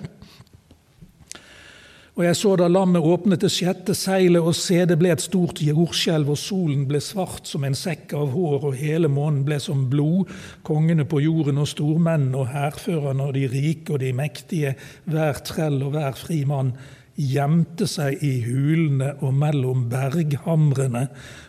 Og 2.14 2.22
jeg 2.22 2.36
så 2.38 2.52
da 2.54 2.68
lammet 2.70 3.02
åpnet 3.02 3.42
det 3.42 3.48
sjette 3.50 3.94
seilet, 3.98 4.38
og 4.38 4.54
se 4.54 4.84
det 4.86 4.94
ble 5.00 5.10
et 5.10 5.22
stort 5.22 5.58
jordskjelv, 5.66 6.28
og 6.30 6.38
solen 6.38 6.84
ble 6.86 7.00
svart 7.02 7.50
som 7.50 7.66
en 7.66 7.74
sekk 7.74 8.14
av 8.14 8.30
hår, 8.36 8.68
og 8.68 8.76
hele 8.78 9.10
månen 9.10 9.40
ble 9.46 9.58
som 9.62 9.88
blod. 9.90 10.30
Kongene 10.62 11.08
på 11.10 11.24
jorden 11.24 11.58
og 11.58 11.66
stormennene 11.72 12.38
og 12.38 12.52
hærførerne 12.54 13.26
og 13.26 13.34
de 13.34 13.48
rike 13.50 13.96
og 13.96 14.04
de 14.04 14.12
mektige, 14.14 14.76
hver 15.10 15.42
trell 15.42 15.80
og 15.82 15.96
hver 15.96 16.14
fri 16.20 16.44
mann, 16.46 16.70
gjemte 17.18 17.90
seg 17.90 18.22
i 18.26 18.36
hulene 18.46 19.16
og 19.18 19.34
mellom 19.34 19.88
berghamrene, 19.90 21.08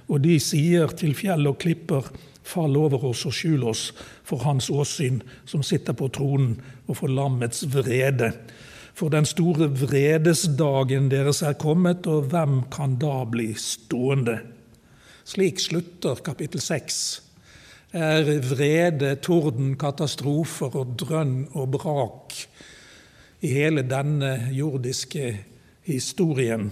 og 0.10 0.22
de 0.26 0.40
sier 0.42 0.98
til 0.98 1.14
fjell 1.18 1.46
og 1.50 1.60
klipper, 1.62 2.10
fall 2.46 2.74
over 2.78 3.06
oss 3.10 3.24
og 3.30 3.34
skjul 3.34 3.70
oss 3.70 3.92
for 4.26 4.42
hans 4.46 4.74
åsyn, 4.74 5.22
som 5.46 5.62
sitter 5.66 5.94
på 5.98 6.10
tronen, 6.14 6.58
og 6.90 6.98
for 7.04 7.10
lammets 7.10 7.68
vrede. 7.70 8.34
For 8.96 9.12
den 9.12 9.26
store 9.28 9.68
vredesdagen 9.76 11.10
deres 11.12 11.42
er 11.44 11.58
kommet, 11.60 12.08
og 12.08 12.30
hvem 12.32 12.62
kan 12.72 12.96
da 13.02 13.26
bli 13.28 13.50
stående? 13.60 14.38
Slik 15.28 15.60
slutter 15.60 16.22
kapittel 16.24 16.64
seks. 16.64 17.00
Er 17.92 18.24
vrede, 18.44 19.16
torden, 19.20 19.74
katastrofer 19.80 20.78
og 20.80 20.96
drønn 21.00 21.42
og 21.52 21.74
brak 21.76 22.38
i 23.44 23.52
hele 23.52 23.84
denne 23.84 24.50
jordiske 24.56 25.28
historien. 25.88 26.72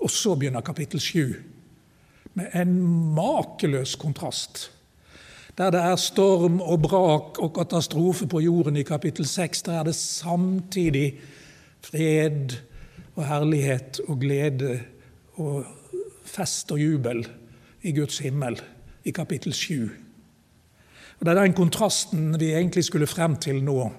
Og 0.00 0.10
så 0.10 0.34
begynner 0.34 0.66
kapittel 0.66 1.02
sju, 1.02 1.24
med 2.34 2.54
en 2.58 2.74
makeløs 3.14 3.94
kontrast. 4.00 4.70
Der 5.60 5.68
det 5.70 5.80
er 5.84 5.96
storm 6.00 6.60
og 6.64 6.78
brak 6.80 7.38
og 7.38 7.50
katastrofe 7.52 8.24
på 8.26 8.40
jorden 8.40 8.78
i 8.80 8.82
kapittel 8.82 9.26
6, 9.28 9.62
der 9.62 9.72
er 9.72 9.82
det 9.84 9.94
samtidig 9.94 11.18
fred 11.84 12.54
og 13.14 13.26
herlighet 13.28 14.00
og 14.08 14.16
glede 14.22 14.78
og 15.34 15.66
fest 16.24 16.72
og 16.72 16.80
jubel 16.80 17.26
i 17.82 17.92
Guds 17.92 18.18
himmel 18.18 18.56
i 19.04 19.10
kapittel 19.10 19.52
7. 19.52 19.90
Og 21.20 21.26
Det 21.26 21.36
er 21.36 21.42
den 21.42 21.52
kontrasten 21.52 22.40
vi 22.40 22.54
egentlig 22.54 22.84
skulle 22.84 23.06
frem 23.06 23.36
til 23.36 23.64
nå. 23.64 23.92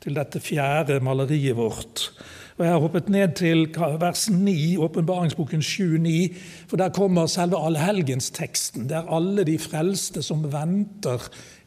til 0.00 0.14
dette 0.16 0.40
fjerde 0.40 1.00
maleriet 1.00 1.56
vårt. 1.56 2.12
Og 2.54 2.64
Jeg 2.64 2.70
har 2.70 2.82
hoppet 2.84 3.08
ned 3.10 3.32
til 3.34 3.64
vers 3.98 4.28
9, 4.30 4.76
åpenbaringsboken 4.78 5.58
7-9, 5.58 6.36
for 6.70 6.78
der 6.78 6.92
kommer 6.94 7.26
selve 7.26 7.58
allhelgensteksten. 7.58 8.84
Det 8.88 8.94
er 8.94 9.10
alle 9.10 9.42
de 9.44 9.58
frelste 9.58 10.22
som 10.22 10.44
venter 10.52 11.18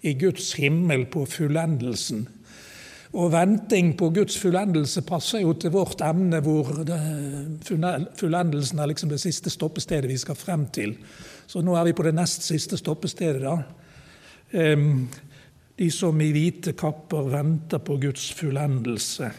i 0.01 0.13
Guds 0.15 0.53
himmel 0.53 1.03
på 1.11 1.25
fullendelsen. 1.27 2.21
Og 3.19 3.31
venting 3.31 3.97
på 3.99 4.09
Guds 4.15 4.37
fullendelse 4.39 5.01
passer 5.01 5.41
jo 5.43 5.53
til 5.59 5.73
vårt 5.75 6.01
emne, 6.07 6.39
hvor 6.39 6.71
fullendelsen 8.15 8.79
er 8.79 8.87
liksom 8.87 9.09
det 9.11 9.19
siste 9.19 9.51
stoppestedet 9.51 10.07
vi 10.07 10.17
skal 10.17 10.39
frem 10.39 10.65
til. 10.71 10.95
Så 11.47 11.61
nå 11.63 11.75
er 11.75 11.89
vi 11.89 11.95
på 11.97 12.03
det 12.07 12.15
nest 12.15 12.47
siste 12.47 12.79
stoppestedet, 12.79 13.43
da. 13.43 13.57
De 15.77 15.91
som 15.91 16.21
i 16.21 16.31
hvite 16.31 16.71
kapper 16.79 17.27
venter 17.35 17.83
på 17.83 17.99
Guds 18.07 18.31
fullendelse. 18.39 19.31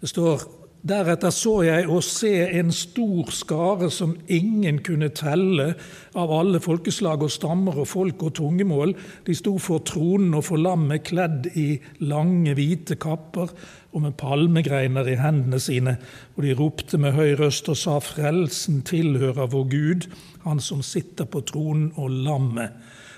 Det 0.00 0.08
står 0.08 0.48
Deretter 0.80 1.28
så 1.28 1.58
jeg 1.60 1.88
å 1.92 1.98
se 2.00 2.30
en 2.56 2.70
stor 2.72 3.28
skare 3.36 3.90
som 3.92 4.14
ingen 4.32 4.78
kunne 4.80 5.10
telle, 5.12 5.74
av 6.16 6.30
alle 6.32 6.56
folkeslag 6.64 7.20
og 7.26 7.32
stammer 7.34 7.82
og 7.82 7.88
folk 7.90 8.22
og 8.24 8.32
tungemål. 8.38 8.94
De 9.26 9.36
sto 9.36 9.58
for 9.60 9.84
tronen 9.84 10.32
og 10.38 10.46
for 10.48 10.62
lammet, 10.62 11.04
kledd 11.10 11.50
i 11.52 11.74
lange, 12.00 12.54
hvite 12.56 12.96
kapper 12.96 13.52
og 13.92 14.06
med 14.06 14.16
palmegreiner 14.16 15.10
i 15.12 15.18
hendene 15.20 15.60
sine. 15.60 15.98
Og 16.38 16.46
de 16.46 16.56
ropte 16.56 16.96
med 17.02 17.12
høy 17.18 17.34
røst 17.42 17.68
og 17.68 17.76
sa:" 17.76 17.98
Frelsen 18.00 18.80
tilhører 18.80 19.52
vår 19.52 19.68
Gud, 19.68 20.08
Han 20.48 20.60
som 20.60 20.80
sitter 20.80 21.28
på 21.28 21.44
tronen 21.44 21.92
og 21.96 22.08
lammet. 22.08 22.72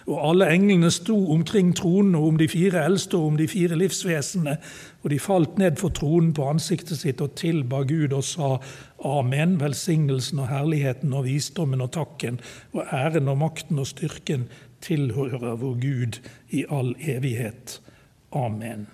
Og 0.07 0.19
alle 0.31 0.49
englene 0.51 0.91
sto 0.91 1.17
omkring 1.31 1.71
tronen 1.79 2.17
og 2.19 2.33
om 2.33 2.39
de 2.41 2.49
fire 2.51 2.85
eldste 2.85 3.19
og 3.19 3.33
om 3.33 3.37
de 3.39 3.47
fire 3.49 3.79
livsvesenene, 3.79 4.57
og 5.03 5.11
de 5.11 5.19
falt 5.23 5.59
ned 5.59 5.79
for 5.79 5.95
tronen 5.95 6.33
på 6.35 6.49
ansiktet 6.51 6.99
sitt 6.99 7.23
og 7.23 7.37
tilba 7.39 7.85
Gud 7.87 8.15
og 8.17 8.25
sa 8.27 8.57
Amen, 9.07 9.59
velsignelsen 9.61 10.43
og 10.43 10.51
herligheten 10.51 11.15
og 11.15 11.27
visdommen 11.27 11.85
og 11.85 11.93
takken 11.95 12.41
og 12.73 12.85
æren 12.91 13.31
og 13.31 13.39
makten 13.43 13.79
og 13.83 13.89
styrken 13.91 14.49
tilhører 14.83 15.57
vår 15.61 15.79
Gud 15.83 16.19
i 16.51 16.65
all 16.71 16.95
evighet. 16.99 17.79
Amen. 18.33 18.87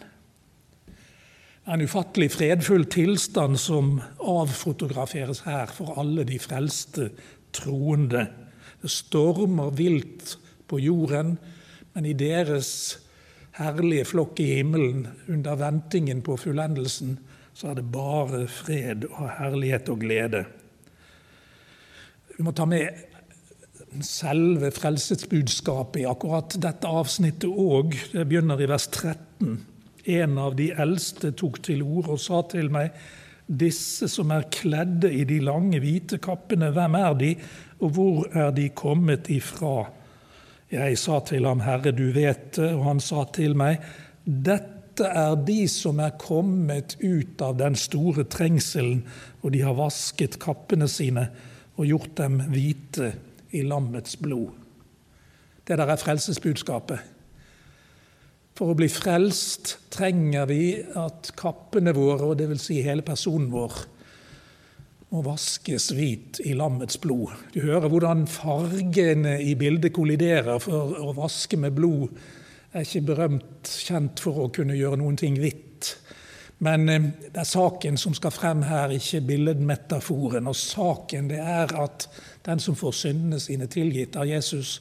En 1.69 1.85
ufattelig 1.85 2.31
fredfull 2.33 2.87
tilstand 2.89 3.59
som 3.61 3.99
avfotograferes 4.25 5.43
her 5.45 5.69
for 5.73 5.99
alle 6.01 6.25
de 6.25 6.39
frelste 6.41 7.11
troende. 7.53 8.25
Det 8.81 8.91
stormer 8.93 9.75
vilt 9.77 10.39
på 10.69 10.81
jorden, 10.83 11.37
men 11.95 12.07
i 12.07 12.14
deres 12.16 12.71
herlige 13.59 14.07
flokk 14.07 14.39
i 14.41 14.53
himmelen, 14.59 15.07
under 15.29 15.59
ventingen 15.59 16.23
på 16.23 16.37
fullendelsen, 16.39 17.16
så 17.59 17.73
er 17.73 17.81
det 17.81 17.89
bare 17.91 18.45
fred 18.47 19.09
og 19.11 19.31
herlighet 19.41 19.89
og 19.91 20.03
glede. 20.05 20.45
Vi 22.37 22.45
må 22.47 22.53
ta 22.55 22.69
med 22.71 23.07
selve 24.05 24.71
frelsesbudskapet 24.75 26.05
i 26.05 26.07
akkurat 26.07 26.55
dette 26.62 26.87
avsnittet 26.87 27.49
òg. 27.51 27.97
Det 28.12 28.27
begynner 28.29 28.61
i 28.62 28.69
vers 28.71 28.87
13. 28.93 29.57
En 30.09 30.39
av 30.39 30.55
de 30.59 30.69
eldste 30.71 31.33
tok 31.37 31.59
til 31.66 31.83
orde 31.83 32.14
og 32.14 32.23
sa 32.23 32.43
til 32.53 32.71
meg:" 32.71 32.93
Disse 33.49 34.11
som 34.12 34.31
er 34.31 34.45
kledde 34.53 35.09
i 35.09 35.25
de 35.25 35.39
lange, 35.41 35.81
hvite 35.81 36.19
kappene, 36.21 36.69
hvem 36.71 36.95
er 36.95 37.14
de, 37.16 37.31
og 37.81 37.91
hvor 37.97 38.27
er 38.37 38.51
de 38.53 38.69
kommet 38.69 39.31
ifra? 39.33 39.89
Jeg 40.69 40.99
sa 41.01 41.21
til 41.25 41.47
ham, 41.49 41.62
Herre, 41.64 41.95
du 41.97 42.11
vet 42.12 42.53
det, 42.59 42.73
og 42.77 42.85
han 42.91 43.01
sa 43.01 43.25
til 43.33 43.57
meg, 43.57 43.81
dette 44.25 45.07
er 45.09 45.37
de 45.47 45.62
som 45.71 46.01
er 46.03 46.16
kommet 46.21 46.99
ut 47.01 47.41
av 47.45 47.57
den 47.61 47.79
store 47.79 48.27
trengselen, 48.29 49.01
og 49.41 49.55
de 49.55 49.62
har 49.64 49.79
vasket 49.79 50.37
kappene 50.43 50.89
sine 50.91 51.29
og 51.79 51.87
gjort 51.89 52.16
dem 52.19 52.41
hvite 52.53 53.12
i 53.57 53.62
lammets 53.64 54.19
blod. 54.21 54.51
Det 55.64 55.77
der 55.79 55.89
er 55.89 56.01
frelsesbudskapet. 56.01 57.14
For 58.59 58.73
å 58.73 58.77
bli 58.77 58.89
frelst 58.91 59.77
trenger 59.95 60.49
vi 60.51 60.62
at 60.99 61.31
kappene 61.39 61.95
våre, 61.97 62.27
og 62.27 62.41
dvs. 62.41 62.64
Si 62.69 62.81
hele 62.83 63.07
personen 63.07 63.49
vår, 63.53 63.77
må 65.09 65.23
vaskes 65.25 65.91
hvit 65.97 66.41
i 66.45 66.53
lammets 66.57 66.99
blod. 67.01 67.33
Du 67.55 67.63
hører 67.65 67.89
hvordan 67.89 68.27
fargene 68.29 69.39
i 69.41 69.55
bildet 69.59 69.95
kolliderer, 69.97 70.61
for 70.61 70.99
å 71.01 71.15
vaske 71.17 71.57
med 71.61 71.77
blod 71.77 72.13
er 72.77 72.85
ikke 72.85 73.07
berømt 73.09 73.71
kjent 73.87 74.21
for 74.21 74.45
å 74.45 74.51
kunne 74.53 74.77
gjøre 74.77 75.01
noen 75.01 75.17
ting 75.17 75.39
hvitt. 75.41 75.95
Men 76.65 76.89
eh, 76.91 77.09
det 77.33 77.41
er 77.41 77.49
saken 77.49 77.97
som 78.01 78.17
skal 78.17 78.35
frem 78.35 78.65
her, 78.69 78.93
ikke 78.93 79.23
billedmetaforen. 79.31 80.51
Og 80.51 80.59
saken 80.59 81.31
det 81.33 81.41
er 81.41 81.73
at 81.79 82.09
den 82.47 82.61
som 82.63 82.77
får 82.79 82.97
syndene 82.99 83.41
sine 83.41 83.69
tilgitt 83.71 84.19
av 84.19 84.29
Jesus, 84.29 84.79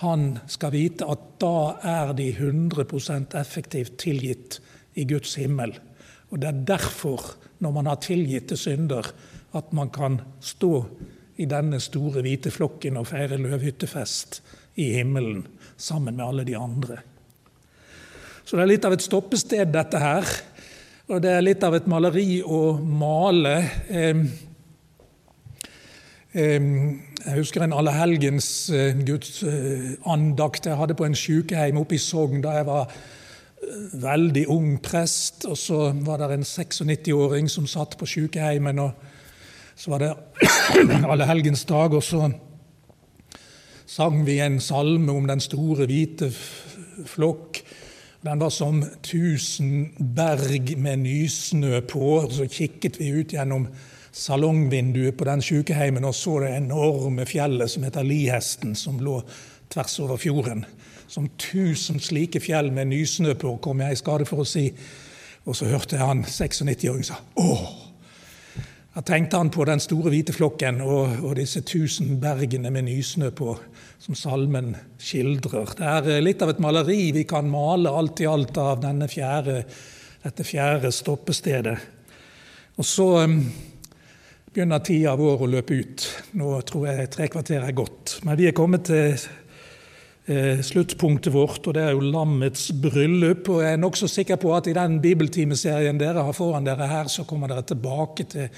han 0.00 0.38
skal 0.48 0.72
vite 0.72 1.04
at 1.12 1.26
da 1.42 1.76
er 1.84 2.14
de 2.16 2.30
100% 2.32 3.36
effektivt 3.36 3.98
tilgitt 4.00 4.60
i 4.96 5.04
Guds 5.04 5.34
himmel. 5.36 5.74
Og 6.30 6.40
det 6.40 6.48
er 6.48 6.64
derfor, 6.76 7.34
når 7.60 7.74
man 7.74 7.90
har 7.90 8.00
tilgitte 8.00 8.56
synder, 8.56 9.10
at 9.56 9.72
man 9.76 9.90
kan 9.90 10.20
stå 10.40 10.84
i 11.40 11.46
denne 11.48 11.80
store, 11.80 12.22
hvite 12.22 12.52
flokken 12.52 12.98
og 13.00 13.08
feire 13.10 13.38
løvhyttefest 13.40 14.42
i 14.80 14.92
himmelen 14.98 15.46
sammen 15.80 16.16
med 16.16 16.26
alle 16.26 16.44
de 16.44 16.56
andre. 16.58 17.00
Så 18.44 18.56
det 18.56 18.64
er 18.64 18.72
litt 18.72 18.86
av 18.86 18.94
et 18.96 19.04
stoppested, 19.04 19.72
dette 19.72 19.98
her. 20.00 20.26
Og 21.10 21.22
det 21.22 21.32
er 21.32 21.44
litt 21.44 21.64
av 21.66 21.74
et 21.74 21.88
maleri 21.90 22.40
å 22.42 22.78
male. 22.78 23.56
Jeg 26.30 27.36
husker 27.36 27.64
en 27.64 27.74
allehelgens 27.74 28.48
eh, 28.70 28.98
gudsandakt 29.06 30.68
jeg 30.68 30.78
hadde 30.78 30.94
på 30.98 31.08
en 31.08 31.16
sykehjem 31.18 31.80
oppe 31.80 31.96
i 31.96 32.02
Sogn 32.02 32.42
da 32.44 32.54
jeg 32.60 32.68
var 32.68 32.84
eh, 32.86 33.96
veldig 34.04 34.44
ung 34.54 34.76
prest. 34.82 35.48
Og 35.50 35.58
så 35.58 35.90
var 36.06 36.22
det 36.22 36.38
en 36.38 36.46
96-åring 36.46 37.50
som 37.50 37.66
satt 37.70 37.98
på 37.98 38.08
sykehjemmet. 38.08 38.78
og 38.78 39.09
så 39.80 39.90
var 39.90 39.98
det 39.98 40.14
allehelgensdag, 41.12 41.94
og 41.94 42.02
så 42.04 42.26
sang 43.88 44.26
vi 44.26 44.36
en 44.44 44.60
salme 44.60 45.12
om 45.12 45.28
den 45.28 45.40
store, 45.40 45.86
hvite 45.88 46.28
flokk. 47.08 47.62
Den 48.20 48.42
var 48.42 48.52
som 48.52 48.82
tusen 49.02 49.94
berg 50.16 50.74
med 50.76 51.00
nysnø 51.06 51.80
på. 51.80 52.18
og 52.18 52.32
Så 52.32 52.44
kikket 52.52 53.00
vi 53.00 53.08
ut 53.08 53.32
gjennom 53.32 53.70
salongvinduet 54.12 55.16
på 55.16 55.24
den 55.24 55.40
sykeheimen 55.40 56.04
og 56.04 56.14
så 56.14 56.42
det 56.44 56.54
enorme 56.58 57.24
fjellet 57.24 57.72
som 57.72 57.86
heter 57.88 58.04
Lihesten, 58.04 58.76
som 58.76 59.00
lå 59.00 59.22
tvers 59.72 59.98
over 60.04 60.20
fjorden. 60.20 60.66
Som 61.08 61.32
tusen 61.40 62.00
slike 62.00 62.40
fjell 62.44 62.68
med 62.72 62.92
nysnø 62.92 63.32
på, 63.34 63.56
kom 63.64 63.80
jeg 63.80 63.96
i 63.96 64.02
skade 64.04 64.28
for 64.28 64.44
å 64.44 64.50
si. 64.50 64.68
Og 65.48 65.56
så 65.56 65.72
hørte 65.72 65.96
jeg 65.96 66.04
han 66.04 66.26
96-åringen 66.28 67.14
sa 67.14 67.22
'Åh!' 67.40 67.89
Da 68.90 69.02
tenkte 69.06 69.38
han 69.38 69.52
på 69.54 69.64
den 69.68 69.78
store 69.78 70.10
hvite 70.10 70.34
flokken 70.34 70.80
og, 70.82 71.20
og 71.22 71.36
disse 71.38 71.62
tusen 71.62 72.16
bergene 72.22 72.72
med 72.74 72.88
nysnø 72.88 73.28
på, 73.30 73.52
som 74.02 74.16
salmen 74.18 74.72
skildrer. 74.98 75.76
Det 75.78 75.86
er 75.86 76.08
eh, 76.16 76.22
litt 76.24 76.42
av 76.42 76.50
et 76.50 76.62
maleri 76.62 77.12
vi 77.14 77.22
kan 77.28 77.46
male 77.50 77.92
alt 77.94 78.22
i 78.24 78.26
alt 78.26 78.58
av 78.58 78.82
fjerde, 79.12 79.62
dette 80.24 80.46
fjerde 80.46 80.90
stoppestedet. 80.90 81.76
Og 82.80 82.88
så 82.88 83.06
um, 83.28 83.36
begynner 84.50 84.82
tida 84.82 85.14
vår 85.20 85.44
å 85.44 85.50
løpe 85.54 85.78
ut. 85.78 86.08
Nå 86.40 86.56
tror 86.66 86.88
jeg 86.90 87.12
tre 87.14 87.28
kvarter 87.30 87.62
er 87.62 87.76
gått. 87.76 88.18
Men 88.26 88.40
vi 88.40 88.48
er 88.50 88.56
kommet 88.56 88.88
til 88.90 89.12
eh, 89.12 89.28
sluttpunktet 90.26 91.32
vårt, 91.34 91.64
og 91.66 91.74
det 91.74 91.82
er 91.82 91.94
jo 91.96 92.04
lammets 92.04 92.68
bryllup. 92.82 93.48
Og 93.50 93.64
jeg 93.64 93.74
er 93.74 93.80
nokså 93.80 94.06
sikker 94.10 94.38
på 94.38 94.52
at 94.54 94.68
i 94.70 94.76
den 94.76 95.00
bibeltimeserien 95.02 95.98
dere 95.98 96.22
har 96.26 96.36
foran 96.36 96.68
dere 96.68 96.86
her, 96.86 97.08
så 97.10 97.24
kommer 97.26 97.50
dere 97.50 97.66
tilbake 97.66 98.28
til 98.30 98.50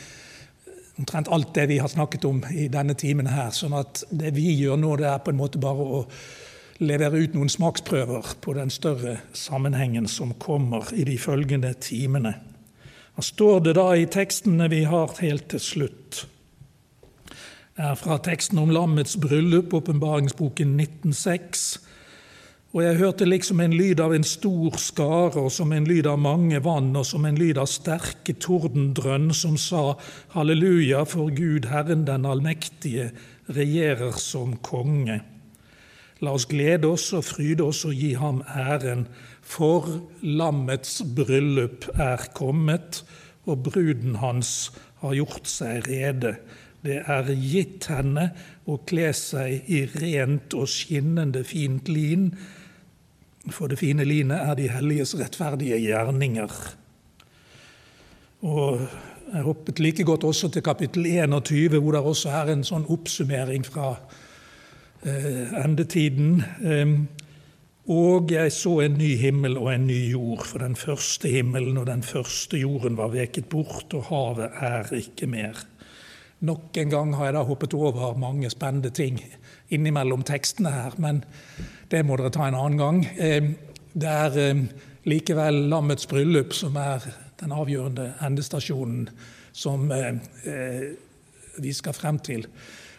omtrent 0.98 1.30
alt 1.32 1.54
det 1.54 1.66
vi 1.70 1.78
har 1.78 1.88
snakket 1.88 2.24
om 2.28 2.42
i 2.52 2.68
denne 2.68 2.94
timen 2.94 3.26
her. 3.26 3.50
sånn 3.50 3.74
at 3.74 4.04
det 4.10 4.34
vi 4.36 4.52
gjør 4.60 4.76
nå, 4.76 4.96
det 5.00 5.08
er 5.08 5.22
på 5.24 5.32
en 5.32 5.40
måte 5.40 5.60
bare 5.62 5.82
å 5.82 6.02
levere 6.82 7.22
ut 7.22 7.34
noen 7.34 7.50
smaksprøver 7.52 8.34
på 8.40 8.54
den 8.58 8.70
større 8.70 9.18
sammenhengen 9.32 10.08
som 10.10 10.34
kommer 10.34 10.92
i 10.94 11.04
de 11.08 11.18
følgende 11.18 11.72
timene. 11.80 12.34
Hva 13.14 13.24
står 13.24 13.60
det 13.66 13.74
da 13.76 13.88
i 13.96 14.08
tekstene 14.08 14.68
vi 14.72 14.84
har 14.88 15.12
helt 15.20 15.50
til 15.52 15.60
slutt? 15.60 16.26
Er 17.76 17.94
fra 17.96 18.18
teksten 18.20 18.58
om 18.60 18.68
lammets 18.68 19.14
bryllup, 19.16 19.72
åpenbaringsboken 19.72 20.74
1906. 20.76 21.80
Og 22.76 22.82
jeg 22.84 22.98
hørte 22.98 23.24
liksom 23.24 23.62
en 23.64 23.72
lyd 23.72 24.00
av 24.04 24.12
en 24.12 24.26
stor 24.28 24.76
skare, 24.76 25.40
og 25.40 25.48
som 25.52 25.72
en 25.72 25.86
lyd 25.88 26.04
av 26.06 26.20
mange 26.20 26.60
vann, 26.60 26.90
og 27.00 27.06
som 27.08 27.24
en 27.24 27.38
lyd 27.40 27.56
av 27.56 27.70
sterke 27.72 28.34
tordendrønn, 28.36 29.30
som 29.32 29.56
sa 29.56 29.94
Halleluja, 30.36 31.06
for 31.08 31.32
Gud 31.32 31.70
Herren 31.72 32.04
den 32.04 32.28
allmektige 32.28 33.08
regjerer 33.48 34.20
som 34.20 34.58
konge. 34.60 35.22
La 36.20 36.36
oss 36.36 36.44
glede 36.52 36.92
oss 36.92 37.08
og 37.16 37.24
fryde 37.24 37.64
oss 37.64 37.86
og 37.88 37.96
gi 37.96 38.12
ham 38.20 38.44
æren, 38.52 39.06
for 39.40 39.88
lammets 40.20 41.00
bryllup 41.16 41.88
er 41.96 42.28
kommet, 42.36 43.00
og 43.48 43.64
bruden 43.64 44.20
hans 44.20 44.74
har 45.00 45.16
gjort 45.16 45.48
seg 45.48 45.88
rede. 45.88 46.36
Det 46.82 46.98
er 47.06 47.30
gitt 47.38 47.86
henne 47.92 48.26
å 48.66 48.80
kle 48.86 49.12
seg 49.14 49.70
i 49.70 49.84
rent 49.94 50.54
og 50.58 50.66
skinnende 50.70 51.44
fint 51.46 51.90
lin, 51.90 52.32
for 53.50 53.70
det 53.70 53.78
fine 53.78 54.06
linet 54.06 54.42
er 54.42 54.58
de 54.58 54.68
helliges 54.70 55.14
rettferdige 55.18 55.78
gjerninger. 55.82 56.52
Og 58.50 58.82
jeg 59.32 59.46
hoppet 59.46 59.80
like 59.82 60.04
godt 60.06 60.26
også 60.26 60.50
til 60.52 60.62
kapittel 60.66 61.06
21, 61.06 61.78
hvor 61.78 61.94
det 61.94 62.02
også 62.02 62.34
er 62.42 62.52
en 62.52 62.64
sånn 62.66 62.86
oppsummering 62.90 63.64
fra 63.66 63.94
eh, 65.06 65.54
endetiden. 65.62 66.42
Og 67.90 68.30
jeg 68.30 68.52
så 68.54 68.76
en 68.84 68.98
ny 68.98 69.14
himmel 69.18 69.56
og 69.58 69.72
en 69.72 69.86
ny 69.88 69.98
jord, 70.12 70.44
for 70.46 70.62
den 70.62 70.74
første 70.78 71.30
himmelen 71.30 71.78
og 71.80 71.88
den 71.88 72.02
første 72.06 72.58
jorden 72.60 72.98
var 72.98 73.14
veket 73.14 73.48
bort, 73.50 73.94
og 73.94 74.06
havet 74.10 74.58
er 74.62 74.92
ikke 74.98 75.30
mer. 75.30 75.62
Nok 76.42 76.76
en 76.76 76.90
gang 76.90 77.12
har 77.14 77.28
jeg 77.28 77.36
da 77.36 77.42
hoppet 77.46 77.74
over 77.78 78.16
mange 78.18 78.50
spennende 78.50 78.90
ting 78.90 79.20
innimellom 79.72 80.24
tekstene 80.26 80.72
her, 80.74 80.96
men 80.98 81.22
det 81.90 82.02
må 82.06 82.16
dere 82.18 82.32
ta 82.34 82.48
en 82.48 82.58
annen 82.58 82.80
gang. 82.80 83.02
Eh, 83.14 83.52
det 83.94 84.10
er 84.10 84.38
eh, 84.42 84.64
likevel 85.06 85.68
lammets 85.70 86.08
bryllup 86.10 86.54
som 86.56 86.76
er 86.80 87.06
den 87.42 87.54
avgjørende 87.54 88.12
endestasjonen 88.26 89.06
som 89.52 89.90
eh, 89.94 90.90
vi 91.62 91.74
skal 91.76 91.94
frem 91.94 92.18
til. 92.24 92.46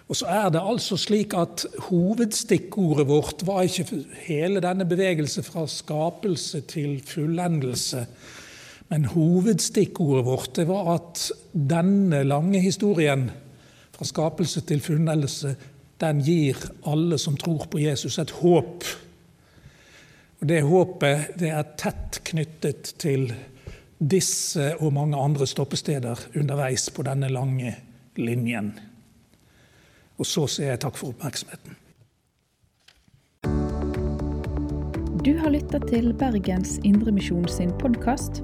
Og 0.08 0.20
så 0.20 0.28
er 0.30 0.50
det 0.54 0.62
altså 0.62 0.98
slik 1.00 1.34
at 1.38 1.66
Hovedstikkordet 1.88 3.08
vårt 3.08 3.44
var 3.48 3.64
ikke 3.66 4.04
hele 4.28 4.62
denne 4.64 4.86
bevegelse 4.88 5.44
fra 5.44 5.64
skapelse 5.68 6.62
til 6.70 7.00
fullendelse. 7.08 8.06
Men 8.94 9.06
hovedstikkordet 9.10 10.26
vårt 10.26 10.54
det 10.54 10.68
var 10.70 10.92
at 10.94 11.32
denne 11.52 12.20
lange 12.24 12.60
historien, 12.62 13.24
fra 13.94 14.06
skapelse 14.06 14.62
til 14.70 14.84
funnelse, 14.86 15.56
den 15.98 16.20
gir 16.22 16.60
alle 16.86 17.18
som 17.18 17.34
tror 17.38 17.66
på 17.74 17.82
Jesus, 17.82 18.20
et 18.22 18.36
håp. 18.44 18.86
Og 20.42 20.48
Det 20.48 20.62
håpet 20.62 21.34
det 21.42 21.50
er 21.50 21.74
tett 21.74 22.22
knyttet 22.30 22.94
til 23.02 23.34
disse 23.98 24.76
og 24.78 24.94
mange 24.94 25.18
andre 25.18 25.50
stoppesteder 25.50 26.28
underveis 26.38 26.90
på 26.94 27.02
denne 27.02 27.34
lange 27.34 27.74
linjen. 28.22 28.76
Og 30.22 30.26
så 30.30 30.46
sier 30.46 30.76
jeg 30.76 30.86
takk 30.86 31.02
for 31.02 31.16
oppmerksomheten. 31.16 31.80
Du 35.26 35.34
har 35.40 35.50
lytta 35.50 35.82
til 35.90 36.14
Bergens 36.14 36.78
Indremisjon 36.84 37.48
sin 37.50 37.74
podkast. 37.82 38.44